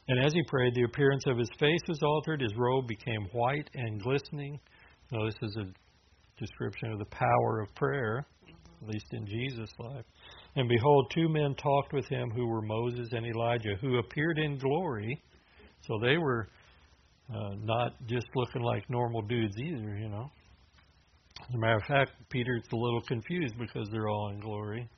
And 0.08 0.18
as 0.18 0.32
he 0.32 0.42
prayed, 0.48 0.74
the 0.74 0.82
appearance 0.82 1.22
of 1.28 1.38
his 1.38 1.48
face 1.60 1.78
was 1.86 2.00
altered, 2.02 2.40
his 2.40 2.56
robe 2.56 2.88
became 2.88 3.28
white 3.30 3.70
and 3.74 4.02
glistening. 4.02 4.58
Now, 5.12 5.26
this 5.26 5.36
is 5.42 5.56
a 5.58 5.70
description 6.40 6.90
of 6.90 6.98
the 6.98 7.04
power 7.04 7.60
of 7.60 7.72
prayer, 7.76 8.26
at 8.48 8.88
least 8.88 9.06
in 9.12 9.28
Jesus' 9.28 9.70
life. 9.78 10.04
And 10.56 10.68
behold, 10.68 11.12
two 11.14 11.28
men 11.28 11.54
talked 11.54 11.92
with 11.92 12.08
him 12.08 12.32
who 12.34 12.48
were 12.48 12.62
Moses 12.62 13.06
and 13.12 13.24
Elijah, 13.24 13.76
who 13.80 13.98
appeared 13.98 14.40
in 14.40 14.58
glory. 14.58 15.22
So 15.86 16.00
they 16.02 16.16
were 16.16 16.48
uh, 17.32 17.54
not 17.60 17.92
just 18.08 18.26
looking 18.34 18.62
like 18.62 18.90
normal 18.90 19.22
dudes 19.22 19.54
either, 19.56 19.96
you 19.96 20.08
know. 20.08 20.32
As 21.48 21.54
a 21.54 21.58
matter 21.58 21.76
of 21.76 21.84
fact, 21.84 22.12
Peter's 22.30 22.62
a 22.72 22.76
little 22.76 23.02
confused 23.02 23.54
because 23.58 23.88
they're 23.90 24.08
all 24.08 24.30
in 24.30 24.40
glory. 24.40 24.88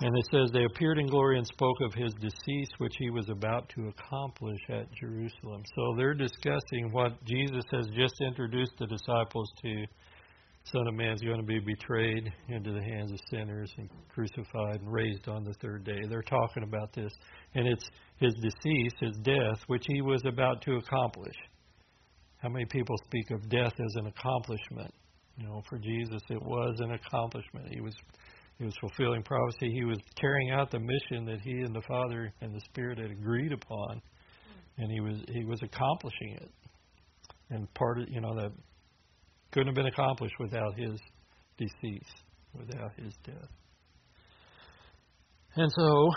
And 0.00 0.18
it 0.18 0.24
says, 0.32 0.50
They 0.52 0.64
appeared 0.64 0.98
in 0.98 1.06
glory 1.06 1.38
and 1.38 1.46
spoke 1.46 1.76
of 1.80 1.94
his 1.94 2.12
decease, 2.14 2.68
which 2.78 2.94
he 2.98 3.10
was 3.10 3.28
about 3.30 3.68
to 3.70 3.88
accomplish 3.88 4.60
at 4.68 4.92
Jerusalem. 4.92 5.62
So 5.76 5.94
they're 5.96 6.14
discussing 6.14 6.90
what 6.90 7.24
Jesus 7.24 7.64
has 7.70 7.86
just 7.96 8.14
introduced 8.20 8.72
the 8.78 8.86
disciples 8.86 9.50
to. 9.62 9.84
Son 10.72 10.88
of 10.88 10.94
Man 10.94 11.12
is 11.12 11.20
going 11.20 11.36
to 11.36 11.46
be 11.46 11.60
betrayed 11.60 12.32
into 12.48 12.72
the 12.72 12.82
hands 12.82 13.12
of 13.12 13.18
sinners 13.30 13.70
and 13.76 13.88
crucified 14.08 14.80
and 14.80 14.90
raised 14.90 15.28
on 15.28 15.44
the 15.44 15.52
third 15.60 15.84
day. 15.84 16.00
They're 16.08 16.22
talking 16.22 16.62
about 16.62 16.92
this. 16.94 17.12
And 17.54 17.68
it's 17.68 17.84
his 18.16 18.34
decease, 18.34 18.92
his 18.98 19.16
death, 19.22 19.60
which 19.66 19.84
he 19.86 20.00
was 20.00 20.22
about 20.24 20.62
to 20.62 20.76
accomplish. 20.76 21.36
How 22.44 22.50
many 22.50 22.66
people 22.66 22.94
speak 23.06 23.30
of 23.30 23.48
death 23.48 23.72
as 23.72 23.94
an 23.94 24.06
accomplishment? 24.06 24.92
You 25.38 25.46
know, 25.46 25.62
for 25.66 25.78
Jesus, 25.78 26.20
it 26.28 26.42
was 26.42 26.76
an 26.80 26.92
accomplishment. 26.92 27.72
He 27.72 27.80
was 27.80 27.94
he 28.58 28.66
was 28.66 28.74
fulfilling 28.82 29.22
prophecy. 29.22 29.72
He 29.72 29.84
was 29.84 29.96
carrying 30.20 30.50
out 30.50 30.70
the 30.70 30.78
mission 30.78 31.24
that 31.24 31.40
he 31.40 31.52
and 31.52 31.74
the 31.74 31.80
Father 31.88 32.34
and 32.42 32.54
the 32.54 32.60
Spirit 32.60 32.98
had 32.98 33.10
agreed 33.10 33.50
upon, 33.50 34.02
and 34.76 34.92
he 34.92 35.00
was 35.00 35.22
he 35.32 35.46
was 35.46 35.58
accomplishing 35.62 36.36
it. 36.42 36.50
And 37.48 37.72
part 37.72 38.00
of 38.00 38.10
you 38.10 38.20
know 38.20 38.34
that 38.34 38.52
couldn't 39.52 39.68
have 39.68 39.74
been 39.74 39.86
accomplished 39.86 40.34
without 40.38 40.78
his 40.78 41.00
decease, 41.56 42.12
without 42.52 42.90
his 42.98 43.14
death. 43.24 43.48
And 45.56 45.72
so, 45.78 46.10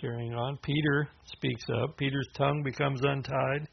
carrying 0.00 0.32
on, 0.32 0.56
Peter 0.62 1.10
speaks 1.26 1.64
up. 1.82 1.98
Peter's 1.98 2.28
tongue 2.34 2.62
becomes 2.64 3.02
untied. 3.02 3.68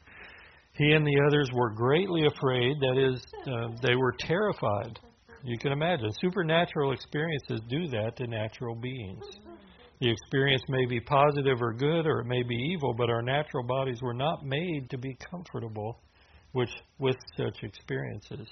He 0.78 0.92
and 0.92 1.06
the 1.06 1.22
others 1.28 1.50
were 1.54 1.72
greatly 1.72 2.26
afraid. 2.26 2.78
That 2.80 2.98
is, 2.98 3.26
uh, 3.48 3.76
they 3.82 3.96
were 3.96 4.14
terrified. 4.20 5.00
You 5.44 5.58
can 5.58 5.72
imagine. 5.72 6.10
Supernatural 6.22 6.92
experiences 6.92 7.62
do 7.70 7.88
that 7.90 8.18
to 8.18 8.28
natural 8.28 8.76
beings. 8.76 9.24
The 10.02 10.12
experience 10.12 10.64
may 10.68 10.86
be 10.86 11.00
positive 11.00 11.62
or 11.62 11.74
good, 11.74 12.06
or 12.06 12.20
it 12.20 12.26
may 12.26 12.44
be 12.44 12.56
evil, 12.56 12.94
but 12.94 13.10
our 13.10 13.22
natural 13.22 13.64
bodies 13.64 14.02
were 14.02 14.14
not 14.14 14.46
made 14.46 14.90
to 14.90 14.98
be 14.98 15.18
comfortable 15.32 16.00
which, 16.52 16.72
with 17.00 17.18
such 17.38 17.64
experiences. 17.64 18.48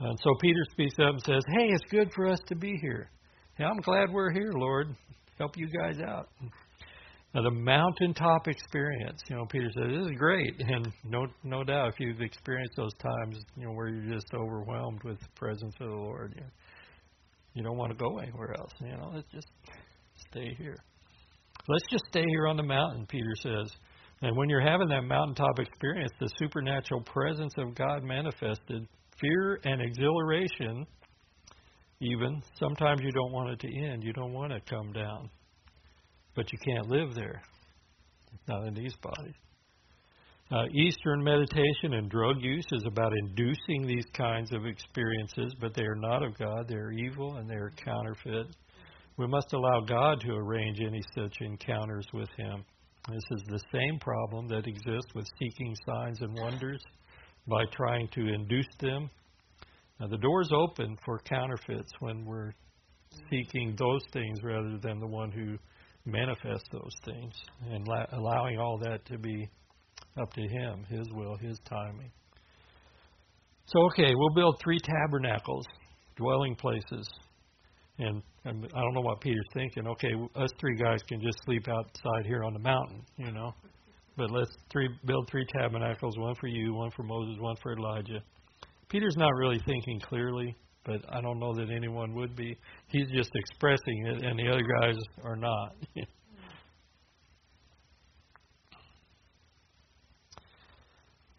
And 0.00 0.18
so 0.22 0.34
Peter 0.40 0.64
speaks 0.70 0.94
up 0.98 1.14
and 1.14 1.22
says, 1.22 1.42
Hey, 1.56 1.68
it's 1.68 1.90
good 1.90 2.10
for 2.14 2.28
us 2.28 2.38
to 2.48 2.54
be 2.54 2.76
here. 2.80 3.10
Hey, 3.56 3.64
I'm 3.64 3.80
glad 3.80 4.10
we're 4.10 4.32
here, 4.32 4.52
Lord. 4.54 4.94
Help 5.38 5.56
you 5.56 5.68
guys 5.68 6.00
out. 6.00 6.28
Now, 7.34 7.42
the 7.42 7.50
mountaintop 7.50 8.46
experience, 8.46 9.22
you 9.28 9.36
know, 9.36 9.46
Peter 9.46 9.70
says, 9.74 9.84
this 9.88 10.06
is 10.06 10.18
great. 10.18 10.54
And 10.68 10.92
no, 11.04 11.26
no 11.44 11.64
doubt, 11.64 11.88
if 11.88 11.94
you've 11.98 12.20
experienced 12.20 12.74
those 12.76 12.92
times, 12.94 13.42
you 13.56 13.64
know, 13.64 13.72
where 13.72 13.88
you're 13.88 14.14
just 14.14 14.26
overwhelmed 14.34 15.02
with 15.02 15.18
the 15.18 15.28
presence 15.34 15.74
of 15.80 15.88
the 15.88 15.94
Lord, 15.94 16.34
you, 16.36 16.44
you 17.54 17.62
don't 17.62 17.78
want 17.78 17.90
to 17.90 17.96
go 17.96 18.18
anywhere 18.18 18.54
else. 18.58 18.72
You 18.80 18.96
know, 18.98 19.10
let's 19.14 19.30
just 19.32 19.48
stay 20.30 20.54
here. 20.58 20.76
Let's 21.68 21.84
just 21.90 22.04
stay 22.08 22.24
here 22.26 22.48
on 22.48 22.56
the 22.56 22.62
mountain, 22.62 23.06
Peter 23.06 23.34
says. 23.42 23.72
And 24.20 24.36
when 24.36 24.50
you're 24.50 24.60
having 24.66 24.88
that 24.88 25.02
mountaintop 25.02 25.58
experience, 25.58 26.12
the 26.20 26.30
supernatural 26.38 27.00
presence 27.02 27.54
of 27.56 27.74
God 27.74 28.02
manifested, 28.02 28.86
fear 29.20 29.58
and 29.64 29.80
exhilaration, 29.80 30.86
even, 32.00 32.42
sometimes 32.58 33.00
you 33.02 33.10
don't 33.12 33.32
want 33.32 33.50
it 33.50 33.60
to 33.60 33.84
end. 33.86 34.02
You 34.02 34.12
don't 34.12 34.32
want 34.32 34.52
to 34.52 34.60
come 34.68 34.92
down 34.92 35.30
but 36.34 36.52
you 36.52 36.58
can't 36.64 36.88
live 36.88 37.14
there. 37.14 37.42
not 38.48 38.66
in 38.66 38.74
these 38.74 38.94
bodies. 39.02 39.34
Uh, 40.50 40.66
Eastern 40.74 41.24
meditation 41.24 41.94
and 41.94 42.10
drug 42.10 42.36
use 42.40 42.66
is 42.72 42.84
about 42.86 43.12
inducing 43.16 43.86
these 43.86 44.04
kinds 44.14 44.52
of 44.52 44.66
experiences, 44.66 45.54
but 45.58 45.72
they 45.74 45.84
are 45.84 45.96
not 45.96 46.22
of 46.22 46.36
God. 46.36 46.68
They 46.68 46.74
are 46.74 46.92
evil 46.92 47.36
and 47.36 47.48
they 47.48 47.54
are 47.54 47.72
counterfeit. 47.82 48.48
We 49.16 49.26
must 49.26 49.52
allow 49.54 49.80
God 49.80 50.20
to 50.20 50.32
arrange 50.32 50.80
any 50.80 51.02
such 51.14 51.36
encounters 51.40 52.06
with 52.12 52.28
Him. 52.36 52.64
This 53.08 53.24
is 53.30 53.42
the 53.48 53.62
same 53.72 53.98
problem 53.98 54.46
that 54.48 54.66
exists 54.66 55.14
with 55.14 55.26
seeking 55.38 55.74
signs 55.86 56.20
and 56.20 56.38
wonders 56.38 56.82
by 57.48 57.64
trying 57.72 58.08
to 58.08 58.20
induce 58.20 58.68
them. 58.78 59.10
Now, 59.98 60.08
the 60.08 60.18
door's 60.18 60.50
open 60.52 60.96
for 61.04 61.18
counterfeits 61.20 61.92
when 62.00 62.24
we're 62.24 62.52
seeking 63.30 63.74
those 63.78 64.02
things 64.12 64.38
rather 64.42 64.78
than 64.78 65.00
the 65.00 65.06
one 65.06 65.30
who 65.30 65.56
manifests 66.04 66.68
those 66.72 66.92
things 67.04 67.32
and 67.70 67.86
la- 67.86 68.06
allowing 68.12 68.58
all 68.58 68.78
that 68.78 69.04
to 69.06 69.18
be 69.18 69.48
up 70.20 70.32
to 70.34 70.42
Him, 70.42 70.84
His 70.88 71.06
will, 71.12 71.36
His 71.36 71.58
timing. 71.68 72.10
So, 73.66 73.80
okay, 73.86 74.12
we'll 74.14 74.34
build 74.34 74.60
three 74.62 74.78
tabernacles, 74.80 75.64
dwelling 76.16 76.56
places. 76.56 77.08
And, 77.98 78.22
and 78.44 78.66
I 78.74 78.80
don't 78.80 78.94
know 78.94 79.00
what 79.00 79.20
Peter's 79.20 79.46
thinking. 79.54 79.86
Okay, 79.86 80.12
us 80.34 80.50
three 80.60 80.76
guys 80.76 81.00
can 81.08 81.20
just 81.20 81.38
sleep 81.44 81.68
outside 81.68 82.26
here 82.26 82.42
on 82.42 82.52
the 82.52 82.58
mountain, 82.58 83.02
you 83.16 83.30
know. 83.30 83.54
But 84.16 84.30
let's 84.30 84.50
three, 84.70 84.88
build 85.06 85.28
three 85.30 85.46
tabernacles 85.58 86.18
one 86.18 86.34
for 86.34 86.48
you, 86.48 86.74
one 86.74 86.90
for 86.90 87.02
Moses, 87.02 87.36
one 87.38 87.56
for 87.62 87.72
Elijah. 87.74 88.22
Peter's 88.88 89.16
not 89.16 89.34
really 89.36 89.60
thinking 89.64 90.00
clearly, 90.00 90.54
but 90.84 91.00
I 91.08 91.20
don't 91.20 91.38
know 91.38 91.54
that 91.54 91.70
anyone 91.70 92.14
would 92.14 92.34
be. 92.36 92.56
He's 92.88 93.08
just 93.14 93.30
expressing 93.34 94.06
it, 94.06 94.24
and 94.24 94.38
the 94.38 94.48
other 94.48 94.64
guys 94.80 94.96
are 95.24 95.36
not. 95.36 95.74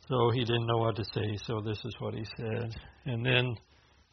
so 0.08 0.32
he 0.34 0.46
didn't 0.46 0.68
know 0.68 0.78
what 0.78 0.96
to 0.96 1.04
say, 1.14 1.38
so 1.46 1.62
this 1.62 1.80
is 1.84 1.96
what 2.00 2.14
he 2.14 2.26
said. 2.38 2.76
And 3.06 3.26
then 3.26 3.56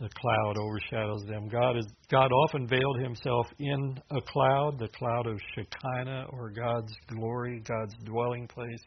the 0.01 0.09
cloud 0.09 0.57
overshadows 0.57 1.25
them. 1.29 1.47
God 1.49 1.77
is 1.77 1.87
God 2.11 2.33
often 2.33 2.67
veiled 2.67 3.01
himself 3.01 3.47
in 3.59 4.01
a 4.11 4.21
cloud, 4.23 4.79
the 4.79 4.89
cloud 4.89 5.27
of 5.27 5.39
Shekinah 5.55 6.27
or 6.31 6.51
God's 6.51 6.93
glory, 7.07 7.63
God's 7.67 7.95
dwelling 8.05 8.49
place. 8.49 8.81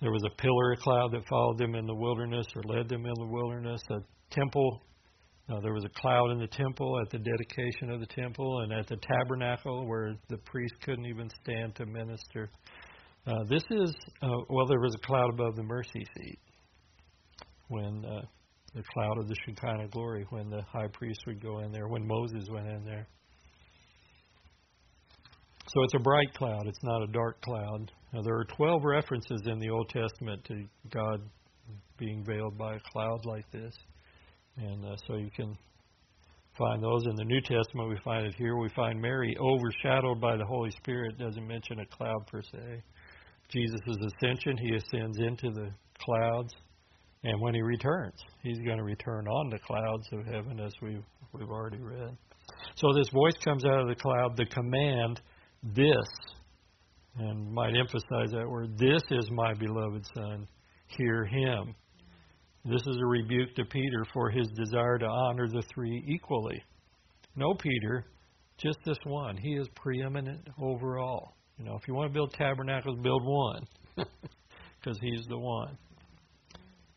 There 0.00 0.10
was 0.10 0.24
a 0.26 0.42
pillar 0.42 0.72
of 0.72 0.80
cloud 0.80 1.12
that 1.12 1.28
followed 1.28 1.58
them 1.58 1.76
in 1.76 1.86
the 1.86 1.94
wilderness 1.94 2.46
or 2.56 2.62
led 2.64 2.88
them 2.88 3.06
in 3.06 3.14
the 3.14 3.26
wilderness. 3.26 3.80
A 3.90 4.00
temple, 4.32 4.82
uh, 5.52 5.60
there 5.60 5.72
was 5.72 5.84
a 5.84 6.00
cloud 6.00 6.30
in 6.30 6.38
the 6.38 6.46
temple 6.46 6.98
at 7.00 7.10
the 7.10 7.18
dedication 7.18 7.90
of 7.90 8.00
the 8.00 8.06
temple 8.06 8.60
and 8.60 8.72
at 8.72 8.86
the 8.86 8.96
tabernacle 8.96 9.86
where 9.86 10.14
the 10.28 10.38
priest 10.38 10.74
couldn't 10.82 11.06
even 11.06 11.28
stand 11.42 11.74
to 11.74 11.84
minister. 11.84 12.50
Uh, 13.26 13.44
this 13.48 13.62
is, 13.70 13.94
uh, 14.22 14.28
well, 14.48 14.66
there 14.66 14.80
was 14.80 14.94
a 14.94 15.06
cloud 15.06 15.30
above 15.30 15.54
the 15.56 15.62
mercy 15.62 16.06
seat 16.16 16.38
when 17.68 18.04
uh, 18.04 18.22
the 18.74 18.82
cloud 18.94 19.18
of 19.18 19.28
the 19.28 19.34
Shekinah 19.44 19.88
glory 19.88 20.26
when 20.30 20.48
the 20.48 20.62
high 20.62 20.88
priest 20.92 21.20
would 21.26 21.42
go 21.42 21.58
in 21.58 21.70
there, 21.70 21.88
when 21.88 22.06
Moses 22.06 22.48
went 22.50 22.68
in 22.68 22.84
there. 22.84 23.06
So 25.68 25.82
it's 25.84 25.94
a 25.94 26.00
bright 26.00 26.32
cloud, 26.34 26.66
it's 26.66 26.82
not 26.82 27.02
a 27.02 27.06
dark 27.08 27.40
cloud. 27.42 27.90
Now, 28.12 28.22
there 28.22 28.36
are 28.36 28.44
12 28.44 28.84
references 28.84 29.42
in 29.46 29.58
the 29.58 29.70
Old 29.70 29.88
Testament 29.88 30.44
to 30.46 30.64
God 30.90 31.20
being 31.98 32.24
veiled 32.24 32.58
by 32.58 32.74
a 32.74 32.80
cloud 32.92 33.24
like 33.24 33.50
this. 33.52 33.74
And 34.56 34.84
uh, 34.84 34.96
so 35.06 35.16
you 35.16 35.30
can 35.34 35.56
find 36.58 36.82
those 36.82 37.06
in 37.06 37.16
the 37.16 37.24
New 37.24 37.40
Testament. 37.40 37.88
We 37.88 37.98
find 38.04 38.26
it 38.26 38.34
here. 38.36 38.56
We 38.56 38.68
find 38.70 39.00
Mary 39.00 39.36
overshadowed 39.40 40.20
by 40.20 40.36
the 40.36 40.44
Holy 40.44 40.70
Spirit. 40.72 41.18
Doesn't 41.18 41.46
mention 41.46 41.80
a 41.80 41.86
cloud 41.86 42.26
per 42.26 42.42
se. 42.42 42.82
Jesus' 43.48 43.80
ascension, 43.86 44.56
he 44.56 44.74
ascends 44.74 45.18
into 45.18 45.50
the 45.50 45.70
clouds. 45.98 46.54
And 47.24 47.40
when 47.40 47.54
he 47.54 47.62
returns, 47.62 48.16
he's 48.42 48.58
going 48.58 48.78
to 48.78 48.82
return 48.82 49.28
on 49.28 49.50
the 49.50 49.58
clouds 49.60 50.08
of 50.12 50.26
heaven, 50.26 50.58
as 50.58 50.72
we've, 50.82 51.04
we've 51.32 51.50
already 51.50 51.78
read. 51.78 52.16
So 52.74 52.92
this 52.94 53.08
voice 53.10 53.36
comes 53.44 53.64
out 53.64 53.80
of 53.80 53.88
the 53.88 53.94
cloud, 53.94 54.36
the 54.36 54.46
command, 54.46 55.20
this, 55.62 56.08
and 57.16 57.52
might 57.52 57.76
emphasize 57.76 58.32
that 58.32 58.48
word, 58.48 58.76
this 58.76 59.02
is 59.10 59.30
my 59.30 59.54
beloved 59.54 60.04
Son, 60.14 60.48
hear 60.88 61.24
him. 61.24 61.74
This 62.64 62.80
is 62.86 62.96
a 63.00 63.06
rebuke 63.06 63.56
to 63.56 63.64
Peter 63.64 64.06
for 64.12 64.30
his 64.30 64.46
desire 64.48 64.98
to 64.98 65.06
honor 65.06 65.48
the 65.48 65.64
three 65.74 66.04
equally. 66.06 66.62
No, 67.34 67.54
Peter, 67.54 68.06
just 68.56 68.78
this 68.84 68.98
one. 69.04 69.36
He 69.36 69.54
is 69.54 69.66
preeminent 69.74 70.46
over 70.60 70.98
all. 70.98 71.36
You 71.58 71.64
know, 71.64 71.74
if 71.74 71.88
you 71.88 71.94
want 71.94 72.10
to 72.10 72.14
build 72.14 72.32
tabernacles, 72.34 72.98
build 73.02 73.24
one, 73.24 73.66
because 73.96 74.98
he's 75.00 75.26
the 75.28 75.38
one. 75.38 75.76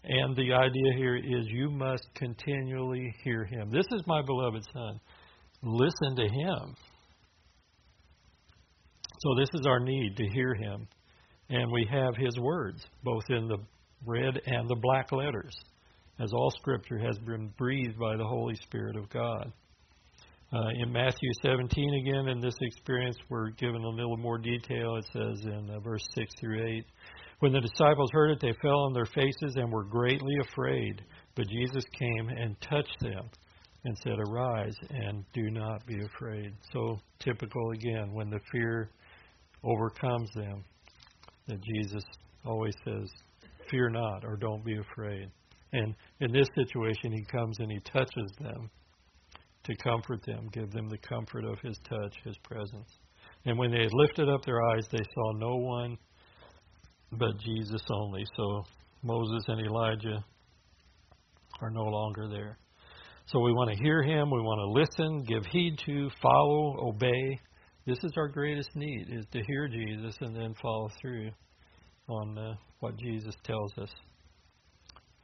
And 0.03 0.35
the 0.35 0.53
idea 0.53 0.93
here 0.97 1.17
is 1.17 1.47
you 1.47 1.71
must 1.71 2.07
continually 2.13 3.11
hear 3.23 3.43
him. 3.43 3.71
This 3.71 3.85
is 3.91 4.03
my 4.05 4.21
beloved 4.21 4.63
Son. 4.71 4.99
Listen 5.63 6.15
to 6.15 6.27
him. 6.27 6.75
So, 9.17 9.29
this 9.39 9.49
is 9.55 9.65
our 9.65 9.79
need 9.79 10.15
to 10.17 10.27
hear 10.27 10.53
him. 10.53 10.87
And 11.49 11.71
we 11.71 11.87
have 11.89 12.15
his 12.17 12.37
words, 12.39 12.85
both 13.03 13.23
in 13.29 13.47
the 13.47 13.57
red 14.05 14.41
and 14.45 14.69
the 14.69 14.75
black 14.75 15.11
letters, 15.11 15.55
as 16.19 16.31
all 16.33 16.51
Scripture 16.51 16.97
has 16.97 17.17
been 17.19 17.47
breathed 17.57 17.97
by 17.99 18.15
the 18.15 18.25
Holy 18.25 18.55
Spirit 18.55 18.95
of 18.95 19.09
God. 19.09 19.51
Uh, 20.53 20.69
in 20.81 20.91
Matthew 20.91 21.29
17, 21.41 22.05
again, 22.07 22.27
in 22.29 22.39
this 22.39 22.55
experience, 22.61 23.17
we're 23.29 23.49
given 23.51 23.83
a 23.83 23.89
little 23.89 24.17
more 24.17 24.37
detail. 24.37 24.95
It 24.95 25.05
says 25.11 25.45
in 25.45 25.69
uh, 25.69 25.79
verse 25.79 26.05
6 26.15 26.31
through 26.39 26.65
8 26.77 26.85
when 27.39 27.51
the 27.51 27.61
disciples 27.61 28.09
heard 28.13 28.31
it, 28.31 28.39
they 28.39 28.53
fell 28.61 28.79
on 28.85 28.93
their 28.93 29.05
faces 29.05 29.55
and 29.55 29.71
were 29.71 29.83
greatly 29.83 30.35
afraid. 30.41 31.03
But 31.35 31.47
Jesus 31.49 31.83
came 31.99 32.29
and 32.29 32.59
touched 32.61 32.99
them 33.01 33.29
and 33.83 33.97
said, 33.99 34.17
Arise 34.19 34.75
and 34.89 35.25
do 35.33 35.49
not 35.51 35.85
be 35.85 35.99
afraid. 36.03 36.53
So 36.71 36.97
typical 37.19 37.71
again, 37.71 38.13
when 38.13 38.29
the 38.29 38.39
fear 38.51 38.89
overcomes 39.63 40.31
them, 40.33 40.63
that 41.47 41.61
Jesus 41.61 42.03
always 42.45 42.73
says, 42.85 43.09
Fear 43.69 43.89
not 43.89 44.23
or 44.23 44.37
don't 44.37 44.63
be 44.63 44.77
afraid. 44.77 45.29
And 45.73 45.95
in 46.19 46.31
this 46.31 46.47
situation, 46.55 47.11
he 47.11 47.23
comes 47.25 47.59
and 47.59 47.71
he 47.71 47.79
touches 47.79 48.31
them 48.39 48.69
to 49.65 49.75
comfort 49.77 50.23
them, 50.25 50.47
give 50.51 50.71
them 50.71 50.87
the 50.89 50.97
comfort 50.97 51.43
of 51.43 51.59
his 51.59 51.77
touch, 51.89 52.15
his 52.23 52.37
presence. 52.43 52.89
And 53.45 53.57
when 53.57 53.71
they 53.71 53.83
had 53.83 53.93
lifted 53.93 54.29
up 54.29 54.43
their 54.45 54.61
eyes, 54.71 54.85
they 54.91 55.03
saw 55.13 55.31
no 55.33 55.55
one 55.55 55.97
but 57.11 57.37
Jesus 57.39 57.81
only. 57.91 58.23
So 58.35 58.63
Moses 59.03 59.43
and 59.47 59.65
Elijah 59.65 60.23
are 61.61 61.71
no 61.71 61.83
longer 61.83 62.27
there. 62.29 62.57
So 63.27 63.39
we 63.39 63.53
want 63.53 63.71
to 63.71 63.83
hear 63.83 64.03
him, 64.03 64.29
we 64.29 64.39
want 64.39 64.59
to 64.59 64.81
listen, 64.81 65.23
give 65.23 65.45
heed 65.51 65.79
to, 65.85 66.09
follow, 66.21 66.89
obey. 66.89 67.39
This 67.87 67.97
is 68.03 68.11
our 68.17 68.27
greatest 68.27 68.69
need 68.75 69.07
is 69.09 69.25
to 69.31 69.41
hear 69.47 69.67
Jesus 69.67 70.15
and 70.21 70.35
then 70.35 70.53
follow 70.61 70.89
through 71.01 71.31
on 72.07 72.37
uh, 72.37 72.55
what 72.79 72.97
Jesus 72.97 73.35
tells 73.43 73.77
us. 73.77 73.89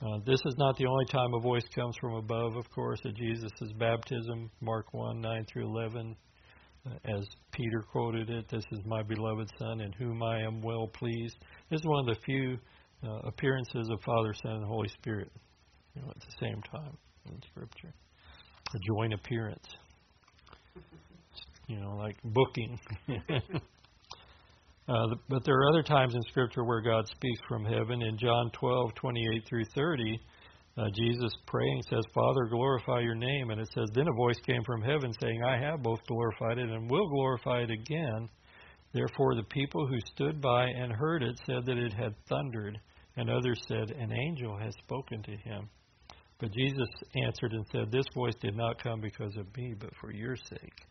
Uh, 0.02 0.18
this 0.26 0.40
is 0.46 0.56
not 0.58 0.78
the 0.78 0.86
only 0.86 1.06
time 1.06 1.34
a 1.36 1.40
voice 1.40 1.66
comes 1.76 1.96
from 2.02 2.16
above, 2.16 2.56
of 2.56 2.70
course, 2.72 3.00
at 3.06 3.16
Jesus' 3.16 3.52
baptism, 3.78 4.50
Mark 4.62 4.94
1 4.94 5.22
9 5.22 5.46
through 5.52 5.68
11 5.68 6.16
as 7.06 7.28
Peter 7.52 7.84
quoted 7.92 8.30
it, 8.30 8.50
this 8.50 8.64
is 8.72 8.80
my 8.86 9.04
beloved 9.04 9.50
Son 9.60 9.82
in 9.82 9.92
whom 9.94 10.24
I 10.24 10.42
am 10.42 10.62
well 10.62 10.88
pleased. 10.88 11.38
This 11.70 11.80
is 11.80 11.86
one 11.86 12.10
of 12.10 12.16
the 12.16 12.22
few 12.26 12.58
uh, 13.04 13.28
appearances 13.28 13.90
of 13.90 14.00
Father, 14.02 14.34
Son, 14.42 14.54
and 14.54 14.66
Holy 14.66 14.90
Spirit 14.90 15.32
you 15.96 16.02
know, 16.02 16.10
at 16.10 16.20
the 16.20 16.36
same 16.40 16.62
time 16.72 16.98
in 17.28 17.40
Scripture. 17.52 17.94
A 18.74 18.80
joint 18.80 19.14
appearance. 19.14 19.68
You 21.68 21.80
know, 21.80 21.96
like 21.98 22.18
booking. 22.24 22.80
uh, 24.88 25.16
but 25.30 25.44
there 25.46 25.56
are 25.56 25.70
other 25.70 25.84
times 25.84 26.16
in 26.16 26.22
Scripture 26.24 26.64
where 26.64 26.82
God 26.82 27.08
speaks 27.08 27.40
from 27.48 27.66
heaven. 27.66 28.02
In 28.02 28.18
John 28.18 28.52
12, 28.54 28.96
28 28.96 29.48
through 29.48 29.66
30, 29.76 30.20
uh, 30.78 30.86
Jesus 30.96 31.32
praying 31.46 31.82
says, 31.90 32.04
Father, 32.14 32.46
glorify 32.50 33.00
your 33.02 33.16
name. 33.16 33.52
And 33.52 33.62
it 33.62 33.70
says, 33.74 33.90
Then 33.94 34.08
a 34.08 34.14
voice 34.14 34.40
came 34.46 34.64
from 34.64 34.82
heaven 34.82 35.12
saying, 35.22 35.44
I 35.44 35.58
have 35.58 35.84
both 35.84 36.00
glorified 36.08 36.58
it 36.58 36.70
and 36.70 36.90
will 36.90 37.08
glorify 37.10 37.62
it 37.62 37.72
again. 37.72 38.30
Therefore 38.94 39.36
the 39.36 39.44
people 39.44 39.88
who 39.88 40.00
stood 40.14 40.42
by 40.42 40.66
and 40.66 40.92
heard 40.92 41.24
it 41.24 41.40
said 41.46 41.66
that 41.66 41.78
it 41.78 41.94
had 41.94 42.14
thundered, 42.28 42.80
and 43.18 43.30
others 43.30 43.62
said, 43.68 43.92
An 43.92 44.12
angel 44.12 44.58
has 44.58 44.74
spoken 44.84 45.22
to 45.24 45.32
him. 45.32 45.70
But 46.40 46.54
Jesus 46.54 46.90
answered 47.24 47.54
and 47.54 47.66
said, 47.72 47.92
This 47.92 48.06
voice 48.16 48.36
did 48.42 48.58
not 48.58 48.82
come 48.82 49.00
because 49.00 49.36
of 49.38 49.46
me, 49.56 49.76
but 49.80 49.92
for 50.02 50.12
your 50.12 50.36
sake. 50.36 50.88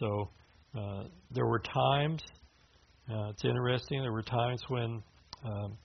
So 0.00 0.30
uh, 0.76 1.04
there 1.30 1.46
were 1.46 1.60
times, 1.60 2.22
uh, 3.10 3.30
it's 3.30 3.44
interesting, 3.44 4.02
there 4.02 4.12
were 4.12 4.22
times 4.22 4.62
when 4.68 5.02
um, 5.44 5.76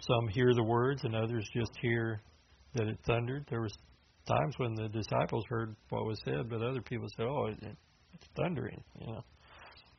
some 0.00 0.28
hear 0.28 0.52
the 0.54 0.62
words 0.62 1.04
and 1.04 1.14
others 1.14 1.48
just 1.54 1.72
hear 1.80 2.20
that 2.74 2.86
it 2.86 2.98
thundered. 3.06 3.46
There 3.48 3.62
was 3.62 3.72
times 4.28 4.54
when 4.58 4.74
the 4.74 4.88
disciples 4.88 5.44
heard 5.48 5.74
what 5.88 6.04
was 6.04 6.20
said, 6.24 6.50
but 6.50 6.62
other 6.62 6.82
people 6.82 7.06
said, 7.16 7.26
"Oh, 7.26 7.46
it, 7.46 7.58
it's 7.62 8.26
thundering," 8.36 8.82
you 9.00 9.06
know. 9.06 9.24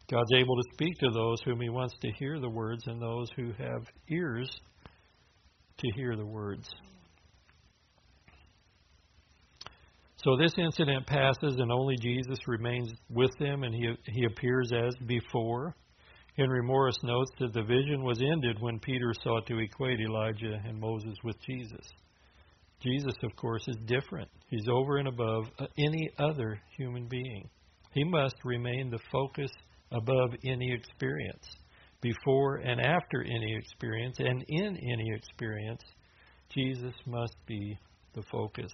God's 0.09 0.31
able 0.33 0.55
to 0.55 0.63
speak 0.73 0.97
to 0.99 1.09
those 1.11 1.41
whom 1.43 1.59
He 1.59 1.69
wants 1.69 1.95
to 2.01 2.11
hear 2.13 2.39
the 2.39 2.49
words 2.49 2.83
and 2.85 3.01
those 3.01 3.27
who 3.35 3.51
have 3.53 3.83
ears 4.09 4.49
to 5.79 5.91
hear 5.95 6.15
the 6.15 6.25
words. 6.25 6.69
So 10.23 10.35
this 10.35 10.53
incident 10.57 11.05
passes, 11.05 11.55
and 11.57 11.71
only 11.71 11.95
Jesus 11.95 12.39
remains 12.47 12.91
with 13.09 13.31
them, 13.39 13.63
and 13.63 13.73
he, 13.73 13.93
he 14.11 14.25
appears 14.25 14.71
as 14.73 14.95
before. 15.05 15.75
Henry 16.37 16.61
Morris 16.61 16.97
notes 17.01 17.31
that 17.39 17.53
the 17.53 17.63
vision 17.63 18.03
was 18.03 18.21
ended 18.21 18.61
when 18.61 18.79
Peter 18.79 19.11
sought 19.23 19.47
to 19.47 19.57
equate 19.57 19.99
Elijah 19.99 20.61
and 20.65 20.79
Moses 20.79 21.17
with 21.23 21.35
Jesus. 21.41 21.85
Jesus, 22.79 23.15
of 23.23 23.35
course, 23.35 23.67
is 23.67 23.77
different. 23.87 24.29
He's 24.47 24.67
over 24.69 24.97
and 24.97 25.07
above 25.07 25.45
uh, 25.57 25.65
any 25.79 26.11
other 26.19 26.61
human 26.77 27.07
being. 27.07 27.49
He 27.91 28.03
must 28.03 28.35
remain 28.45 28.91
the 28.91 28.99
focus 29.11 29.49
above 29.91 30.35
any 30.45 30.71
experience. 30.71 31.43
Before 32.01 32.57
and 32.57 32.79
after 32.79 33.23
any 33.23 33.55
experience, 33.55 34.17
and 34.19 34.45
in 34.47 34.77
any 34.77 35.11
experience, 35.15 35.81
Jesus 36.53 36.93
must 37.07 37.35
be 37.47 37.79
the 38.13 38.21
focus. 38.31 38.71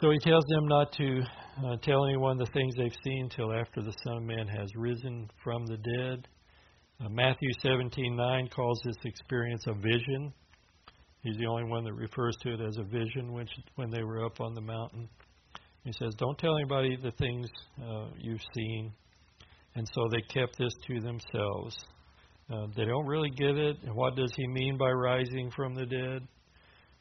So 0.00 0.10
he 0.10 0.18
tells 0.18 0.44
them 0.44 0.68
not 0.68 0.92
to 0.92 1.22
uh, 1.66 1.76
tell 1.82 2.04
anyone 2.04 2.38
the 2.38 2.46
things 2.46 2.72
they've 2.76 2.92
seen 3.02 3.28
till 3.34 3.52
after 3.52 3.82
the 3.82 3.92
Son 4.04 4.18
of 4.18 4.22
Man 4.22 4.46
has 4.46 4.68
risen 4.76 5.28
from 5.42 5.66
the 5.66 5.76
dead. 5.76 6.28
Uh, 7.00 7.08
Matthew 7.08 7.50
17:9 7.64 8.48
calls 8.54 8.80
this 8.84 8.96
experience 9.04 9.64
a 9.66 9.74
vision. 9.74 10.32
He's 11.24 11.36
the 11.38 11.46
only 11.46 11.64
one 11.64 11.82
that 11.82 11.94
refers 11.94 12.36
to 12.42 12.54
it 12.54 12.60
as 12.60 12.76
a 12.76 12.84
vision 12.84 13.32
when 13.32 13.48
when 13.74 13.90
they 13.90 14.04
were 14.04 14.24
up 14.24 14.40
on 14.40 14.54
the 14.54 14.60
mountain. 14.60 15.08
He 15.82 15.92
says, 15.98 16.14
"Don't 16.16 16.38
tell 16.38 16.56
anybody 16.56 16.96
the 16.96 17.12
things 17.12 17.48
uh, 17.82 18.06
you've 18.16 18.44
seen." 18.54 18.92
And 19.74 19.88
so 19.94 20.08
they 20.12 20.22
kept 20.32 20.58
this 20.58 20.72
to 20.86 21.00
themselves. 21.00 21.76
Uh, 22.48 22.66
they 22.76 22.84
don't 22.84 23.06
really 23.06 23.30
get 23.30 23.56
it. 23.56 23.76
What 23.92 24.14
does 24.14 24.32
he 24.36 24.46
mean 24.46 24.78
by 24.78 24.90
rising 24.90 25.50
from 25.50 25.74
the 25.74 25.86
dead? 25.86 26.28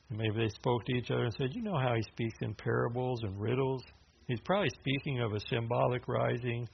Maybe 0.10 0.38
they 0.38 0.50
spoke 0.50 0.86
to 0.86 0.94
each 0.94 1.12
other 1.12 1.26
and 1.26 1.34
said, 1.38 1.50
You 1.54 1.62
know 1.62 1.78
how 1.78 1.94
he 1.96 2.02
speaks 2.04 2.38
in 2.42 2.54
parables 2.54 3.20
and 3.24 3.40
riddles? 3.40 3.84
He's 4.28 4.40
probably 4.42 4.70
speaking 4.80 5.22
of 5.22 5.34
a 5.34 5.40
symbolic 5.50 6.08
rising, 6.08 6.68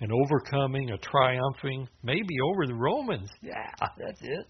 an 0.00 0.10
overcoming, 0.12 0.90
a 0.90 0.98
triumphing, 0.98 1.88
maybe 2.02 2.40
over 2.44 2.66
the 2.66 2.74
Romans. 2.74 3.28
Yeah, 3.42 3.70
that's 3.98 4.20
it. 4.22 4.46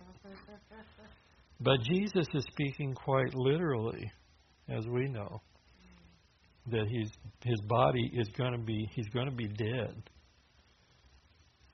But 1.60 1.80
Jesus 1.82 2.26
is 2.32 2.44
speaking 2.50 2.94
quite 2.94 3.34
literally, 3.34 4.10
as 4.68 4.86
we 4.86 5.08
know, 5.08 5.42
that 6.68 6.86
he's, 6.88 7.10
his 7.44 7.60
body 7.68 8.10
is 8.14 8.28
going 8.38 8.52
to 8.52 8.64
be 8.64 8.88
he's 8.94 9.08
going 9.08 9.28
to 9.28 9.34
be 9.34 9.48
dead, 9.48 10.02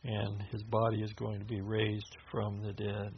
and 0.03 0.43
his 0.51 0.63
body 0.65 1.03
is 1.03 1.13
going 1.13 1.39
to 1.39 1.45
be 1.45 1.61
raised 1.61 2.17
from 2.31 2.63
the 2.63 2.73
dead. 2.73 3.13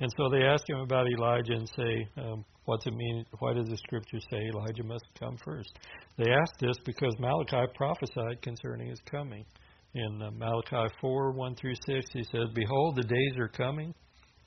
And 0.00 0.10
so 0.16 0.30
they 0.30 0.44
ask 0.44 0.68
him 0.68 0.78
about 0.78 1.06
Elijah 1.08 1.54
and 1.54 1.68
say, 1.76 2.08
um, 2.16 2.44
What's 2.68 2.84
it 2.84 2.94
mean? 2.94 3.24
Why 3.38 3.54
does 3.54 3.66
the 3.66 3.78
scripture 3.78 4.18
say 4.30 4.36
Elijah 4.52 4.84
must 4.84 5.06
come 5.18 5.38
first? 5.42 5.72
They 6.18 6.30
ask 6.30 6.52
this 6.60 6.76
because 6.84 7.14
Malachi 7.18 7.64
prophesied 7.74 8.42
concerning 8.42 8.90
his 8.90 9.00
coming. 9.10 9.46
In 9.94 10.20
uh, 10.20 10.30
Malachi 10.32 10.94
4 11.00 11.32
1 11.32 11.54
through 11.54 11.72
6, 11.86 12.06
he 12.12 12.24
says, 12.24 12.48
Behold, 12.54 12.96
the 12.96 13.04
days 13.04 13.38
are 13.38 13.48
coming. 13.48 13.94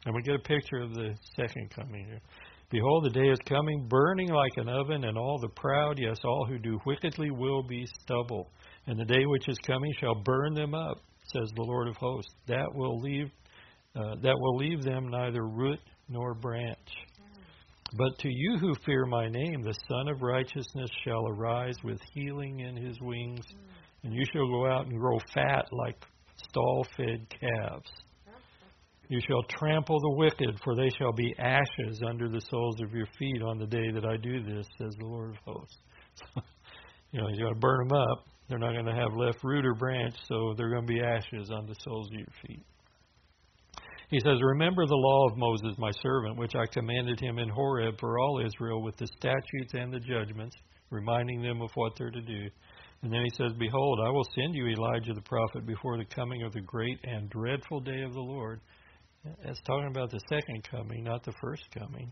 And 0.05 0.13
we 0.13 0.21
get 0.21 0.35
a 0.35 0.39
picture 0.39 0.83
of 0.83 0.93
the 0.93 1.15
second 1.35 1.71
coming 1.71 2.05
here. 2.05 2.21
Behold, 2.69 3.05
the 3.05 3.19
day 3.19 3.27
is 3.27 3.39
coming, 3.49 3.87
burning 3.89 4.29
like 4.29 4.53
an 4.57 4.69
oven, 4.69 5.05
and 5.05 5.17
all 5.17 5.39
the 5.41 5.59
proud, 5.59 5.97
yes, 5.97 6.17
all 6.23 6.45
who 6.47 6.59
do 6.59 6.79
wickedly 6.85 7.31
will 7.31 7.63
be 7.63 7.87
stubble. 8.03 8.51
And 8.85 8.99
the 8.99 9.05
day 9.05 9.25
which 9.25 9.49
is 9.49 9.57
coming 9.65 9.91
shall 9.99 10.21
burn 10.23 10.53
them 10.53 10.75
up, 10.75 10.97
says 11.33 11.49
the 11.55 11.63
Lord 11.63 11.87
of 11.87 11.95
hosts. 11.95 12.31
That 12.47 12.67
will 12.75 12.99
leave, 12.99 13.31
uh, 13.95 14.13
that 14.21 14.37
will 14.37 14.57
leave 14.57 14.83
them 14.83 15.09
neither 15.09 15.43
root 15.47 15.79
nor 16.07 16.35
branch. 16.35 16.77
But 17.93 18.17
to 18.19 18.29
you 18.29 18.57
who 18.57 18.73
fear 18.85 19.05
my 19.05 19.27
name, 19.27 19.63
the 19.63 19.75
Sun 19.89 20.07
of 20.07 20.21
Righteousness 20.21 20.89
shall 21.03 21.27
arise 21.27 21.75
with 21.83 21.99
healing 22.13 22.61
in 22.61 22.75
his 22.77 22.97
wings, 23.01 23.45
and 24.03 24.13
you 24.13 24.23
shall 24.31 24.47
go 24.47 24.65
out 24.65 24.85
and 24.85 24.97
grow 24.97 25.19
fat 25.33 25.65
like 25.71 26.01
stall 26.37 26.85
fed 26.95 27.27
calves. 27.29 27.91
You 29.09 29.19
shall 29.27 29.43
trample 29.43 29.99
the 29.99 30.15
wicked, 30.15 30.57
for 30.63 30.73
they 30.73 30.89
shall 30.97 31.11
be 31.11 31.35
ashes 31.37 32.01
under 32.07 32.29
the 32.29 32.39
soles 32.49 32.79
of 32.81 32.93
your 32.93 33.07
feet 33.19 33.41
on 33.41 33.59
the 33.59 33.67
day 33.67 33.91
that 33.91 34.05
I 34.05 34.15
do 34.15 34.41
this, 34.41 34.65
says 34.77 34.95
the 34.97 35.05
Lord 35.05 35.31
of 35.31 35.37
hosts. 35.45 35.77
you 37.11 37.19
know, 37.19 37.27
he's 37.27 37.39
going 37.39 37.53
to 37.53 37.59
burn 37.59 37.89
them 37.89 37.97
up. 37.97 38.25
They're 38.47 38.57
not 38.57 38.71
going 38.71 38.85
to 38.85 38.93
have 38.93 39.13
left 39.17 39.43
root 39.43 39.65
or 39.65 39.75
branch, 39.75 40.15
so 40.29 40.53
they're 40.57 40.69
going 40.69 40.87
to 40.87 40.93
be 40.93 41.01
ashes 41.01 41.51
on 41.51 41.65
the 41.65 41.75
soles 41.83 42.07
of 42.07 42.13
your 42.13 42.27
feet. 42.47 42.63
He 44.11 44.19
says, 44.19 44.41
Remember 44.41 44.85
the 44.85 44.93
law 44.93 45.29
of 45.29 45.37
Moses, 45.37 45.77
my 45.77 45.91
servant, 46.03 46.35
which 46.35 46.53
I 46.53 46.65
commanded 46.73 47.17
him 47.21 47.39
in 47.39 47.47
Horeb 47.47 47.97
for 47.97 48.19
all 48.19 48.45
Israel 48.45 48.83
with 48.83 48.97
the 48.97 49.07
statutes 49.07 49.73
and 49.73 49.91
the 49.91 50.01
judgments, 50.01 50.57
reminding 50.89 51.41
them 51.41 51.61
of 51.61 51.71
what 51.75 51.93
they're 51.97 52.11
to 52.11 52.21
do. 52.21 52.49
And 53.01 53.11
then 53.11 53.23
he 53.23 53.31
says, 53.37 53.53
Behold, 53.57 53.99
I 54.05 54.09
will 54.09 54.27
send 54.35 54.53
you 54.53 54.67
Elijah 54.67 55.13
the 55.13 55.21
prophet 55.21 55.65
before 55.65 55.97
the 55.97 56.13
coming 56.13 56.43
of 56.43 56.51
the 56.51 56.59
great 56.59 56.99
and 57.05 57.29
dreadful 57.29 57.79
day 57.79 58.01
of 58.01 58.13
the 58.13 58.19
Lord. 58.19 58.59
That's 59.45 59.61
talking 59.61 59.87
about 59.87 60.11
the 60.11 60.19
second 60.27 60.67
coming, 60.69 61.05
not 61.05 61.23
the 61.23 61.33
first 61.41 61.63
coming. 61.73 62.11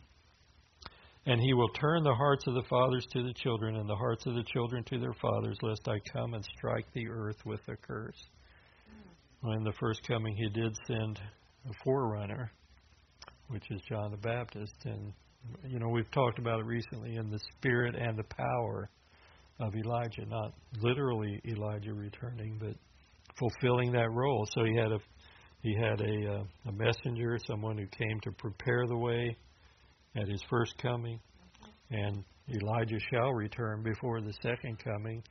And 1.25 1.41
he 1.41 1.53
will 1.53 1.69
turn 1.69 2.03
the 2.03 2.15
hearts 2.15 2.47
of 2.47 2.53
the 2.53 2.67
fathers 2.69 3.05
to 3.11 3.23
the 3.23 3.33
children, 3.33 3.75
and 3.75 3.89
the 3.89 3.95
hearts 3.95 4.25
of 4.25 4.35
the 4.35 4.45
children 4.53 4.85
to 4.85 4.99
their 4.99 5.15
fathers, 5.21 5.57
lest 5.61 5.85
I 5.89 5.99
come 6.13 6.33
and 6.33 6.45
strike 6.57 6.85
the 6.93 7.09
earth 7.09 7.45
with 7.45 7.59
a 7.67 7.75
curse. 7.75 8.23
When 9.41 9.63
the 9.63 9.73
first 9.81 10.07
coming, 10.07 10.33
he 10.37 10.49
did 10.49 10.77
send 10.87 11.19
a 11.67 11.73
forerunner, 11.83 12.51
which 13.47 13.69
is 13.71 13.81
John 13.89 14.11
the 14.11 14.17
Baptist. 14.17 14.75
And, 14.85 15.13
you 15.67 15.79
know, 15.79 15.89
we've 15.89 16.09
talked 16.11 16.39
about 16.39 16.59
it 16.59 16.65
recently 16.65 17.15
in 17.15 17.29
the 17.29 17.39
spirit 17.57 17.95
and 17.95 18.17
the 18.17 18.23
power 18.23 18.89
of 19.59 19.75
Elijah, 19.75 20.25
not 20.25 20.53
literally 20.81 21.41
Elijah 21.45 21.93
returning, 21.93 22.57
but 22.59 22.75
fulfilling 23.37 23.91
that 23.91 24.09
role. 24.11 24.47
So 24.53 24.63
he 24.63 24.75
had 24.75 24.91
a 24.91 24.99
he 25.61 25.75
had 25.75 25.99
a 25.99 26.33
uh, 26.35 26.43
a 26.69 26.71
messenger, 26.71 27.37
someone 27.45 27.77
who 27.77 27.85
came 27.87 28.19
to 28.21 28.31
prepare 28.31 28.87
the 28.87 28.97
way 28.97 29.35
at 30.15 30.27
his 30.27 30.41
first 30.49 30.77
coming, 30.81 31.19
and 31.91 32.23
Elijah 32.49 32.99
shall 33.11 33.33
return 33.33 33.83
before 33.83 34.21
the 34.21 34.33
second 34.41 34.79
coming 34.83 35.21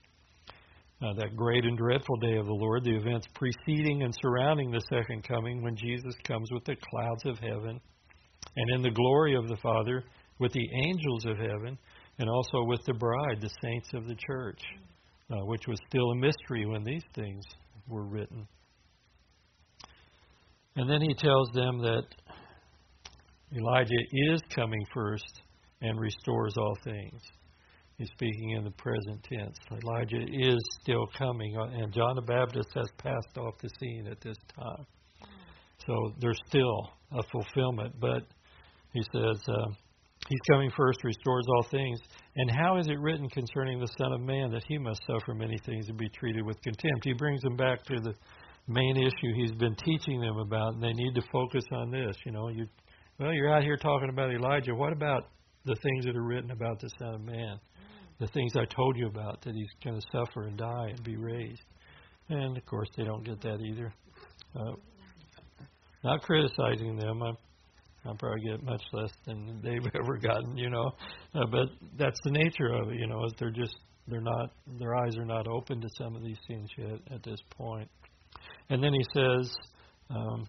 uh, 1.01 1.13
that 1.15 1.37
great 1.37 1.65
and 1.65 1.79
dreadful 1.79 2.17
day 2.17 2.37
of 2.37 2.47
the 2.47 2.53
Lord, 2.53 2.85
the 2.85 2.97
events 2.97 3.27
preceding 3.35 4.03
and 4.03 4.15
surrounding 4.21 4.71
the 4.71 4.83
second 4.91 5.23
coming 5.23 5.63
when 5.63 5.77
Jesus 5.77 6.15
comes 6.25 6.51
with 6.53 6.65
the 6.65 6.77
clouds 6.91 7.25
of 7.25 7.39
heaven 7.39 7.81
and 8.57 8.71
in 8.75 8.83
the 8.83 8.91
glory 8.91 9.37
of 9.37 9.47
the 9.47 9.57
Father 9.63 10.05
with 10.39 10.53
the 10.53 10.69
angels 10.87 11.25
of 11.27 11.39
heaven 11.39 11.79
and 12.19 12.29
also 12.29 12.65
with 12.65 12.81
the 12.87 12.95
bride, 12.95 13.41
the 13.41 13.51
saints 13.63 13.91
of 13.95 14.07
the 14.07 14.17
church, 14.17 14.61
uh, 15.31 15.45
which 15.45 15.67
was 15.69 15.79
still 15.89 16.11
a 16.11 16.17
mystery 16.17 16.67
when 16.67 16.83
these 16.83 17.05
things 17.15 17.45
were 17.87 18.05
written. 18.05 18.47
And 20.75 20.91
then 20.91 21.01
he 21.01 21.15
tells 21.15 21.51
them 21.53 21.79
that 21.83 22.05
Elijah 23.57 24.03
is 24.13 24.41
coming 24.55 24.85
first 24.93 25.43
and 25.81 25.99
restores 25.99 26.55
all 26.57 26.77
things. 26.83 27.21
He's 27.99 28.09
speaking 28.11 28.51
in 28.51 28.63
the 28.63 28.71
present 28.71 29.25
tense. 29.25 29.57
Elijah 29.83 30.23
is 30.23 30.59
still 30.81 31.07
coming, 31.19 31.57
uh, 31.59 31.83
and 31.83 31.93
John 31.93 32.15
the 32.15 32.23
Baptist 32.23 32.69
has 32.75 32.87
passed 32.97 33.37
off 33.37 33.59
the 33.61 33.69
scene 33.81 34.07
at 34.09 34.21
this 34.21 34.37
time. 34.57 34.87
So 35.85 36.13
there's 36.21 36.39
still 36.47 36.93
a 37.11 37.23
fulfillment, 37.33 37.95
but 38.01 38.23
he 38.93 39.03
says 39.13 39.43
uh, 39.49 39.71
he's 40.29 40.41
coming 40.49 40.71
first, 40.77 41.03
restores 41.03 41.45
all 41.57 41.67
things. 41.73 41.99
And 42.37 42.49
how 42.51 42.79
is 42.79 42.87
it 42.87 43.01
written 43.01 43.29
concerning 43.31 43.81
the 43.81 43.89
Son 43.99 44.13
of 44.13 44.21
Man 44.21 44.53
that 44.53 44.63
he 44.69 44.79
must 44.79 45.01
suffer 45.05 45.35
many 45.35 45.59
things 45.67 45.89
and 45.89 45.99
be 45.99 46.09
treated 46.09 46.47
with 46.47 46.63
contempt? 46.63 47.05
He 47.05 47.15
brings 47.15 47.41
them 47.43 47.57
back 47.57 47.83
to 47.87 48.01
the 48.01 48.15
main 48.69 48.97
issue 48.97 49.35
he's 49.35 49.57
been 49.57 49.75
teaching 49.85 50.21
them 50.21 50.37
about, 50.37 50.75
and 50.75 50.83
they 50.83 50.93
need 50.93 51.15
to 51.17 51.23
focus 51.33 51.65
on 51.73 51.91
this. 51.91 52.17
You 52.25 52.31
know, 52.31 52.49
you 52.49 52.67
well, 53.19 53.33
you're 53.33 53.53
out 53.53 53.65
here 53.65 53.77
talking 53.77 54.11
about 54.11 54.33
Elijah. 54.33 54.73
What 54.73 54.93
about 54.93 55.31
the 55.65 55.75
things 55.83 56.05
that 56.05 56.15
are 56.15 56.23
written 56.23 56.53
about 56.53 56.79
the 56.79 56.91
Son 57.01 57.15
of 57.15 57.21
Man? 57.23 57.59
The 58.21 58.27
things 58.29 58.53
I 58.57 58.65
told 58.65 58.97
you 58.97 59.07
about, 59.07 59.43
that 59.43 59.55
he's 59.55 59.71
going 59.85 60.01
to 60.01 60.07
suffer 60.13 60.43
and 60.45 60.57
die 60.57 60.89
and 60.89 61.03
be 61.05 61.17
raised. 61.17 61.63
And 62.29 62.57
of 62.57 62.67
course, 62.67 62.89
they 62.97 63.05
don't 63.05 63.25
get 63.25 63.41
that 63.43 63.61
either. 63.61 63.93
Uh, 64.55 64.73
not 66.05 66.23
criticizing 66.23 66.97
them. 66.97 67.23
I'm, 67.23 67.37
I'll 68.05 68.15
probably 68.15 68.43
get 68.43 68.63
much 68.63 68.83
less 68.93 69.13
than 69.27 69.61
they've 69.63 69.87
ever 69.95 70.17
gotten, 70.19 70.57
you 70.57 70.71
know. 70.71 70.91
Uh, 71.35 71.47
but 71.51 71.69
that's 71.99 72.19
the 72.25 72.31
nature 72.31 72.73
of 72.73 72.91
it, 72.91 72.99
you 72.99 73.07
know, 73.07 73.25
is 73.25 73.33
they're 73.39 73.51
just 73.51 73.77
they're 74.07 74.21
not 74.21 74.51
their 74.79 74.95
eyes 74.97 75.17
are 75.19 75.25
not 75.25 75.47
open 75.47 75.81
to 75.81 75.89
some 75.99 76.17
of 76.17 76.23
these 76.23 76.39
things 76.47 76.69
yet 76.77 76.99
at 77.11 77.23
this 77.23 77.41
point. 77.51 77.89
And 78.71 78.83
then 78.83 78.93
he 78.93 79.05
says, 79.15 79.51
um, 80.11 80.49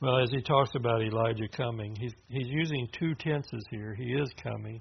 well, 0.00 0.22
as 0.22 0.30
he 0.30 0.40
talks 0.42 0.70
about 0.76 1.02
Elijah 1.02 1.48
coming, 1.56 1.94
he's 1.96 2.14
he's 2.28 2.48
using 2.48 2.88
two 2.98 3.14
tenses 3.16 3.64
here. 3.70 3.94
He 3.94 4.12
is 4.14 4.30
coming, 4.42 4.80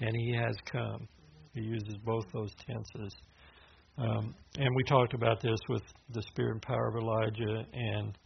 and 0.00 0.14
he 0.16 0.34
has 0.34 0.56
come. 0.70 1.08
He 1.54 1.60
uses 1.60 1.96
both 2.04 2.24
those 2.32 2.52
tenses. 2.66 3.14
Um, 3.98 4.34
and 4.56 4.74
we 4.76 4.84
talked 4.84 5.14
about 5.14 5.40
this 5.42 5.58
with 5.68 5.82
the 6.10 6.22
spirit 6.22 6.52
and 6.52 6.62
power 6.62 6.88
of 6.88 6.96
Elijah, 6.96 7.66
and 7.72 8.16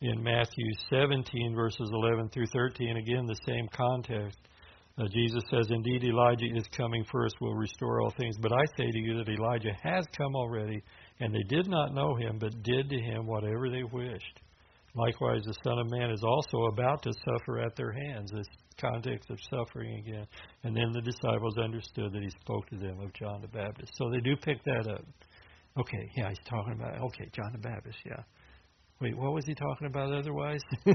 in 0.00 0.22
Matthew 0.22 0.66
17 0.90 1.54
verses 1.56 1.90
11 1.92 2.28
through 2.28 2.46
13, 2.52 2.96
again 2.96 3.26
the 3.26 3.38
same 3.46 3.66
context. 3.72 4.38
Uh, 4.96 5.04
Jesus 5.12 5.42
says, 5.50 5.68
Indeed, 5.70 6.04
Elijah 6.04 6.46
is 6.56 6.66
coming 6.76 7.04
first, 7.10 7.36
will 7.40 7.54
restore 7.54 8.00
all 8.00 8.12
things. 8.18 8.36
But 8.40 8.52
I 8.52 8.64
say 8.76 8.90
to 8.90 8.98
you 8.98 9.16
that 9.18 9.28
Elijah 9.30 9.76
has 9.82 10.04
come 10.16 10.34
already, 10.34 10.82
and 11.20 11.32
they 11.32 11.42
did 11.48 11.68
not 11.68 11.94
know 11.94 12.16
him, 12.16 12.38
but 12.38 12.62
did 12.62 12.88
to 12.90 12.98
him 12.98 13.26
whatever 13.26 13.70
they 13.70 13.84
wished. 13.84 14.40
Likewise, 14.94 15.42
the 15.44 15.54
Son 15.64 15.78
of 15.78 15.90
Man 15.90 16.10
is 16.10 16.22
also 16.24 16.64
about 16.72 17.02
to 17.02 17.12
suffer 17.12 17.60
at 17.60 17.76
their 17.76 17.92
hands. 17.92 18.30
This 18.32 18.46
context 18.80 19.30
of 19.30 19.38
suffering 19.50 19.98
again. 19.98 20.26
And 20.64 20.76
then 20.76 20.92
the 20.92 21.02
disciples 21.02 21.58
understood 21.58 22.12
that 22.12 22.22
he 22.22 22.30
spoke 22.40 22.68
to 22.70 22.76
them 22.76 23.00
of 23.00 23.12
John 23.12 23.40
the 23.40 23.48
Baptist. 23.48 23.92
So 23.96 24.10
they 24.10 24.20
do 24.20 24.36
pick 24.36 24.62
that 24.64 24.88
up. 24.90 25.04
Okay, 25.78 26.10
yeah, 26.16 26.28
he's 26.28 26.38
talking 26.48 26.72
about, 26.72 27.00
okay, 27.00 27.28
John 27.32 27.52
the 27.52 27.58
Baptist, 27.58 27.98
yeah. 28.04 28.22
Wait, 29.00 29.16
what 29.16 29.32
was 29.32 29.44
he 29.46 29.54
talking 29.54 29.86
about 29.86 30.12
otherwise? 30.12 30.60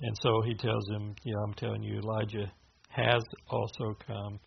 And 0.00 0.16
so 0.22 0.42
he 0.42 0.54
tells 0.54 0.88
him, 0.90 1.14
Yeah, 1.24 1.34
I'm 1.44 1.54
telling 1.54 1.82
you, 1.82 1.98
Elijah 1.98 2.50
has 2.90 3.22
also 3.48 3.96
come, 4.06 4.38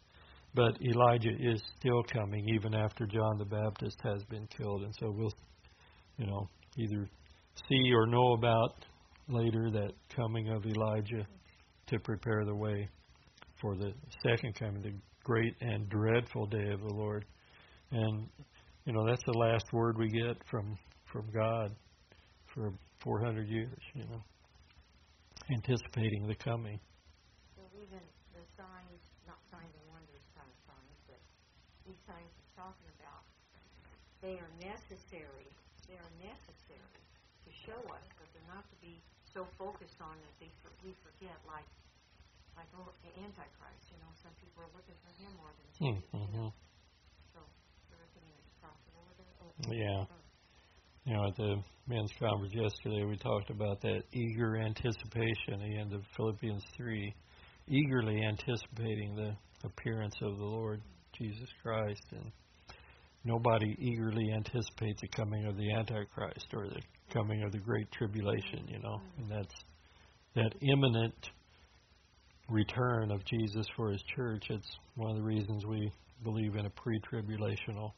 but 0.53 0.77
Elijah 0.81 1.35
is 1.39 1.61
still 1.77 2.03
coming 2.03 2.47
even 2.49 2.73
after 2.73 3.05
John 3.05 3.37
the 3.37 3.45
Baptist 3.45 3.97
has 4.03 4.23
been 4.29 4.47
killed. 4.47 4.83
And 4.83 4.93
so 4.99 5.11
we'll, 5.11 5.31
you 6.21 6.27
know, 6.27 6.49
either 6.77 7.09
see 7.69 7.91
or 7.93 8.05
know 8.05 8.33
about 8.33 8.75
later 9.27 9.69
that 9.71 9.91
coming 10.15 10.49
of 10.49 10.65
Elijah 10.65 11.27
to 11.87 11.99
prepare 11.99 12.45
the 12.45 12.55
way 12.55 12.87
for 13.59 13.75
the 13.75 13.93
second 14.23 14.55
coming, 14.55 14.81
the 14.81 14.93
great 15.23 15.53
and 15.61 15.89
dreadful 15.89 16.45
day 16.45 16.71
of 16.71 16.79
the 16.81 16.93
Lord. 16.93 17.25
And 17.91 18.27
you 18.85 18.93
know, 18.93 19.05
that's 19.05 19.23
the 19.25 19.37
last 19.37 19.65
word 19.73 19.97
we 19.97 20.09
get 20.09 20.37
from 20.49 20.77
from 21.11 21.29
God 21.33 21.75
for 22.53 22.73
400 23.03 23.47
years, 23.47 23.77
you 23.93 24.03
know 24.03 24.23
anticipating 25.49 26.27
the 26.27 26.35
coming. 26.35 26.79
So 27.57 27.61
even 27.75 27.99
the 28.31 28.45
signs, 28.55 29.01
not 29.27 29.41
signs 29.51 29.73
and 29.73 29.85
wonders 29.89 30.23
kind 30.37 30.47
of 30.47 30.57
signs, 30.63 30.99
but 31.09 31.19
these 31.83 31.99
signs 32.07 32.29
he's 32.37 32.53
talking 32.53 32.89
about, 32.99 33.23
they 34.21 34.37
are 34.39 34.51
necessary. 34.61 35.49
They 35.91 35.99
are 35.99 36.15
necessary 36.23 37.03
to 37.43 37.51
show 37.67 37.75
us, 37.91 38.05
but 38.15 38.31
they're 38.31 38.47
not 38.47 38.63
to 38.63 38.77
be 38.79 39.03
so 39.27 39.43
focused 39.59 39.99
on 39.99 40.15
that 40.23 40.35
they 40.39 40.47
we 40.87 40.95
forget, 41.03 41.35
like 41.43 41.67
like 42.55 42.71
oh, 42.79 42.95
the 43.03 43.11
Antichrist. 43.19 43.91
You 43.91 43.99
know, 43.99 44.11
some 44.23 44.31
people 44.39 44.63
are 44.63 44.71
looking 44.71 44.95
for 45.03 45.11
him 45.19 45.35
more 45.35 45.51
than 45.51 45.67
Jesus. 45.75 46.07
Mm-hmm. 46.15 46.31
You 46.31 46.47
know? 46.47 46.51
So 47.35 47.39
everything 47.91 48.23
is 48.39 48.47
profitable. 48.63 49.03
Oh, 49.11 49.75
yeah. 49.75 50.07
oh. 50.07 50.21
You 51.03 51.13
know, 51.17 51.27
at 51.27 51.35
the 51.35 51.59
men's 51.87 52.13
conference 52.19 52.53
yesterday, 52.53 53.03
we 53.03 53.17
talked 53.17 53.49
about 53.49 53.81
that 53.81 54.03
eager 54.13 54.57
anticipation, 54.57 55.59
the 55.59 55.75
end 55.75 55.93
of 55.93 56.03
Philippians 56.15 56.63
3, 56.77 57.13
eagerly 57.67 58.21
anticipating 58.23 59.15
the 59.15 59.35
appearance 59.63 60.15
of 60.21 60.37
the 60.37 60.45
Lord 60.45 60.81
Jesus 61.17 61.49
Christ. 61.63 62.05
And 62.11 62.31
nobody 63.23 63.75
eagerly 63.79 64.31
anticipates 64.35 65.01
the 65.01 65.07
coming 65.09 65.45
of 65.45 65.57
the 65.57 65.71
Antichrist 65.73 66.47
or 66.53 66.67
the 66.67 66.81
coming 67.11 67.43
of 67.43 67.51
the 67.51 67.59
Great 67.59 67.91
Tribulation, 67.91 68.67
you 68.67 68.79
know. 68.79 68.99
Mm-hmm. 68.99 69.21
And 69.21 69.31
that's 69.31 69.55
that 70.35 70.53
imminent 70.61 71.29
return 72.49 73.11
of 73.11 73.23
Jesus 73.25 73.65
for 73.75 73.91
his 73.91 74.03
church. 74.15 74.45
It's 74.49 74.77
one 74.95 75.11
of 75.11 75.17
the 75.17 75.23
reasons 75.23 75.65
we 75.65 75.91
believe 76.23 76.55
in 76.55 76.65
a 76.65 76.69
pre 76.69 76.99
tribulational 77.01 77.91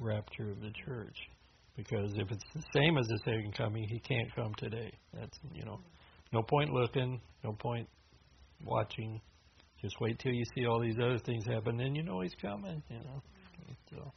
rapture 0.00 0.50
of 0.50 0.60
the 0.60 0.72
church. 0.84 1.16
Because 1.76 2.12
if 2.16 2.30
it's 2.30 2.44
the 2.54 2.62
same 2.74 2.98
as 2.98 3.06
the 3.06 3.18
second 3.24 3.54
coming, 3.56 3.86
he 3.88 4.00
can't 4.00 4.34
come 4.34 4.52
today. 4.58 4.92
That's 5.14 5.38
you 5.54 5.64
know, 5.64 5.74
mm-hmm. 5.74 6.36
no 6.36 6.42
point 6.42 6.70
looking, 6.70 7.20
no 7.44 7.52
point 7.52 7.88
watching. 8.64 9.20
Just 9.80 9.94
wait 9.98 10.18
till 10.18 10.32
you 10.32 10.44
see 10.54 10.66
all 10.66 10.78
these 10.78 10.98
other 11.02 11.18
things 11.18 11.46
happen, 11.46 11.78
then 11.78 11.94
you 11.94 12.02
know 12.02 12.20
he's 12.20 12.34
coming. 12.40 12.82
You 12.90 12.98
know. 12.98 13.22
Mm-hmm. 13.62 13.96
So. 13.96 14.12